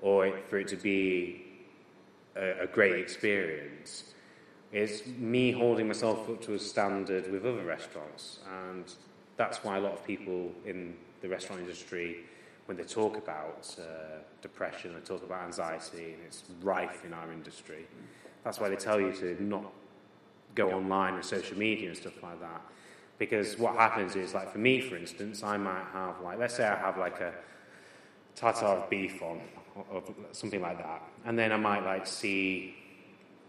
or 0.00 0.32
for 0.48 0.58
it 0.58 0.68
to 0.68 0.76
be 0.76 1.44
a, 2.36 2.62
a 2.62 2.66
great 2.66 2.94
experience. 2.94 4.04
It's 4.72 5.06
me 5.06 5.50
holding 5.50 5.88
myself 5.88 6.28
up 6.30 6.40
to 6.42 6.54
a 6.54 6.58
standard 6.58 7.30
with 7.30 7.44
other 7.44 7.64
restaurants, 7.64 8.38
and 8.64 8.84
that's 9.40 9.64
why 9.64 9.78
a 9.78 9.80
lot 9.80 9.94
of 9.94 10.04
people 10.06 10.52
in 10.66 10.94
the 11.22 11.28
restaurant 11.36 11.62
industry, 11.62 12.08
when 12.66 12.76
they 12.76 12.84
talk 12.84 13.16
about 13.16 13.74
uh, 13.80 14.18
depression, 14.42 14.92
they 14.92 15.00
talk 15.00 15.22
about 15.22 15.42
anxiety, 15.44 16.12
and 16.12 16.22
it's 16.26 16.44
rife 16.62 17.06
in 17.06 17.14
our 17.14 17.32
industry. 17.32 17.86
That's 18.44 18.60
why 18.60 18.68
they 18.68 18.76
tell 18.76 19.00
you 19.00 19.12
to 19.12 19.42
not 19.42 19.64
go 20.54 20.72
online 20.72 21.14
and 21.14 21.24
social 21.24 21.56
media 21.56 21.88
and 21.88 21.96
stuff 21.96 22.22
like 22.22 22.38
that. 22.40 22.60
Because 23.16 23.58
what 23.58 23.76
happens 23.76 24.14
is, 24.14 24.34
like 24.34 24.52
for 24.52 24.58
me, 24.58 24.78
for 24.82 24.96
instance, 24.98 25.42
I 25.42 25.56
might 25.56 25.86
have 25.94 26.20
like, 26.20 26.38
let's 26.38 26.54
say 26.54 26.66
I 26.66 26.76
have 26.76 26.98
like 26.98 27.18
a 27.22 27.32
tartar 28.36 28.66
of 28.66 28.90
beef 28.90 29.22
on, 29.22 29.40
or, 29.74 29.84
or 29.90 30.02
something 30.32 30.60
like 30.60 30.76
that, 30.76 31.02
and 31.24 31.38
then 31.38 31.50
I 31.50 31.56
might 31.56 31.82
like 31.82 32.06
see, 32.06 32.76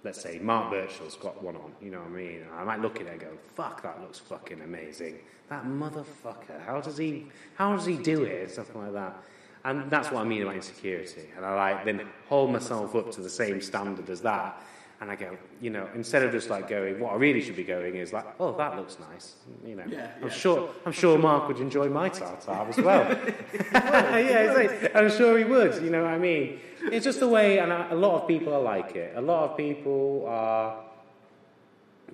let's 0.04 0.22
say 0.22 0.40
Mark 0.40 0.72
Birchall's 0.72 1.16
got 1.16 1.42
one 1.44 1.56
on, 1.56 1.74
you 1.82 1.92
know 1.92 2.00
what 2.00 2.08
I 2.08 2.10
mean? 2.10 2.46
I 2.56 2.64
might 2.64 2.82
look 2.82 2.96
at 3.00 3.08
it 3.08 3.12
and 3.12 3.22
go, 3.22 3.28
fuck, 3.56 3.84
that 3.84 4.02
looks 4.02 4.20
fucking 4.20 4.62
amazing. 4.62 5.20
That 5.50 5.66
motherfucker, 5.66 6.66
how 6.66 6.82
does 6.82 6.98
he, 6.98 7.28
how 7.56 7.76
does 7.76 7.86
he 7.86 7.98
do 7.98 8.24
it? 8.24 8.52
Stuff 8.52 8.76
like 8.76 8.94
that. 8.94 9.16
And 9.64 9.92
that's 9.92 10.12
what 10.12 10.22
I 10.22 10.24
mean 10.24 10.42
about 10.42 10.56
insecurity. 10.56 11.30
And 11.36 11.46
I 11.46 11.54
like 11.56 11.86
then 11.86 12.08
hold 12.28 12.52
myself 12.52 12.96
up 12.96 13.12
to 13.12 13.22
the 13.22 13.30
same 13.30 13.62
standard 13.62 14.10
as 14.10 14.22
that. 14.22 14.62
And 15.02 15.10
I 15.10 15.16
go, 15.16 15.36
you 15.60 15.72
know, 15.72 15.90
instead 15.96 16.22
of 16.22 16.32
just 16.32 16.52
like 16.52 16.70
going, 16.70 17.00
what 17.00 17.14
I 17.14 17.16
really 17.16 17.42
should 17.42 17.56
be 17.56 17.64
going 17.64 17.96
is 17.96 18.14
like, 18.14 18.26
oh, 18.40 18.56
that 18.58 18.76
looks 18.78 19.00
nice. 19.00 19.34
You 19.66 19.76
know, 19.76 19.84
Yeah, 19.88 20.12
I'm 20.18 20.28
yeah, 20.28 20.30
sure, 20.30 20.70
I'm 20.86 20.92
sure 20.92 21.18
Mark 21.18 21.48
would 21.48 21.60
enjoy 21.60 21.90
my 21.90 22.10
tartar 22.10 22.52
as 22.70 22.78
well. 22.78 23.10
yeah, 23.74 24.54
like, 24.56 24.96
I'm 24.96 25.10
sure 25.10 25.40
he 25.40 25.44
would. 25.44 25.82
You 25.82 25.90
know 25.90 26.04
what 26.04 26.14
I 26.14 26.20
mean? 26.20 26.60
It's 26.84 27.04
just 27.04 27.20
the 27.20 27.28
way, 27.28 27.58
and 27.58 27.72
a 27.72 27.94
a 27.94 27.96
lot 27.96 28.22
of 28.22 28.28
people 28.28 28.54
are 28.54 28.62
like 28.62 28.96
it. 28.96 29.14
A 29.16 29.22
lot 29.22 29.50
of 29.50 29.58
people 29.58 30.26
are, 30.28 30.84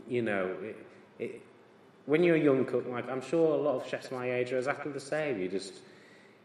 you 0.08 0.22
know, 0.22 0.56
it, 0.62 0.86
it, 1.20 1.42
when 2.06 2.24
you're 2.24 2.38
a 2.38 2.40
young 2.40 2.64
cook, 2.64 2.86
like 2.88 3.10
I'm 3.10 3.22
sure 3.22 3.54
a 3.54 3.62
lot 3.62 3.76
of 3.82 3.88
chefs 3.88 4.12
my 4.12 4.32
age 4.32 4.54
are 4.54 4.60
exactly 4.60 4.94
the 4.94 5.02
same. 5.02 5.42
You 5.42 5.50
just, 5.50 5.74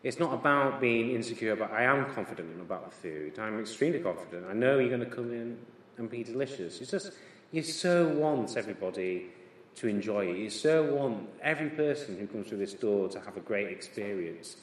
it's 0.03 0.19
not 0.19 0.35
about 0.35 0.81
being 0.81 1.13
insecure, 1.13 1.55
but 1.55 1.71
I 1.71 1.85
am 1.85 2.13
confident 2.15 2.61
about 2.61 2.91
the 2.91 2.97
food. 2.97 3.39
I'm 3.39 3.61
extremely 3.61 4.01
confident. 4.01 4.47
I 4.51 4.55
know 4.55 4.81
you're 4.81 4.89
going 4.89 5.09
to 5.09 5.17
come 5.17 5.31
in 5.33 5.57
and 5.99 6.11
be 6.11 6.23
delicious. 6.23 6.81
It's 6.81 6.91
just, 6.91 7.13
you 7.51 7.63
so 7.63 8.09
want 8.09 8.57
everybody 8.57 9.31
to 9.77 9.89
enjoy 9.89 10.27
it. 10.27 10.37
You 10.37 10.51
so 10.51 10.95
want 10.95 11.29
every 11.43 11.71
person 11.71 12.19
who 12.19 12.27
comes 12.27 12.49
through 12.49 12.59
this 12.59 12.75
door 12.75 13.09
to 13.09 13.21
have 13.21 13.37
a 13.37 13.41
great 13.41 13.69
experience. 13.69 14.57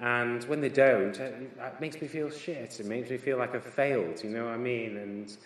And 0.00 0.42
when 0.44 0.60
they 0.60 0.68
don't, 0.68 1.16
it 1.18 1.50
it 1.58 1.80
makes 1.80 2.00
me 2.00 2.08
feel 2.08 2.30
shit. 2.30 2.80
It 2.80 2.86
makes 2.86 3.10
me 3.10 3.18
feel 3.18 3.38
like 3.38 3.54
I've 3.54 3.64
failed, 3.64 4.22
you 4.24 4.30
know 4.30 4.46
what 4.46 4.54
I 4.54 4.58
mean? 4.58 4.96
And 4.96 5.36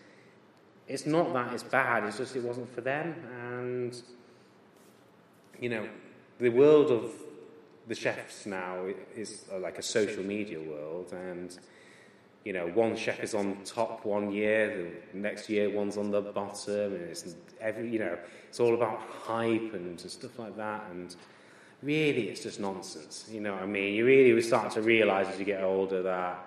it's 0.88 1.04
not 1.07 1.32
that 1.34 1.52
it's 1.52 1.62
bad, 1.62 2.04
it's 2.04 2.18
just 2.18 2.36
it 2.36 2.42
wasn't 2.42 2.72
for 2.74 2.80
them. 2.80 3.14
And, 3.50 4.00
you 5.61 5.68
know, 5.68 5.88
the 6.38 6.48
world 6.48 6.90
of 6.90 7.11
the 7.88 7.94
chefs 7.94 8.46
now 8.46 8.86
is 9.14 9.44
uh, 9.52 9.59
like 9.59 9.78
a 9.78 9.82
social 9.82 10.22
media 10.22 10.61
world. 10.61 11.12
And, 11.12 11.59
you 12.47 12.53
know, 12.53 12.66
one 12.68 12.97
chef 12.97 13.22
is 13.22 13.34
on 13.34 13.59
top 13.64 14.05
one 14.05 14.30
year, 14.30 14.92
the 15.12 15.18
next 15.18 15.51
year 15.51 15.68
one's 15.68 15.97
on 15.97 16.11
the 16.11 16.20
bottom. 16.20 16.94
And 16.94 17.03
it's 17.03 17.34
every, 17.61 17.90
you 17.90 17.99
know, 17.99 18.16
it's 18.49 18.61
all 18.61 18.74
about 18.74 19.01
hype 19.01 19.74
and 19.74 20.01
stuff 20.01 20.38
like 20.38 20.57
that. 20.57 20.84
And, 20.90 21.14
really 21.82 22.28
it's 22.28 22.42
just 22.42 22.61
nonsense. 22.61 23.26
You 23.30 23.40
know 23.40 23.53
what 23.55 23.62
I 23.62 23.66
mean? 23.66 23.94
You 23.94 24.07
really 24.07 24.40
start 24.42 24.72
to 24.72 24.82
realise 24.82 25.28
as 25.28 25.38
you 25.38 25.44
get 25.44 25.62
older 25.62 26.03
that, 26.03 26.47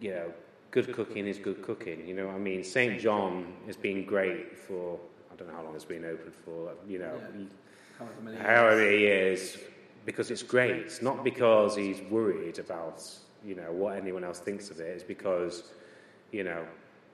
you 0.00 0.10
know, 0.10 0.32
good 0.70 0.92
cooking 0.92 1.26
is 1.26 1.38
good 1.38 1.62
cooking. 1.62 2.06
You 2.06 2.14
know 2.14 2.26
what 2.26 2.36
I 2.36 2.38
mean? 2.38 2.64
St. 2.64 3.00
John 3.00 3.54
has 3.66 3.76
been 3.76 4.04
great 4.04 4.58
for, 4.58 4.98
I 5.32 5.36
don't 5.36 5.48
know 5.48 5.54
how 5.54 5.62
long 5.62 5.74
it's 5.74 5.84
been 5.84 6.04
open 6.04 6.32
for, 6.44 6.72
you 6.88 6.98
know, 6.98 7.14
Yeah. 7.14 7.44
However 7.98 8.20
many 8.22 8.36
however 8.38 8.76
many 8.76 8.98
years, 8.98 9.58
because 10.04 10.30
it's 10.30 10.42
great. 10.42 10.76
It's 10.76 11.02
not 11.02 11.22
because 11.22 11.76
he's 11.76 12.00
worried 12.10 12.58
about, 12.58 13.06
you 13.44 13.54
know, 13.54 13.72
what 13.72 13.96
anyone 13.96 14.24
else 14.24 14.38
thinks 14.38 14.70
of. 14.70 14.80
It's 14.80 15.02
because, 15.02 15.72
you 16.30 16.44
know, 16.44 16.64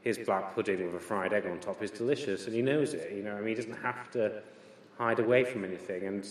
his 0.02 0.18
black 0.18 0.54
pudding 0.54 0.84
with 0.84 0.94
a 0.94 1.00
fried 1.00 1.32
egg 1.32 1.46
on 1.46 1.58
top 1.58 1.82
is 1.82 1.90
delicious 1.90 2.46
and 2.46 2.54
he 2.54 2.62
knows 2.62 2.94
it. 2.94 3.12
You 3.12 3.22
know, 3.22 3.36
I 3.36 3.38
mean, 3.38 3.48
he 3.48 3.54
doesn't 3.54 3.82
have 3.82 4.10
to 4.12 4.42
hide 4.98 5.20
away 5.20 5.44
from 5.44 5.64
anything. 5.64 6.06
And 6.06 6.26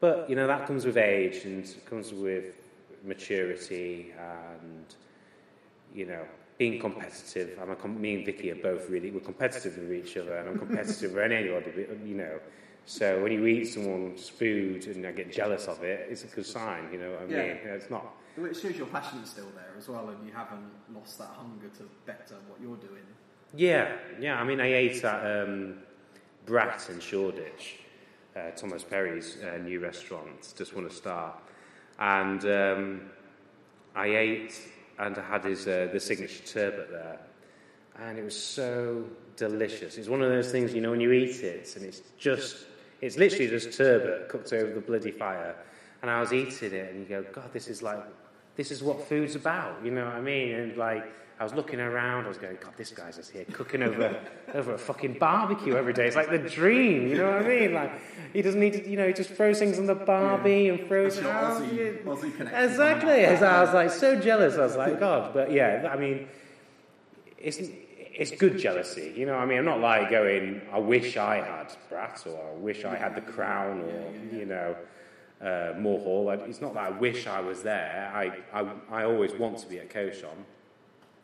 but 0.00 0.28
you 0.28 0.36
know 0.36 0.46
that 0.46 0.66
comes 0.66 0.84
with 0.84 0.96
age 0.96 1.44
and 1.44 1.66
comes 1.86 2.12
with 2.12 2.56
maturity, 3.04 4.12
and 4.18 4.84
you 5.94 6.06
know 6.06 6.24
being 6.58 6.80
competitive. 6.80 7.58
I'm 7.60 7.70
a 7.70 7.88
me 7.88 8.16
and 8.16 8.26
Vicky 8.26 8.50
are 8.50 8.56
both 8.56 8.88
really 8.88 9.10
we're 9.10 9.20
competitive 9.20 9.76
with 9.78 9.92
each 9.92 10.16
other, 10.16 10.36
and 10.36 10.48
I'm 10.48 10.58
competitive 10.58 11.12
with 11.12 11.32
anybody. 11.32 11.86
You 12.04 12.16
know, 12.16 12.38
so 12.86 13.22
when 13.22 13.32
you 13.32 13.46
eat 13.46 13.66
someone's 13.66 14.28
food 14.28 14.86
and 14.86 15.06
I 15.06 15.12
get 15.12 15.32
jealous 15.32 15.66
of 15.68 15.82
it, 15.82 16.06
it's 16.10 16.24
a 16.24 16.28
good 16.28 16.46
sign. 16.46 16.88
You 16.92 16.98
know 16.98 17.10
what 17.12 17.22
I 17.22 17.24
Yeah. 17.24 17.54
mean? 17.54 17.58
It's 17.64 17.90
not. 17.90 18.14
It 18.36 18.56
shows 18.56 18.76
your 18.76 18.86
passion's 18.88 19.30
still 19.30 19.50
there 19.54 19.72
as 19.78 19.88
well, 19.88 20.08
and 20.08 20.26
you 20.26 20.32
haven't 20.32 20.70
lost 20.94 21.18
that 21.18 21.28
hunger 21.28 21.68
to 21.78 21.84
better 22.04 22.36
what 22.48 22.60
you're 22.60 22.76
doing. 22.76 23.04
Yeah, 23.54 23.96
yeah. 24.20 24.40
I 24.40 24.44
mean, 24.44 24.60
I 24.60 24.74
ate 24.74 25.04
at 25.04 25.42
um, 25.44 25.76
Brat 26.44 26.88
in 26.90 26.98
Shoreditch, 27.00 27.76
uh, 28.36 28.50
Tomos 28.50 28.82
Parry's 28.82 29.36
uh, 29.42 29.58
new 29.58 29.78
restaurant, 29.78 30.52
just 30.56 30.74
want 30.74 30.90
to 30.90 30.94
start, 30.94 31.36
and 31.98 32.44
um, 32.44 33.00
I 33.94 34.06
ate 34.08 34.60
and 34.98 35.16
I 35.16 35.22
had 35.22 35.44
his 35.44 35.66
uh, 35.68 35.88
the 35.92 36.00
signature 36.00 36.44
turbot 36.44 36.90
there, 36.90 37.20
and 38.00 38.18
it 38.18 38.24
was 38.24 38.36
so 38.36 39.04
delicious. 39.36 39.96
It's 39.96 40.08
one 40.08 40.22
of 40.22 40.30
those 40.30 40.50
things 40.50 40.74
you 40.74 40.80
know 40.80 40.90
when 40.90 41.00
you 41.00 41.12
eat 41.12 41.40
it, 41.42 41.72
and 41.76 41.84
it's 41.84 42.02
just 42.18 42.66
it's 43.04 43.16
literally 43.18 43.48
just 43.48 43.76
turbot 43.76 44.28
cooked 44.28 44.52
over 44.52 44.72
the 44.72 44.80
bloody 44.80 45.10
fire, 45.10 45.54
and 46.02 46.10
I 46.10 46.20
was 46.20 46.32
eating 46.32 46.72
it, 46.72 46.90
and 46.90 47.00
you 47.00 47.06
go, 47.06 47.24
God, 47.32 47.52
this 47.52 47.68
is 47.68 47.82
like 47.82 48.02
this 48.56 48.70
is 48.70 48.82
what 48.82 49.08
food's 49.08 49.34
about, 49.34 49.84
you 49.84 49.90
know 49.90 50.04
what 50.04 50.14
I 50.14 50.20
mean? 50.20 50.54
And 50.54 50.76
like, 50.76 51.04
I 51.40 51.42
was 51.42 51.52
looking 51.54 51.80
around, 51.80 52.24
I 52.24 52.28
was 52.28 52.38
going, 52.38 52.56
God, 52.62 52.72
this 52.76 52.90
guy's 52.92 53.16
just 53.16 53.32
here 53.32 53.44
cooking 53.52 53.82
over 53.82 54.16
over 54.54 54.74
a 54.74 54.78
fucking 54.78 55.14
barbecue 55.18 55.74
every 55.76 55.92
day. 55.92 56.06
It's 56.06 56.14
like 56.14 56.30
the 56.30 56.38
dream, 56.38 57.08
you 57.08 57.16
know 57.18 57.32
what 57.32 57.42
I 57.44 57.48
mean? 57.48 57.74
Like, 57.74 57.90
he 58.32 58.42
doesn't 58.42 58.60
need 58.60 58.74
to, 58.74 58.88
you 58.88 58.96
know, 58.96 59.06
he 59.08 59.12
just 59.12 59.30
throws 59.30 59.58
things 59.58 59.78
on 59.78 59.86
the 59.86 59.96
barbie 59.96 60.68
and 60.68 60.86
throws 60.86 61.18
it 61.18 61.26
out. 61.26 61.60
Aussie- 61.62 61.76
Yeah. 61.76 62.10
Aussie 62.12 62.36
connection 62.36 62.64
Exactly. 62.70 63.26
I 63.26 63.60
was 63.62 63.74
like 63.74 63.90
so 63.90 64.18
jealous. 64.20 64.54
I 64.54 64.60
was 64.60 64.76
like, 64.76 65.00
God, 65.00 65.34
but 65.34 65.50
yeah, 65.50 65.90
I 65.92 65.96
mean, 65.96 66.28
it's 67.38 67.58
it's 68.16 68.30
good 68.30 68.58
jealousy, 68.58 69.12
you 69.16 69.26
know. 69.26 69.34
I 69.34 69.44
mean, 69.44 69.58
I'm 69.58 69.64
not 69.64 69.80
like 69.80 70.10
going, 70.10 70.62
I 70.72 70.78
wish 70.78 71.16
I 71.16 71.36
had 71.36 71.74
Brat 71.88 72.24
or 72.26 72.52
I 72.52 72.54
wish 72.56 72.84
I 72.84 72.96
had 72.96 73.14
the 73.14 73.20
Crown 73.20 73.82
or 73.82 74.36
you 74.36 74.46
know 74.46 74.76
uh, 75.40 75.74
Moor 75.78 75.98
Hall. 76.00 76.30
It's 76.30 76.60
not 76.60 76.74
that 76.74 76.84
I 76.84 76.90
wish 76.90 77.26
I 77.26 77.40
was 77.40 77.62
there. 77.62 78.10
I, 78.14 78.58
I, 78.58 78.66
I 78.90 79.04
always 79.04 79.32
want 79.34 79.58
to 79.58 79.66
be 79.66 79.78
at 79.78 79.90
Cochon. 79.90 80.44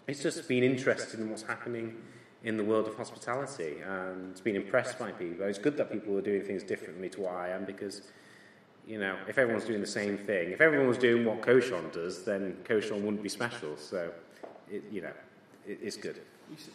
It's 0.07 0.22
just 0.22 0.49
been 0.49 0.64
interested 0.64 1.20
in 1.20 1.30
what's 1.30 1.43
happening 1.43 1.97
in 2.43 2.57
the 2.57 2.64
world 2.64 2.88
of 2.88 2.97
hospitality 2.97 3.76
and 3.86 4.30
it's 4.30 4.41
been 4.41 4.57
impressed 4.57 4.99
by 4.99 5.12
people. 5.12 5.47
It's 5.47 5.59
good 5.59 5.76
that 5.76 5.93
people 5.93 6.16
are 6.16 6.22
doing 6.22 6.43
things 6.43 6.62
differently 6.62 7.09
to 7.11 7.20
what 7.20 7.34
I 7.34 7.51
am 7.51 7.64
because, 7.64 8.03
you 8.86 8.99
know, 8.99 9.16
if 9.28 9.38
everyone's 9.38 9.66
doing 9.66 9.80
the 9.80 9.86
same 9.86 10.16
thing, 10.16 10.51
if 10.51 10.61
everyone 10.61 10.88
was 10.88 10.99
doing 10.99 11.24
what 11.24 11.43
Cochon 11.43 11.91
does, 11.93 12.24
then 12.24 12.57
Cochon 12.64 13.05
wouldn't 13.05 13.22
be 13.22 13.28
special. 13.28 13.76
So, 13.76 14.11
it, 14.70 14.84
you 14.91 15.03
know, 15.03 15.12
it, 15.70 15.78
it's 15.82 15.96
good. 15.96 16.20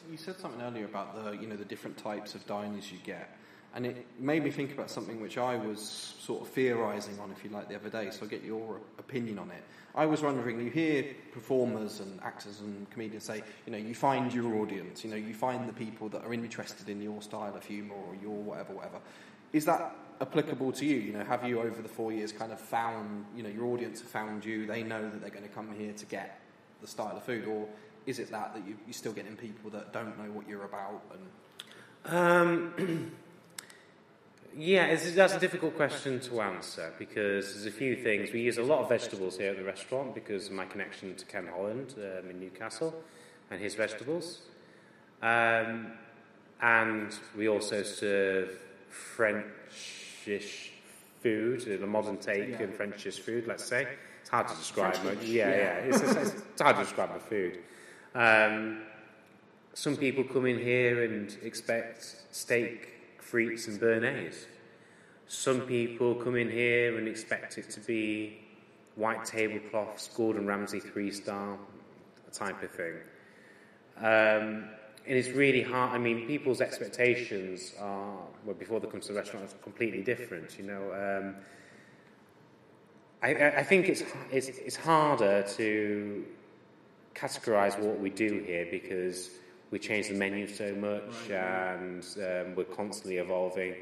You, 0.10 0.18
said 0.18 0.40
something 0.40 0.62
earlier 0.62 0.86
about 0.86 1.16
the 1.16 1.32
you 1.32 1.48
know 1.48 1.58
the 1.58 1.66
different 1.66 1.98
types 1.98 2.34
of 2.34 2.46
diners 2.48 2.92
you 2.92 2.98
get, 3.04 3.38
and 3.74 3.86
it 3.86 4.06
made 4.20 4.44
me 4.44 4.52
think 4.52 4.72
about 4.72 4.90
something 4.90 5.22
which 5.22 5.38
I 5.38 5.58
was 5.58 6.16
sort 6.20 6.42
of 6.42 6.48
theorising 6.50 7.20
on, 7.20 7.32
if 7.32 7.44
you 7.44 7.50
like, 7.50 7.68
the 7.68 7.76
other 7.76 7.90
day. 7.90 8.10
So 8.12 8.20
I'll 8.24 8.30
get 8.30 8.44
your 8.44 8.80
opinion 8.98 9.38
on 9.38 9.52
it. 9.52 9.64
I 9.94 10.06
was 10.06 10.22
wondering, 10.22 10.60
you 10.60 10.70
hear 10.70 11.06
performers 11.32 12.00
and 12.00 12.20
actors 12.22 12.60
and 12.60 12.90
comedians 12.90 13.24
say, 13.24 13.44
you 13.66 13.72
know, 13.72 13.78
you 13.78 13.96
find 13.96 14.34
your 14.34 14.56
audience, 14.56 15.04
you 15.04 15.10
know, 15.10 15.16
you 15.16 15.34
find 15.34 15.70
the 15.70 15.74
people 15.74 16.10
that 16.10 16.24
are 16.24 16.34
interested 16.34 16.90
in 16.90 17.02
your 17.02 17.22
style 17.22 17.56
of 17.56 17.66
humour 17.66 17.96
or 17.96 18.16
your 18.22 18.36
whatever, 18.36 18.74
whatever. 18.74 19.00
Is 19.54 19.64
that 19.66 19.96
applicable 20.20 20.74
to 20.74 20.86
you? 20.86 20.98
You 20.98 21.14
know, 21.14 21.24
have 21.24 21.48
you 21.48 21.62
over 21.62 21.82
the 21.82 21.90
four 21.90 22.12
years 22.12 22.34
kind 22.34 22.52
of 22.52 22.60
found, 22.60 23.26
you 23.36 23.44
know, 23.44 23.50
your 23.50 23.66
audience 23.66 24.02
have 24.02 24.10
found 24.10 24.44
you, 24.44 24.66
they 24.66 24.84
know 24.84 25.02
that 25.10 25.22
they're 25.22 25.30
going 25.30 25.48
to 25.48 25.54
come 25.54 25.74
here 25.78 25.94
to 25.94 26.06
get 26.06 26.42
the 26.82 26.88
style 26.88 27.16
of 27.16 27.24
food, 27.24 27.46
or 27.48 27.68
is 28.06 28.20
it 28.20 28.32
that 28.32 28.54
that 28.54 28.68
you, 28.68 28.78
you're 28.86 28.94
still 28.94 29.14
getting 29.14 29.36
people 29.36 29.70
that 29.72 29.94
don't 29.94 30.18
know 30.18 30.32
what 30.32 30.48
you're 30.48 30.66
about? 30.66 31.02
And 31.12 32.16
Um, 32.16 33.12
yeah, 34.58 34.86
it's, 34.86 35.12
that's 35.14 35.34
a 35.34 35.40
difficult 35.40 35.76
question 35.76 36.20
to 36.22 36.42
answer 36.42 36.94
because 37.00 37.54
there's 37.54 37.66
a 37.66 37.72
few 37.72 37.96
things. 37.96 38.32
We 38.32 38.42
use 38.42 38.58
a 38.58 38.64
lot 38.64 38.80
of 38.80 38.90
vegetables 38.90 39.38
here 39.38 39.52
at 39.52 39.58
the 39.58 39.64
restaurant 39.64 40.14
because 40.14 40.48
of 40.48 40.54
my 40.54 40.66
connection 40.66 41.16
to 41.16 41.26
Ken 41.26 41.48
Holland 41.48 41.96
um, 41.98 42.30
in 42.30 42.40
Newcastle 42.40 42.94
and 43.52 43.60
his 43.60 43.76
vegetables. 43.76 44.42
Um, 45.22 45.92
and 46.62 47.18
we 47.36 47.50
also 47.50 47.84
serve 47.84 48.52
Frenchish 48.90 50.72
food, 51.22 51.68
a 51.68 51.86
modern 51.88 52.18
take 52.18 52.60
on 52.62 52.72
Frenchish 52.72 53.20
food, 53.20 53.48
let's 53.48 53.66
say. 53.66 53.88
It's 54.22 54.30
hard 54.30 54.48
to 54.48 54.56
describe. 54.56 54.98
but 55.04 55.24
yeah, 55.24 55.50
yeah, 55.50 55.74
It's, 55.80 56.02
it's, 56.02 56.34
it's 56.34 56.62
hard 56.62 56.78
to 56.78 56.84
describe 56.84 57.14
the 57.14 57.20
food. 57.20 57.60
Um, 58.16 58.80
some 59.74 59.98
people 59.98 60.24
come 60.24 60.46
in 60.46 60.58
here 60.58 61.04
and 61.04 61.36
expect 61.44 62.16
steak, 62.32 62.88
frites, 63.22 63.68
and 63.68 63.80
béarnaise. 63.80 64.46
Some 65.28 65.62
people 65.62 66.16
come 66.16 66.36
in 66.38 66.50
here 66.50 66.98
and 66.98 67.08
expect 67.08 67.58
it 67.58 67.70
to 67.72 67.82
be 67.82 68.40
white 68.96 69.26
tablecloths, 69.26 70.08
Gordon 70.16 70.48
Ramsay 70.48 70.80
three 70.80 71.12
star 71.12 71.58
type 72.32 72.64
of 72.64 72.72
thing. 72.72 72.96
Um, 73.98 74.70
and 75.08 75.18
it's 75.18 75.30
really 75.30 75.62
hard. 75.62 75.94
I 75.94 75.98
mean, 75.98 76.26
people's 76.26 76.62
expectations 76.62 77.74
are, 77.80 78.18
well, 78.46 78.56
before 78.56 78.80
they 78.80 78.88
come 78.88 79.02
to 79.02 79.08
the 79.10 79.14
restaurant, 79.14 79.54
are 79.54 79.58
completely 79.58 80.02
different. 80.02 80.58
You 80.58 80.66
know, 80.66 80.84
um, 80.94 81.36
I, 83.22 83.34
I 83.34 83.58
I 83.60 83.64
think 83.64 83.90
it's, 83.90 84.04
it's 84.32 84.48
it's 84.48 84.76
harder 84.76 85.44
to 85.58 86.26
categorize 87.16 87.80
what 87.80 88.00
we 88.00 88.10
do 88.10 88.44
here 88.46 88.68
because 88.70 89.30
we 89.72 89.80
change 89.80 90.10
the 90.10 90.14
menu 90.14 90.48
so 90.48 90.76
much 90.76 91.30
and 91.32 92.06
um, 92.18 92.56
we're 92.56 92.66
constantly 92.66 93.18
evolving. 93.18 93.76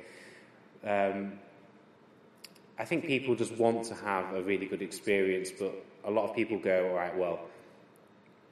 Um, 0.86 1.34
I 2.78 2.86
think 2.86 3.06
people 3.06 3.36
just 3.36 3.54
want 3.58 3.86
to 3.86 3.96
have 3.96 4.34
a 4.34 4.42
really 4.42 4.66
good 4.66 4.82
experience, 4.82 5.52
but 5.52 5.74
a 6.06 6.12
lot 6.12 6.30
of 6.30 6.36
people 6.36 6.58
go, 6.58 6.90
all 6.90 6.96
right, 6.96 7.16
well, 7.16 7.40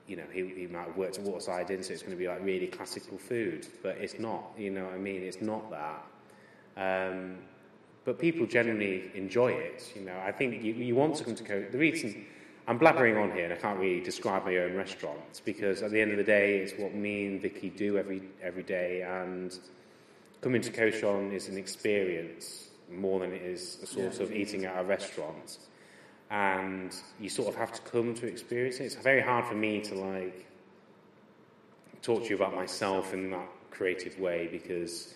you 0.07 0.15
know, 0.15 0.23
he, 0.31 0.47
he 0.47 0.67
might 0.67 0.87
have 0.87 0.97
worked 0.97 1.17
at 1.17 1.23
Waterside 1.23 1.69
Inn, 1.71 1.83
so 1.83 1.93
it's 1.93 2.01
going 2.01 2.11
to 2.11 2.17
be 2.17 2.27
like 2.27 2.43
really 2.43 2.67
classical 2.67 3.17
food, 3.17 3.67
but 3.81 3.97
it's 3.97 4.19
not, 4.19 4.43
you 4.57 4.69
know 4.69 4.85
what 4.85 4.93
I 4.93 4.97
mean? 4.97 5.23
It's 5.23 5.41
not 5.41 5.71
that. 5.71 6.03
Um, 6.77 7.37
but 8.03 8.19
people 8.19 8.45
generally 8.45 9.11
enjoy 9.13 9.51
it, 9.51 9.91
you 9.95 10.01
know. 10.01 10.17
I 10.25 10.31
think 10.31 10.63
you, 10.63 10.73
you 10.73 10.95
want 10.95 11.15
to 11.15 11.23
come 11.23 11.35
to 11.35 11.43
Co 11.43 11.65
The 11.71 11.77
reason 11.77 12.25
I'm 12.67 12.77
blabbering 12.77 13.21
on 13.21 13.31
here 13.35 13.45
and 13.45 13.53
I 13.53 13.57
can't 13.57 13.79
really 13.79 14.01
describe 14.01 14.45
my 14.45 14.57
own 14.57 14.75
restaurant 14.75 15.41
because 15.45 15.81
at 15.81 15.91
the 15.91 15.99
end 15.99 16.11
of 16.11 16.17
the 16.17 16.23
day, 16.23 16.59
it's 16.59 16.73
what 16.79 16.93
me 16.93 17.25
and 17.25 17.41
Vicky 17.41 17.69
do 17.69 17.97
every, 17.97 18.21
every 18.41 18.63
day, 18.63 19.01
and 19.01 19.57
coming 20.41 20.61
to 20.61 20.71
Cochon 20.71 21.31
is 21.31 21.47
an 21.47 21.57
experience 21.57 22.69
more 22.91 23.19
than 23.19 23.31
it 23.31 23.41
is 23.41 23.79
a 23.81 23.85
sort 23.85 24.19
of 24.19 24.31
eating 24.31 24.65
at 24.65 24.79
a 24.79 24.83
restaurant. 24.83 25.57
And 26.29 26.95
you 27.19 27.29
sort 27.29 27.49
of 27.49 27.55
have 27.55 27.71
to 27.73 27.81
come 27.81 28.13
to 28.15 28.27
experience 28.27 28.79
it. 28.79 28.85
It's 28.85 28.95
very 28.95 29.21
hard 29.21 29.45
for 29.45 29.55
me 29.55 29.81
to 29.81 29.95
like 29.95 30.47
talk 32.01 32.23
to 32.23 32.29
you 32.29 32.35
about 32.35 32.55
myself 32.55 33.13
in 33.13 33.31
that 33.31 33.47
creative 33.69 34.17
way 34.19 34.47
because 34.51 35.15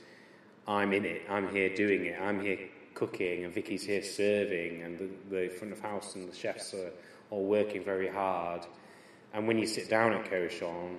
I'm 0.68 0.94
in 0.94 1.06
it. 1.06 1.22
I'm 1.30 1.50
here 1.50 1.74
doing 1.74 2.06
it. 2.06 2.20
I'm 2.20 2.42
here 2.42 2.60
cooking, 2.96 3.44
and 3.46 3.54
Vicky's 3.54 3.84
here 3.84 4.02
serving, 4.02 4.82
and 4.82 4.98
the, 4.98 5.10
the 5.30 5.50
front 5.50 5.74
of 5.74 5.80
house 5.80 6.16
and 6.16 6.32
the 6.32 6.36
chefs 6.36 6.74
are 6.74 6.92
all 7.30 7.46
working 7.46 7.84
very 7.84 8.08
hard. 8.08 8.66
And 9.34 9.48
when 9.48 9.58
you 9.58 9.68
sit 9.68 9.90
down 9.90 10.14
at 10.14 10.30
Cochon, 10.30 10.98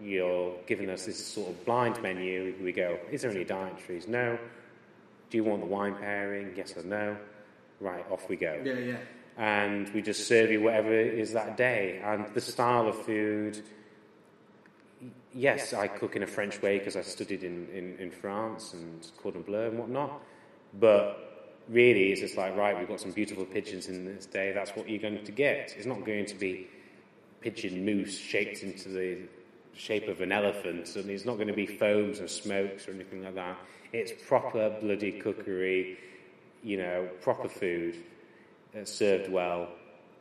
you're 0.00 0.54
giving 0.66 0.90
us 0.90 1.06
this 1.06 1.24
sort 1.24 1.50
of 1.50 1.64
blind 1.64 2.00
menu. 2.02 2.54
We 2.62 2.72
go, 2.72 2.98
is 3.10 3.22
there 3.22 3.30
any 3.30 3.44
dietaries? 3.44 4.06
No. 4.08 4.38
Do 5.30 5.36
you 5.36 5.44
want 5.44 5.60
the 5.60 5.66
wine 5.66 5.96
pairing? 5.96 6.54
Yes 6.56 6.76
or 6.76 6.82
no? 6.82 7.16
Right, 7.80 8.04
off 8.10 8.28
we 8.28 8.36
go 8.36 8.62
yeah, 8.64 8.78
yeah. 8.78 8.96
and 9.36 9.92
we 9.92 10.00
just 10.00 10.28
serve 10.28 10.50
you 10.50 10.62
whatever 10.62 10.92
is 10.92 11.32
that 11.32 11.56
day. 11.56 12.00
And 12.04 12.32
the 12.32 12.40
style 12.40 12.86
of 12.86 12.96
food, 13.04 13.60
yes, 15.32 15.74
I 15.74 15.88
cook 15.88 16.14
in 16.14 16.22
a 16.22 16.26
French 16.26 16.62
way 16.62 16.78
because 16.78 16.96
I 16.96 17.02
studied 17.02 17.42
in, 17.42 17.68
in, 17.74 17.98
in 17.98 18.10
France 18.12 18.74
and 18.74 19.06
cordon 19.20 19.42
bleu 19.42 19.68
and 19.68 19.78
whatnot. 19.78 20.22
But 20.72 21.33
really, 21.68 22.12
it's 22.12 22.20
just 22.20 22.36
like, 22.36 22.56
right, 22.56 22.78
we've 22.78 22.88
got 22.88 23.00
some 23.00 23.12
beautiful 23.12 23.44
pigeons 23.44 23.88
in 23.88 24.04
this 24.04 24.26
day, 24.26 24.52
that's 24.52 24.70
what 24.72 24.88
you're 24.88 25.00
going 25.00 25.24
to 25.24 25.32
get. 25.32 25.74
It's 25.76 25.86
not 25.86 26.04
going 26.04 26.26
to 26.26 26.34
be 26.34 26.68
pigeon 27.40 27.84
mousse 27.84 28.16
shaped 28.16 28.62
into 28.62 28.88
the 28.88 29.18
shape 29.74 30.08
of 30.08 30.20
an 30.20 30.32
elephant, 30.32 30.94
and 30.96 31.10
it's 31.10 31.24
not 31.24 31.34
going 31.34 31.48
to 31.48 31.54
be 31.54 31.66
foams 31.66 32.20
and 32.20 32.30
smokes 32.30 32.88
or 32.88 32.92
anything 32.92 33.24
like 33.24 33.34
that. 33.34 33.58
It's 33.92 34.12
proper 34.26 34.70
bloody 34.80 35.12
cookery, 35.12 35.98
you 36.62 36.78
know, 36.78 37.08
proper 37.20 37.48
food 37.48 37.96
uh, 38.78 38.84
served 38.84 39.30
well, 39.30 39.68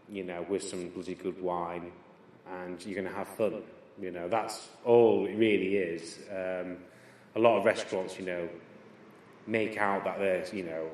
you 0.10 0.24
know, 0.24 0.46
with 0.50 0.64
some 0.64 0.89
bloody 0.89 1.16
good 1.16 1.41
wine, 1.41 1.91
and 2.52 2.84
you're 2.86 3.02
going 3.02 3.12
to 3.12 3.18
have 3.18 3.28
fun. 3.30 3.62
You 4.02 4.12
know, 4.12 4.28
that's 4.28 4.70
all 4.86 5.26
it 5.26 5.36
really 5.36 5.76
is. 5.76 6.20
Um, 6.32 6.78
a 7.36 7.39
lot 7.39 7.58
of 7.58 7.66
restaurants, 7.66 8.18
you 8.20 8.26
know, 8.26 8.50
make 9.48 9.78
out 9.78 10.04
that 10.04 10.20
they're, 10.20 10.46
you 10.54 10.64
know, 10.64 10.88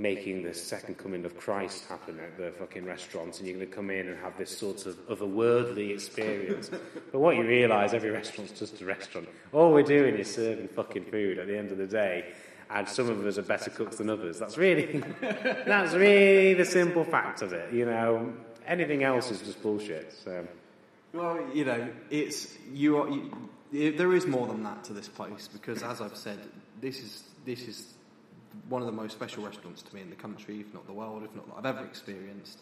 making 0.00 0.42
the 0.42 0.54
second 0.54 0.96
coming 0.96 1.26
of 1.26 1.36
Christ 1.36 1.86
happen 1.86 2.18
at 2.20 2.38
the 2.38 2.50
fucking 2.52 2.86
restaurants, 2.86 3.38
and 3.38 3.46
you're 3.46 3.56
going 3.58 3.68
to 3.68 3.74
come 3.74 3.90
in 3.90 4.08
and 4.08 4.18
have 4.18 4.36
this 4.38 4.56
sort 4.56 4.86
of 4.86 4.96
otherworldly 5.08 5.90
experience. 5.90 6.70
but 7.12 7.20
what 7.20 7.36
you 7.36 7.42
realise, 7.42 7.92
every 7.92 8.10
restaurant's 8.10 8.58
just 8.58 8.80
a 8.80 8.84
restaurant. 8.86 9.28
All 9.52 9.72
we're 9.72 9.82
doing 9.82 10.16
is 10.16 10.34
serving 10.34 10.68
fucking 10.68 11.04
food 11.04 11.38
at 11.38 11.46
the 11.46 11.56
end 11.56 11.70
of 11.70 11.76
the 11.76 11.86
day, 11.86 12.32
and 12.70 12.88
some 12.88 13.10
of 13.10 13.24
us 13.26 13.36
are 13.36 13.42
better 13.42 13.68
cooks 13.68 13.96
than 13.96 14.08
others. 14.08 14.38
That's 14.38 14.56
really, 14.56 15.02
that's 15.20 15.92
really 15.92 16.54
the 16.54 16.64
simple 16.64 17.04
fact 17.04 17.42
of 17.42 17.52
it. 17.52 17.70
You 17.72 17.84
know, 17.84 18.32
anything 18.66 19.04
else 19.04 19.30
is 19.30 19.42
just 19.42 19.62
bullshit. 19.62 20.14
So. 20.24 20.48
Well, 21.12 21.44
you 21.52 21.66
know, 21.66 21.90
it's 22.08 22.56
you. 22.72 22.96
Are, 22.96 23.08
you 23.10 23.30
there 23.72 24.14
is 24.14 24.26
more 24.26 24.46
than 24.46 24.62
that 24.64 24.82
to 24.84 24.92
this 24.92 25.08
place 25.08 25.48
because, 25.52 25.82
as 25.82 26.00
I've 26.00 26.16
said, 26.16 26.38
this 26.80 27.00
is 27.00 27.22
this 27.44 27.68
is 27.68 27.94
one 28.68 28.82
of 28.82 28.86
the 28.86 28.92
most 28.92 29.12
special 29.12 29.44
restaurants 29.44 29.82
to 29.82 29.94
me 29.94 30.00
in 30.00 30.10
the 30.10 30.16
country, 30.16 30.60
if 30.60 30.72
not 30.74 30.86
the 30.86 30.92
world, 30.92 31.22
if 31.24 31.34
not 31.34 31.46
that 31.48 31.54
I've 31.58 31.76
ever 31.76 31.84
experienced. 31.86 32.58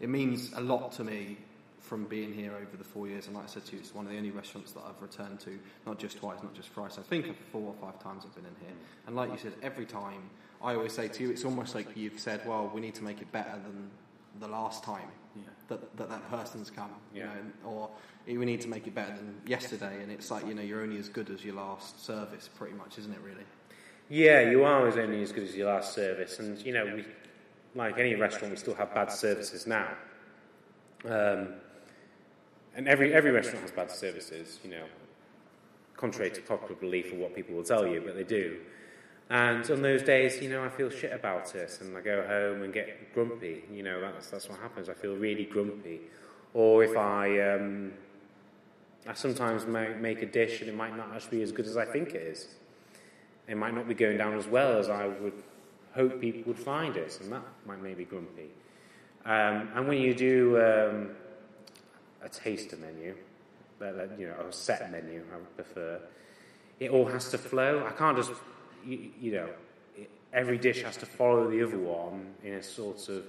It 0.00 0.08
means 0.08 0.52
a 0.54 0.60
lot 0.60 0.92
to 0.92 1.04
me 1.04 1.38
from 1.80 2.04
being 2.04 2.32
here 2.32 2.52
over 2.52 2.76
the 2.76 2.84
four 2.84 3.06
years, 3.06 3.26
and 3.26 3.36
like 3.36 3.44
I 3.44 3.48
said 3.48 3.64
to 3.66 3.72
you, 3.74 3.78
it's 3.78 3.94
one 3.94 4.06
of 4.06 4.12
the 4.12 4.18
only 4.18 4.30
restaurants 4.30 4.72
that 4.72 4.82
I've 4.88 5.00
returned 5.00 5.38
to, 5.40 5.58
not 5.86 5.98
just 5.98 6.16
twice, 6.18 6.38
not 6.42 6.52
just 6.54 6.70
thrice. 6.70 6.98
I 6.98 7.02
think 7.02 7.26
four 7.52 7.62
or 7.62 7.74
five 7.80 8.02
times 8.02 8.24
I've 8.26 8.34
been 8.34 8.44
in 8.46 8.56
here, 8.66 8.74
and 9.06 9.14
like 9.14 9.30
you 9.30 9.38
said, 9.38 9.52
every 9.62 9.86
time 9.86 10.22
I 10.62 10.74
always 10.74 10.92
say 10.92 11.06
to 11.08 11.22
you, 11.22 11.30
it's 11.30 11.44
almost 11.44 11.74
like 11.74 11.86
you've 11.96 12.18
said, 12.18 12.40
"Well, 12.46 12.70
we 12.74 12.80
need 12.80 12.94
to 12.96 13.04
make 13.04 13.20
it 13.20 13.30
better 13.30 13.52
than 13.62 13.90
the 14.40 14.48
last 14.48 14.82
time 14.84 15.08
Yeah. 15.36 15.42
that, 15.68 15.96
that 15.96 16.08
that 16.10 16.28
person's 16.30 16.70
come, 16.70 16.90
you 17.14 17.22
know, 17.22 17.30
or 17.64 17.90
we 18.26 18.44
need 18.44 18.60
to 18.62 18.68
make 18.68 18.86
it 18.86 18.94
better 18.94 19.14
than 19.14 19.40
yesterday." 19.46 20.02
And 20.02 20.10
it's 20.10 20.30
like 20.30 20.44
you 20.46 20.54
know, 20.54 20.62
you're 20.62 20.82
only 20.82 20.98
as 20.98 21.08
good 21.08 21.30
as 21.30 21.44
your 21.44 21.54
last 21.54 22.04
service, 22.04 22.48
pretty 22.56 22.74
much, 22.74 22.98
isn't 22.98 23.12
it? 23.12 23.20
Really? 23.20 23.44
Yeah, 24.08 24.50
you 24.50 24.64
are 24.64 24.78
always 24.78 24.96
only 24.96 25.22
as 25.22 25.32
good 25.32 25.44
as 25.44 25.56
your 25.56 25.72
last 25.72 25.92
service, 25.92 26.38
and 26.38 26.64
you 26.64 26.72
know, 26.72 26.86
we, 26.86 27.04
like 27.74 27.98
any 27.98 28.14
restaurant, 28.14 28.52
we 28.52 28.56
still 28.56 28.74
have 28.74 28.94
bad 28.94 29.10
services 29.10 29.66
now. 29.66 29.88
Um, 31.04 31.54
and 32.76 32.86
every 32.86 33.12
every 33.12 33.32
restaurant 33.32 33.62
has 33.62 33.72
bad 33.72 33.90
services, 33.90 34.60
you 34.62 34.70
know, 34.70 34.84
contrary 35.96 36.30
to 36.30 36.40
popular 36.40 36.76
belief 36.76 37.12
or 37.12 37.16
what 37.16 37.34
people 37.34 37.56
will 37.56 37.64
tell 37.64 37.86
you, 37.86 38.00
but 38.00 38.14
they 38.14 38.22
do. 38.22 38.58
And 39.28 39.68
on 39.68 39.82
those 39.82 40.04
days, 40.04 40.40
you 40.40 40.48
know, 40.50 40.62
I 40.62 40.68
feel 40.68 40.88
shit 40.88 41.12
about 41.12 41.56
it, 41.56 41.78
and 41.80 41.96
I 41.96 42.00
go 42.00 42.24
home 42.24 42.62
and 42.62 42.72
get 42.72 43.12
grumpy. 43.12 43.64
You 43.72 43.82
know, 43.82 44.00
that's 44.00 44.30
that's 44.30 44.48
what 44.48 44.60
happens. 44.60 44.88
I 44.88 44.94
feel 44.94 45.16
really 45.16 45.44
grumpy, 45.44 46.00
or 46.54 46.84
if 46.84 46.96
I. 46.96 47.40
Um, 47.40 47.92
I 49.08 49.14
sometimes 49.14 49.66
make, 49.66 49.98
make 49.98 50.22
a 50.22 50.26
dish 50.26 50.60
and 50.62 50.68
it 50.68 50.74
might 50.74 50.96
not 50.96 51.14
actually 51.14 51.38
be 51.38 51.42
as 51.44 51.52
good 51.52 51.66
as 51.66 51.76
I 51.76 51.84
think 51.84 52.08
it 52.08 52.22
is 52.22 52.48
it 53.48 53.56
might 53.56 53.74
not 53.74 53.88
be 53.88 53.94
going 53.94 54.18
down 54.18 54.36
as 54.36 54.46
well 54.46 54.78
as 54.78 54.88
I 54.88 55.06
would 55.06 55.42
hope 55.94 56.20
people 56.20 56.42
would 56.46 56.58
find 56.58 56.96
it, 56.96 57.18
and 57.22 57.32
that 57.32 57.42
might 57.66 57.82
make 57.82 57.98
me 57.98 58.04
grumpy. 58.04 58.50
Um, 59.24 59.70
and 59.74 59.88
when 59.88 59.98
you 59.98 60.14
do 60.14 60.56
um, 60.56 61.10
a 62.22 62.28
taster 62.28 62.76
menu, 62.76 63.14
you 64.18 64.26
know, 64.28 64.46
a 64.48 64.52
set 64.52 64.90
menu, 64.90 65.24
I 65.32 65.36
would 65.36 65.56
prefer, 65.56 66.00
it 66.78 66.90
all 66.90 67.06
has 67.06 67.30
to 67.30 67.38
flow. 67.38 67.84
I 67.86 67.92
can't 67.92 68.16
just, 68.16 68.32
you, 68.84 69.10
you 69.20 69.32
know, 69.32 69.48
every 70.32 70.58
dish 70.58 70.82
has 70.82 70.96
to 70.98 71.06
follow 71.06 71.50
the 71.50 71.62
other 71.62 71.78
one 71.78 72.34
in 72.44 72.54
a 72.54 72.62
sort 72.62 73.08
of 73.08 73.24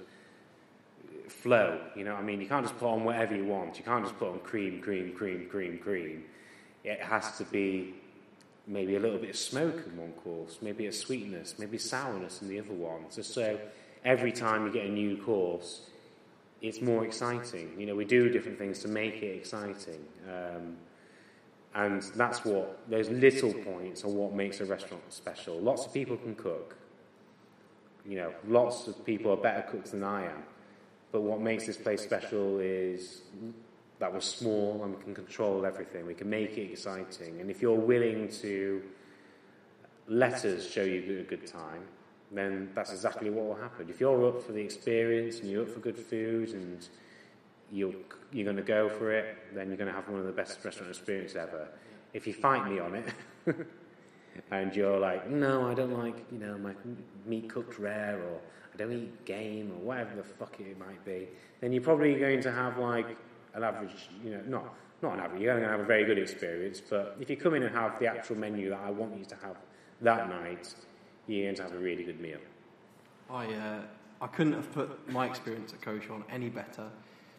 flow. 1.28 1.80
You 1.96 2.04
know 2.04 2.14
I 2.14 2.22
mean? 2.22 2.40
You 2.40 2.46
can't 2.46 2.64
just 2.64 2.78
put 2.78 2.88
on 2.88 3.04
whatever 3.04 3.34
you 3.34 3.44
want. 3.44 3.78
You 3.78 3.84
can't 3.84 4.04
just 4.04 4.18
put 4.18 4.28
on 4.28 4.38
cream, 4.40 4.80
cream, 4.80 5.12
cream, 5.14 5.48
cream, 5.50 5.78
cream. 5.78 6.24
It 6.84 7.00
has 7.00 7.36
to 7.38 7.44
be 7.44 7.94
maybe 8.68 8.96
a 8.96 9.00
little 9.00 9.18
bit 9.18 9.30
of 9.30 9.36
smoke 9.36 9.82
in 9.86 9.96
one 9.96 10.12
course, 10.12 10.58
maybe 10.60 10.86
a 10.86 10.92
sweetness, 10.92 11.56
maybe 11.58 11.78
sourness 11.78 12.42
in 12.42 12.48
the 12.48 12.60
other 12.60 12.74
one. 12.74 13.10
So, 13.10 13.22
so 13.22 13.58
every 14.04 14.30
time 14.30 14.66
you 14.66 14.72
get 14.72 14.86
a 14.86 14.90
new 14.90 15.16
course, 15.16 15.88
it's 16.60 16.80
more 16.80 17.04
exciting. 17.04 17.72
You 17.78 17.86
know, 17.86 17.94
we 17.94 18.04
do 18.04 18.28
different 18.28 18.58
things 18.58 18.80
to 18.80 18.88
make 18.88 19.22
it 19.22 19.34
exciting. 19.36 20.04
Um, 20.28 20.76
and 21.74 22.02
that's 22.14 22.44
what, 22.44 22.78
those 22.88 23.08
little 23.08 23.52
points 23.52 24.04
are 24.04 24.08
what 24.08 24.34
makes 24.34 24.60
a 24.60 24.64
restaurant 24.64 25.02
special. 25.10 25.58
Lots 25.58 25.86
of 25.86 25.92
people 25.92 26.16
can 26.16 26.34
cook. 26.34 26.76
You 28.06 28.16
know, 28.16 28.32
lots 28.46 28.88
of 28.88 29.04
people 29.04 29.32
are 29.32 29.36
better 29.36 29.62
cooks 29.70 29.90
than 29.90 30.02
I 30.02 30.24
am. 30.24 30.42
But 31.12 31.22
what 31.22 31.40
makes 31.40 31.66
this 31.66 31.76
place 31.76 32.02
special 32.02 32.58
is 32.58 33.22
that 33.98 34.12
we're 34.12 34.20
small 34.20 34.82
and 34.84 34.96
we 34.96 35.02
can 35.02 35.14
control 35.14 35.66
everything. 35.66 36.06
We 36.06 36.14
can 36.14 36.30
make 36.30 36.56
it 36.56 36.70
exciting. 36.70 37.40
And 37.40 37.50
if 37.50 37.60
you're 37.60 37.74
willing 37.74 38.28
to 38.42 38.82
let 40.06 40.44
us 40.44 40.68
show 40.68 40.82
you 40.82 41.20
a 41.20 41.22
good 41.22 41.46
time, 41.46 41.82
then 42.30 42.70
that's 42.74 42.92
exactly 42.92 43.30
what 43.30 43.46
will 43.46 43.54
happen. 43.54 43.88
If 43.88 44.00
you're 44.00 44.26
up 44.28 44.42
for 44.42 44.52
the 44.52 44.60
experience 44.60 45.40
and 45.40 45.50
you're 45.50 45.62
up 45.62 45.70
for 45.70 45.80
good 45.80 45.98
food 45.98 46.50
and 46.50 46.86
you're, 47.72 47.94
you're 48.32 48.44
going 48.44 48.56
to 48.56 48.62
go 48.62 48.88
for 48.88 49.12
it, 49.12 49.36
then 49.54 49.68
you're 49.68 49.76
going 49.76 49.88
to 49.88 49.94
have 49.94 50.08
one 50.08 50.20
of 50.20 50.26
the 50.26 50.32
best 50.32 50.64
restaurant 50.64 50.90
experiences 50.90 51.36
ever. 51.36 51.68
If 52.12 52.26
you 52.26 52.32
fight 52.32 52.70
me 52.70 52.78
on 52.78 52.94
it, 52.94 53.12
and 54.50 54.74
you're 54.74 54.98
like, 54.98 55.28
no, 55.28 55.68
I 55.68 55.74
don't 55.74 55.92
like, 55.92 56.24
you 56.30 56.38
know, 56.38 56.56
my 56.58 56.72
meat 57.26 57.48
cooked 57.48 57.78
rare, 57.78 58.20
or 58.22 58.40
I 58.72 58.76
don't 58.76 58.92
eat 58.92 59.24
game, 59.24 59.72
or 59.72 59.78
whatever 59.80 60.16
the 60.16 60.22
fuck 60.22 60.58
it 60.60 60.78
might 60.78 61.04
be, 61.04 61.28
then 61.60 61.72
you're 61.72 61.82
probably 61.82 62.14
going 62.14 62.40
to 62.42 62.52
have 62.52 62.78
like 62.78 63.16
an 63.54 63.64
average, 63.64 64.08
you 64.24 64.30
know, 64.30 64.42
not 64.46 64.74
not 65.02 65.14
an 65.14 65.20
average. 65.20 65.42
You're 65.42 65.52
going 65.54 65.64
to 65.64 65.70
have 65.70 65.80
a 65.80 65.84
very 65.84 66.04
good 66.04 66.18
experience, 66.18 66.80
but 66.80 67.16
if 67.20 67.30
you 67.30 67.36
come 67.36 67.54
in 67.54 67.62
and 67.62 67.74
have 67.74 67.98
the 68.00 68.06
actual 68.06 68.36
menu 68.36 68.70
that 68.70 68.80
I 68.80 68.90
want 68.90 69.16
you 69.16 69.24
to 69.26 69.36
have 69.36 69.56
that 70.00 70.28
night, 70.28 70.74
you're 71.26 71.44
going 71.44 71.54
to 71.54 71.62
have 71.62 71.72
a 71.72 71.78
really 71.78 72.02
good 72.02 72.20
meal. 72.20 72.38
I 73.30 73.46
uh, 73.46 73.80
I 74.20 74.26
couldn't 74.26 74.54
have 74.54 74.72
put 74.72 75.08
my 75.08 75.26
experience 75.26 75.72
at 75.72 75.80
Cochon 75.80 76.24
any 76.30 76.48
better. 76.48 76.88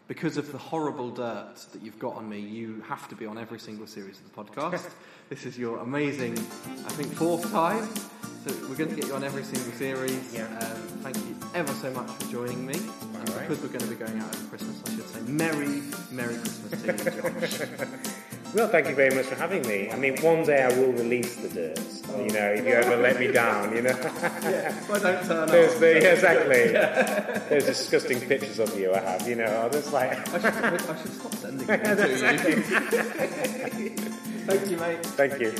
Because 0.08 0.36
of 0.36 0.50
the 0.50 0.58
horrible 0.58 1.10
dirt 1.10 1.54
that 1.72 1.82
you've 1.82 2.00
got 2.00 2.16
on 2.16 2.28
me, 2.28 2.40
you 2.40 2.82
have 2.88 3.06
to 3.08 3.14
be 3.14 3.26
on 3.26 3.38
every 3.38 3.60
single 3.60 3.86
series 3.86 4.18
of 4.18 4.24
the 4.24 4.42
podcast. 4.42 4.90
this 5.28 5.46
is 5.46 5.56
your 5.56 5.78
amazing, 5.78 6.36
I 6.36 6.90
think, 6.90 7.12
fourth 7.12 7.48
time. 7.52 7.88
So 8.44 8.52
we're 8.68 8.74
going 8.74 8.90
to 8.90 8.96
get 8.96 9.06
you 9.06 9.14
on 9.14 9.22
every 9.22 9.44
single 9.44 9.72
series. 9.72 10.34
Yeah. 10.34 10.46
Um, 10.46 10.82
thank 11.02 11.16
you 11.18 11.36
ever 11.54 11.72
so 11.74 11.92
much 11.92 12.10
for 12.10 12.32
joining 12.32 12.66
me. 12.66 12.80
And 13.20 13.28
right. 13.30 13.48
because 13.48 13.62
we're 13.62 13.68
going 13.68 13.80
to 13.80 13.86
be 13.86 13.94
going 13.96 14.18
out 14.18 14.34
over 14.34 14.46
Christmas, 14.48 14.82
I 14.86 14.90
should 14.94 15.08
say 15.08 15.20
Merry, 15.30 15.82
Merry 16.10 16.36
Christmas 16.36 16.82
to 16.82 16.86
you, 16.86 17.22
Josh. 17.22 17.68
Well, 18.52 18.66
thank 18.66 18.88
you 18.88 18.96
very 18.96 19.14
much 19.14 19.26
for 19.26 19.36
having 19.36 19.62
me. 19.62 19.92
I 19.92 19.96
mean, 19.96 20.20
one 20.22 20.42
day 20.44 20.64
I 20.64 20.76
will 20.76 20.90
release 20.92 21.36
the 21.36 21.48
dirt. 21.48 21.78
You 22.18 22.32
know, 22.32 22.50
if 22.50 22.66
you 22.66 22.72
ever 22.72 22.96
let 22.96 23.20
me 23.20 23.28
down, 23.28 23.76
you 23.76 23.82
know. 23.82 23.90
If 23.90 24.90
I 24.90 24.98
don't 24.98 25.24
turn 25.24 25.48
There's 25.52 25.74
up. 25.74 25.78
the, 25.78 25.86
yeah, 25.86 26.12
exactly. 26.14 26.72
There's 27.48 27.66
disgusting 27.66 28.20
pictures 28.20 28.58
of 28.58 28.76
you 28.76 28.92
I 28.92 28.98
have. 28.98 29.28
You 29.28 29.36
know, 29.36 29.44
I'm 29.44 29.70
just 29.70 29.92
like. 29.92 30.18
I 30.34 30.40
should, 30.40 30.44
I 30.44 31.00
should 31.00 31.12
stop 31.12 31.34
sending 31.36 31.66
them 31.68 31.96
to 31.96 32.08
you. 33.80 33.90
Thank 34.46 34.68
you, 34.68 34.76
mate. 34.78 35.06
Thank 35.06 35.40
you. 35.40 35.54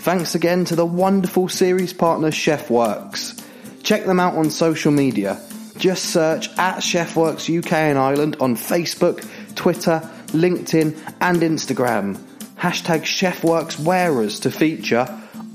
Thanks 0.00 0.34
again 0.34 0.64
to 0.64 0.76
the 0.76 0.86
wonderful 0.86 1.50
series 1.50 1.92
partner 1.92 2.30
Chefworks. 2.30 3.38
Check 3.82 4.06
them 4.06 4.18
out 4.18 4.34
on 4.34 4.48
social 4.48 4.90
media. 4.90 5.38
Just 5.76 6.06
search 6.06 6.48
at 6.56 6.78
Chefworks 6.78 7.54
UK 7.54 7.70
and 7.74 7.98
Ireland 7.98 8.38
on 8.40 8.56
Facebook, 8.56 9.22
Twitter, 9.56 10.00
LinkedIn, 10.28 10.98
and 11.20 11.42
Instagram. 11.42 12.16
Hashtag 12.56 13.02
Chefworks 13.02 13.78
Wearers 13.78 14.40
to 14.40 14.50
feature, 14.50 15.06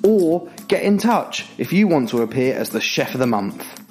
or 0.03 0.47
get 0.67 0.83
in 0.83 0.99
touch 0.99 1.47
if 1.57 1.73
you 1.73 1.87
want 1.87 2.09
to 2.09 2.21
appear 2.21 2.53
as 2.53 2.69
the 2.69 2.79
Chef 2.81 3.15
of 3.15 3.19
the 3.19 3.25
Month. 3.25 3.84